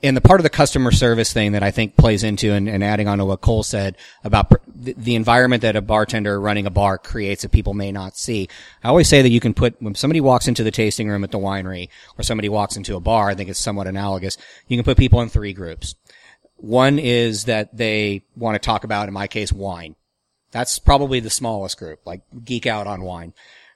and 0.03 0.15
the 0.15 0.21
part 0.21 0.39
of 0.39 0.43
the 0.43 0.49
customer 0.49 0.91
service 0.91 1.31
thing 1.31 1.53
that 1.53 1.63
I 1.63 1.71
think 1.71 1.95
plays 1.95 2.23
into 2.23 2.51
and, 2.51 2.67
and 2.67 2.83
adding 2.83 3.07
on 3.07 3.17
to 3.19 3.25
what 3.25 3.41
Cole 3.41 3.63
said 3.63 3.95
about 4.23 4.49
pr- 4.49 4.57
the, 4.67 4.93
the, 4.97 5.15
environment 5.15 5.61
that 5.61 5.75
a 5.75 5.81
bartender 5.81 6.39
running 6.39 6.65
a 6.65 6.69
bar 6.69 6.97
creates 6.97 7.41
that 7.41 7.51
people 7.51 7.73
may 7.73 7.91
not 7.91 8.17
see. 8.17 8.49
I 8.83 8.89
always 8.89 9.07
say 9.07 9.21
that 9.21 9.29
you 9.29 9.39
can 9.39 9.53
put, 9.53 9.81
when 9.81 9.95
somebody 9.95 10.21
walks 10.21 10.47
into 10.47 10.63
the 10.63 10.71
tasting 10.71 11.09
room 11.09 11.23
at 11.23 11.31
the 11.31 11.39
winery 11.39 11.89
or 12.17 12.23
somebody 12.23 12.49
walks 12.49 12.75
into 12.75 12.95
a 12.95 12.99
bar, 12.99 13.29
I 13.29 13.35
think 13.35 13.49
it's 13.49 13.59
somewhat 13.59 13.87
analogous. 13.87 14.37
You 14.67 14.77
can 14.77 14.83
put 14.83 14.97
people 14.97 15.21
in 15.21 15.29
three 15.29 15.53
groups. 15.53 15.95
One 16.57 16.99
is 16.99 17.45
that 17.45 17.75
they 17.75 18.23
want 18.35 18.55
to 18.55 18.59
talk 18.59 18.83
about, 18.83 19.07
in 19.07 19.13
my 19.13 19.27
case, 19.27 19.51
wine. 19.51 19.95
That's 20.51 20.77
probably 20.79 21.19
the 21.19 21.29
smallest 21.29 21.77
group, 21.77 21.99
like 22.05 22.21
geek 22.43 22.65
out 22.65 22.87
on 22.87 23.01
wine. 23.01 23.33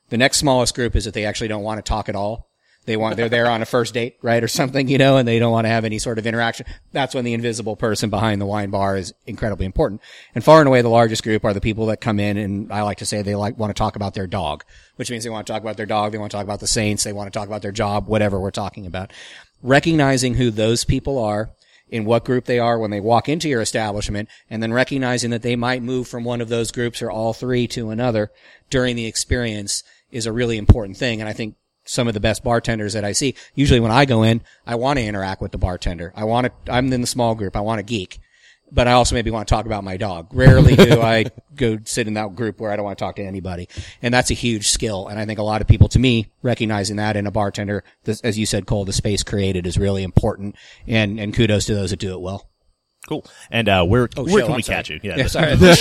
The 0.09 0.17
next 0.17 0.37
smallest 0.37 0.75
group 0.75 0.95
is 0.95 1.05
that 1.05 1.13
they 1.13 1.25
actually 1.25 1.49
don't 1.49 1.63
want 1.63 1.77
to 1.77 1.87
talk 1.87 2.09
at 2.09 2.15
all. 2.15 2.48
They 2.89 2.97
want, 2.97 3.17
they're 3.17 3.29
there 3.29 3.45
on 3.45 3.61
a 3.61 3.67
first 3.67 3.93
date, 3.93 4.17
right? 4.23 4.43
Or 4.43 4.47
something, 4.47 4.87
you 4.87 4.97
know, 4.97 5.17
and 5.17 5.27
they 5.27 5.37
don't 5.37 5.51
want 5.51 5.65
to 5.65 5.69
have 5.69 5.85
any 5.85 5.99
sort 5.99 6.17
of 6.17 6.25
interaction. 6.25 6.65
That's 6.91 7.13
when 7.13 7.23
the 7.23 7.35
invisible 7.35 7.75
person 7.75 8.09
behind 8.09 8.41
the 8.41 8.47
wine 8.47 8.71
bar 8.71 8.97
is 8.97 9.13
incredibly 9.27 9.67
important. 9.67 10.01
And 10.33 10.43
far 10.43 10.57
and 10.57 10.67
away 10.67 10.81
the 10.81 10.89
largest 10.89 11.21
group 11.21 11.45
are 11.45 11.53
the 11.53 11.61
people 11.61 11.85
that 11.85 12.01
come 12.01 12.19
in 12.19 12.35
and 12.35 12.73
I 12.73 12.81
like 12.81 12.97
to 12.97 13.05
say 13.05 13.21
they 13.21 13.35
like, 13.35 13.59
want 13.59 13.69
to 13.69 13.77
talk 13.77 13.95
about 13.95 14.15
their 14.15 14.25
dog, 14.25 14.63
which 14.95 15.11
means 15.11 15.23
they 15.23 15.29
want 15.29 15.45
to 15.45 15.53
talk 15.53 15.61
about 15.61 15.77
their 15.77 15.85
dog. 15.85 16.11
They 16.11 16.17
want 16.17 16.31
to 16.31 16.35
talk 16.35 16.45
about 16.45 16.61
the 16.61 16.67
Saints. 16.67 17.03
They 17.03 17.13
want 17.13 17.31
to 17.31 17.37
talk 17.37 17.47
about 17.47 17.61
their 17.61 17.71
job, 17.71 18.07
whatever 18.07 18.39
we're 18.39 18.49
talking 18.49 18.87
about. 18.87 19.13
Recognizing 19.61 20.33
who 20.33 20.49
those 20.49 20.83
people 20.83 21.19
are 21.19 21.51
in 21.91 22.05
what 22.05 22.25
group 22.25 22.45
they 22.45 22.57
are 22.57 22.79
when 22.79 22.89
they 22.89 22.99
walk 22.99 23.29
into 23.29 23.47
your 23.47 23.61
establishment 23.61 24.29
and 24.49 24.63
then 24.63 24.73
recognizing 24.73 25.29
that 25.29 25.43
they 25.43 25.55
might 25.55 25.83
move 25.83 26.07
from 26.07 26.23
one 26.23 26.41
of 26.41 26.49
those 26.49 26.71
groups 26.71 27.03
or 27.03 27.11
all 27.11 27.33
three 27.33 27.67
to 27.67 27.91
another 27.91 28.31
during 28.71 28.95
the 28.95 29.05
experience 29.05 29.83
is 30.11 30.25
a 30.25 30.31
really 30.31 30.57
important 30.57 30.97
thing. 30.97 31.19
And 31.19 31.29
I 31.29 31.33
think 31.33 31.55
some 31.89 32.07
of 32.07 32.13
the 32.13 32.19
best 32.19 32.43
bartenders 32.43 32.93
that 32.93 33.03
I 33.03 33.13
see, 33.13 33.33
usually 33.55 33.79
when 33.79 33.91
I 33.91 34.05
go 34.05 34.21
in, 34.21 34.43
I 34.65 34.75
want 34.75 34.99
to 34.99 35.05
interact 35.05 35.41
with 35.41 35.51
the 35.51 35.57
bartender. 35.57 36.13
I 36.15 36.23
want 36.23 36.45
to, 36.45 36.71
I'm 36.71 36.93
in 36.93 37.01
the 37.01 37.07
small 37.07 37.33
group. 37.33 37.55
I 37.55 37.61
want 37.61 37.79
to 37.79 37.83
geek, 37.83 38.19
but 38.71 38.87
I 38.87 38.91
also 38.91 39.15
maybe 39.15 39.31
want 39.31 39.47
to 39.47 39.53
talk 39.53 39.65
about 39.65 39.83
my 39.83 39.97
dog. 39.97 40.27
Rarely 40.31 40.75
do 40.75 41.01
I 41.01 41.25
go 41.55 41.79
sit 41.85 42.07
in 42.07 42.13
that 42.13 42.35
group 42.35 42.59
where 42.59 42.71
I 42.71 42.75
don't 42.75 42.85
want 42.85 42.99
to 42.99 43.03
talk 43.03 43.15
to 43.15 43.23
anybody. 43.23 43.67
And 44.03 44.13
that's 44.13 44.29
a 44.29 44.35
huge 44.35 44.67
skill. 44.67 45.07
And 45.07 45.19
I 45.19 45.25
think 45.25 45.39
a 45.39 45.43
lot 45.43 45.61
of 45.61 45.67
people, 45.67 45.87
to 45.89 45.99
me, 45.99 46.27
recognizing 46.43 46.97
that 46.97 47.17
in 47.17 47.25
a 47.25 47.31
bartender, 47.31 47.83
this, 48.03 48.21
as 48.21 48.37
you 48.37 48.45
said, 48.45 48.67
Cole, 48.67 48.85
the 48.85 48.93
space 48.93 49.23
created 49.23 49.65
is 49.65 49.79
really 49.79 50.03
important. 50.03 50.55
And, 50.85 51.19
and 51.19 51.33
kudos 51.33 51.65
to 51.65 51.73
those 51.73 51.89
that 51.89 51.99
do 51.99 52.13
it 52.13 52.21
well. 52.21 52.47
Cool. 53.09 53.25
And 53.49 53.67
uh, 53.67 53.83
where 53.85 54.07
Oh, 54.15 54.23
where 54.23 54.29
show, 54.29 54.45
can 54.45 54.51
I'm 54.51 54.55
we 54.57 54.61
sorry. 54.61 54.75
catch 54.77 54.89
you? 54.91 54.99
Yeah, 55.01 55.25
sorry. 55.25 55.55
there's, 55.57 55.79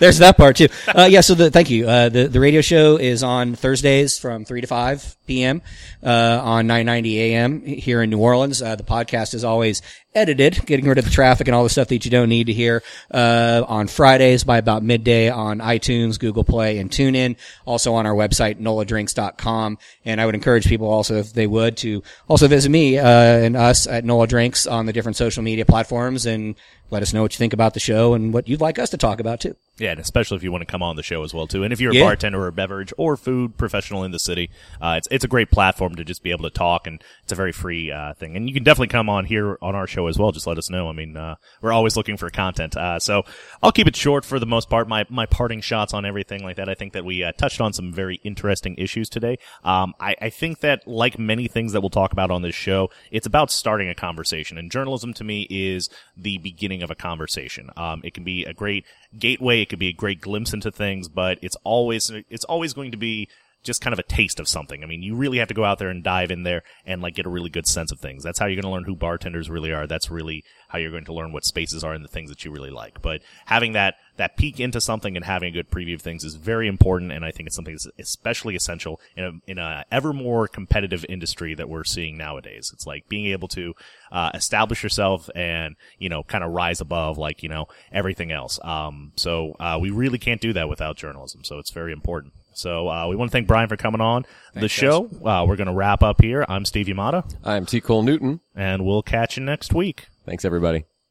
there's 0.00 0.18
that 0.18 0.36
part 0.36 0.56
too. 0.56 0.66
Uh, 0.88 1.04
yeah. 1.08 1.20
So 1.20 1.34
the, 1.34 1.48
thank 1.48 1.70
you. 1.70 1.88
Uh, 1.88 2.08
the, 2.08 2.26
the 2.26 2.40
radio 2.40 2.62
show 2.62 2.96
is 2.96 3.22
on 3.22 3.54
Thursdays 3.54 4.18
from 4.18 4.44
3 4.44 4.60
to 4.62 4.66
5 4.66 5.16
p.m. 5.28 5.62
Uh, 6.02 6.40
on 6.42 6.66
990 6.66 7.20
a.m. 7.32 7.62
here 7.62 8.02
in 8.02 8.10
New 8.10 8.18
Orleans. 8.18 8.60
Uh, 8.60 8.74
the 8.74 8.82
podcast 8.82 9.34
is 9.34 9.44
always 9.44 9.82
edited, 10.14 10.64
getting 10.66 10.86
rid 10.86 10.98
of 10.98 11.04
the 11.04 11.10
traffic 11.10 11.48
and 11.48 11.54
all 11.54 11.64
the 11.64 11.70
stuff 11.70 11.88
that 11.88 12.04
you 12.04 12.10
don't 12.10 12.28
need 12.28 12.46
to 12.46 12.52
hear, 12.52 12.82
uh, 13.10 13.64
on 13.66 13.86
Fridays 13.88 14.44
by 14.44 14.58
about 14.58 14.82
midday 14.82 15.28
on 15.28 15.58
iTunes, 15.58 16.18
Google 16.18 16.44
Play, 16.44 16.78
and 16.78 16.90
TuneIn. 16.90 17.36
Also 17.64 17.94
on 17.94 18.06
our 18.06 18.14
website, 18.14 18.60
noladrinks.com. 18.60 19.78
And 20.04 20.20
I 20.20 20.26
would 20.26 20.34
encourage 20.34 20.66
people 20.66 20.88
also, 20.88 21.16
if 21.16 21.32
they 21.32 21.46
would, 21.46 21.76
to 21.78 22.02
also 22.28 22.48
visit 22.48 22.70
me, 22.70 22.98
uh, 22.98 23.08
and 23.08 23.56
us 23.56 23.86
at 23.86 24.04
NOLADrinks 24.04 24.70
on 24.70 24.86
the 24.86 24.92
different 24.92 25.16
social 25.16 25.42
media 25.42 25.64
platforms 25.64 26.26
and 26.26 26.54
let 26.90 27.02
us 27.02 27.12
know 27.12 27.22
what 27.22 27.32
you 27.34 27.38
think 27.38 27.52
about 27.52 27.74
the 27.74 27.80
show 27.80 28.14
and 28.14 28.32
what 28.32 28.48
you'd 28.48 28.60
like 28.60 28.78
us 28.78 28.90
to 28.90 28.96
talk 28.96 29.20
about 29.20 29.40
too. 29.40 29.56
Yeah, 29.76 29.90
and 29.90 29.98
especially 29.98 30.36
if 30.36 30.44
you 30.44 30.52
want 30.52 30.62
to 30.62 30.66
come 30.66 30.84
on 30.84 30.94
the 30.94 31.02
show 31.02 31.24
as 31.24 31.34
well 31.34 31.48
too. 31.48 31.64
And 31.64 31.72
if 31.72 31.80
you're 31.80 31.90
a 31.90 31.94
Yeah. 31.96 32.04
bartender 32.04 32.40
or 32.40 32.46
a 32.46 32.52
beverage 32.52 32.92
or 32.96 33.16
food 33.16 33.56
professional 33.58 34.04
in 34.04 34.12
the 34.12 34.20
city, 34.20 34.50
uh, 34.80 34.94
it's 34.98 35.08
it's 35.10 35.24
a 35.24 35.28
great 35.28 35.50
platform 35.50 35.96
to 35.96 36.04
just 36.04 36.22
be 36.22 36.30
able 36.30 36.44
to 36.44 36.50
talk, 36.50 36.86
and 36.86 37.02
it's 37.24 37.32
a 37.32 37.34
very 37.34 37.50
free 37.50 37.90
uh, 37.90 38.14
thing. 38.14 38.36
And 38.36 38.48
you 38.48 38.54
can 38.54 38.62
definitely 38.62 38.88
come 38.88 39.08
on 39.08 39.24
here 39.24 39.58
on 39.60 39.74
our 39.74 39.88
show 39.88 40.06
as 40.06 40.16
well. 40.16 40.30
Just 40.30 40.46
let 40.46 40.58
us 40.58 40.70
know. 40.70 40.88
I 40.88 40.92
mean, 40.92 41.16
uh, 41.16 41.34
we're 41.60 41.72
always 41.72 41.96
looking 41.96 42.16
for 42.16 42.30
content. 42.30 42.76
Uh, 42.76 43.00
so 43.00 43.24
I'll 43.64 43.72
keep 43.72 43.88
it 43.88 43.96
short 43.96 44.24
for 44.24 44.38
the 44.38 44.46
most 44.46 44.70
part. 44.70 44.86
My 44.86 45.06
my 45.08 45.26
parting 45.26 45.60
shots 45.60 45.92
on 45.92 46.06
everything 46.06 46.44
like 46.44 46.54
that. 46.56 46.68
I 46.68 46.74
think 46.74 46.92
that 46.92 47.04
we 47.04 47.24
uh, 47.24 47.32
touched 47.32 47.60
on 47.60 47.72
some 47.72 47.92
very 47.92 48.20
interesting 48.22 48.76
issues 48.78 49.08
today. 49.08 49.38
Um, 49.64 49.94
I, 49.98 50.14
I 50.22 50.30
think 50.30 50.60
that 50.60 50.86
like 50.86 51.18
many 51.18 51.48
things 51.48 51.72
that 51.72 51.80
we'll 51.80 51.90
talk 51.90 52.12
about 52.12 52.30
on 52.30 52.42
this 52.42 52.54
show, 52.54 52.90
it's 53.10 53.26
about 53.26 53.50
starting 53.50 53.88
a 53.88 53.94
conversation. 53.96 54.56
And 54.56 54.70
journalism 54.70 55.12
to 55.14 55.24
me 55.24 55.48
is 55.50 55.88
the 56.16 56.38
beginning 56.38 56.73
of 56.82 56.90
a 56.90 56.94
conversation. 56.94 57.70
Um, 57.76 58.00
it 58.04 58.14
can 58.14 58.24
be 58.24 58.44
a 58.44 58.52
great 58.52 58.84
gateway. 59.18 59.62
It 59.62 59.68
could 59.68 59.78
be 59.78 59.88
a 59.88 59.92
great 59.92 60.20
glimpse 60.20 60.52
into 60.52 60.70
things, 60.70 61.08
but 61.08 61.38
it's 61.42 61.56
always, 61.64 62.10
it's 62.28 62.44
always 62.44 62.72
going 62.72 62.90
to 62.90 62.96
be 62.96 63.28
just 63.64 63.80
kind 63.80 63.92
of 63.92 63.98
a 63.98 64.04
taste 64.04 64.38
of 64.38 64.46
something. 64.46 64.84
I 64.84 64.86
mean, 64.86 65.02
you 65.02 65.16
really 65.16 65.38
have 65.38 65.48
to 65.48 65.54
go 65.54 65.64
out 65.64 65.78
there 65.78 65.88
and 65.88 66.04
dive 66.04 66.30
in 66.30 66.42
there 66.42 66.62
and 66.84 67.00
like 67.00 67.14
get 67.14 67.26
a 67.26 67.30
really 67.30 67.50
good 67.50 67.66
sense 67.66 67.90
of 67.90 67.98
things. 67.98 68.22
That's 68.22 68.38
how 68.38 68.46
you're 68.46 68.60
going 68.60 68.70
to 68.70 68.74
learn 68.74 68.84
who 68.84 68.94
bartenders 68.94 69.48
really 69.48 69.72
are. 69.72 69.86
That's 69.86 70.10
really 70.10 70.44
how 70.68 70.78
you're 70.78 70.90
going 70.90 71.06
to 71.06 71.14
learn 71.14 71.32
what 71.32 71.44
spaces 71.44 71.82
are 71.82 71.94
and 71.94 72.04
the 72.04 72.08
things 72.08 72.28
that 72.28 72.44
you 72.44 72.50
really 72.50 72.70
like. 72.70 73.00
But 73.00 73.22
having 73.46 73.72
that, 73.72 73.94
that 74.16 74.36
peek 74.36 74.60
into 74.60 74.80
something 74.80 75.16
and 75.16 75.24
having 75.24 75.48
a 75.48 75.52
good 75.52 75.70
preview 75.70 75.94
of 75.94 76.02
things 76.02 76.24
is 76.24 76.34
very 76.34 76.68
important. 76.68 77.10
And 77.10 77.24
I 77.24 77.30
think 77.30 77.46
it's 77.46 77.56
something 77.56 77.74
that's 77.74 77.88
especially 77.98 78.54
essential 78.54 79.00
in 79.16 79.24
a, 79.24 79.50
in 79.50 79.58
a 79.58 79.84
ever 79.90 80.12
more 80.12 80.46
competitive 80.46 81.06
industry 81.08 81.54
that 81.54 81.68
we're 81.68 81.84
seeing 81.84 82.18
nowadays. 82.18 82.70
It's 82.72 82.86
like 82.86 83.08
being 83.08 83.26
able 83.26 83.48
to, 83.48 83.74
uh, 84.12 84.30
establish 84.34 84.82
yourself 84.82 85.30
and, 85.34 85.74
you 85.98 86.10
know, 86.10 86.22
kind 86.22 86.44
of 86.44 86.52
rise 86.52 86.80
above 86.80 87.16
like, 87.16 87.42
you 87.42 87.48
know, 87.48 87.66
everything 87.92 88.30
else. 88.30 88.60
Um, 88.62 89.12
so, 89.16 89.56
uh, 89.58 89.78
we 89.80 89.90
really 89.90 90.18
can't 90.18 90.40
do 90.40 90.52
that 90.52 90.68
without 90.68 90.96
journalism. 90.96 91.44
So 91.44 91.58
it's 91.58 91.70
very 91.70 91.92
important. 91.92 92.34
So, 92.54 92.88
uh, 92.88 93.08
we 93.08 93.16
want 93.16 93.30
to 93.30 93.32
thank 93.32 93.46
Bryan 93.46 93.68
for 93.68 93.76
coming 93.76 94.00
on 94.00 94.24
the 94.54 94.68
show. 94.68 95.06
Uh, 95.24 95.44
we're 95.46 95.56
going 95.56 95.66
to 95.66 95.74
wrap 95.74 96.02
up 96.02 96.22
here. 96.22 96.44
I'm 96.48 96.64
Steve 96.64 96.86
Yamada 96.86 97.34
I'm 97.44 97.66
T. 97.66 97.80
Cole 97.80 98.02
Newton. 98.02 98.40
and 98.54 98.84
we'll 98.84 99.02
catch 99.02 99.36
you 99.36 99.42
next 99.44 99.72
week. 99.74 100.06
Thanks, 100.24 100.44
everybody. 100.44 100.84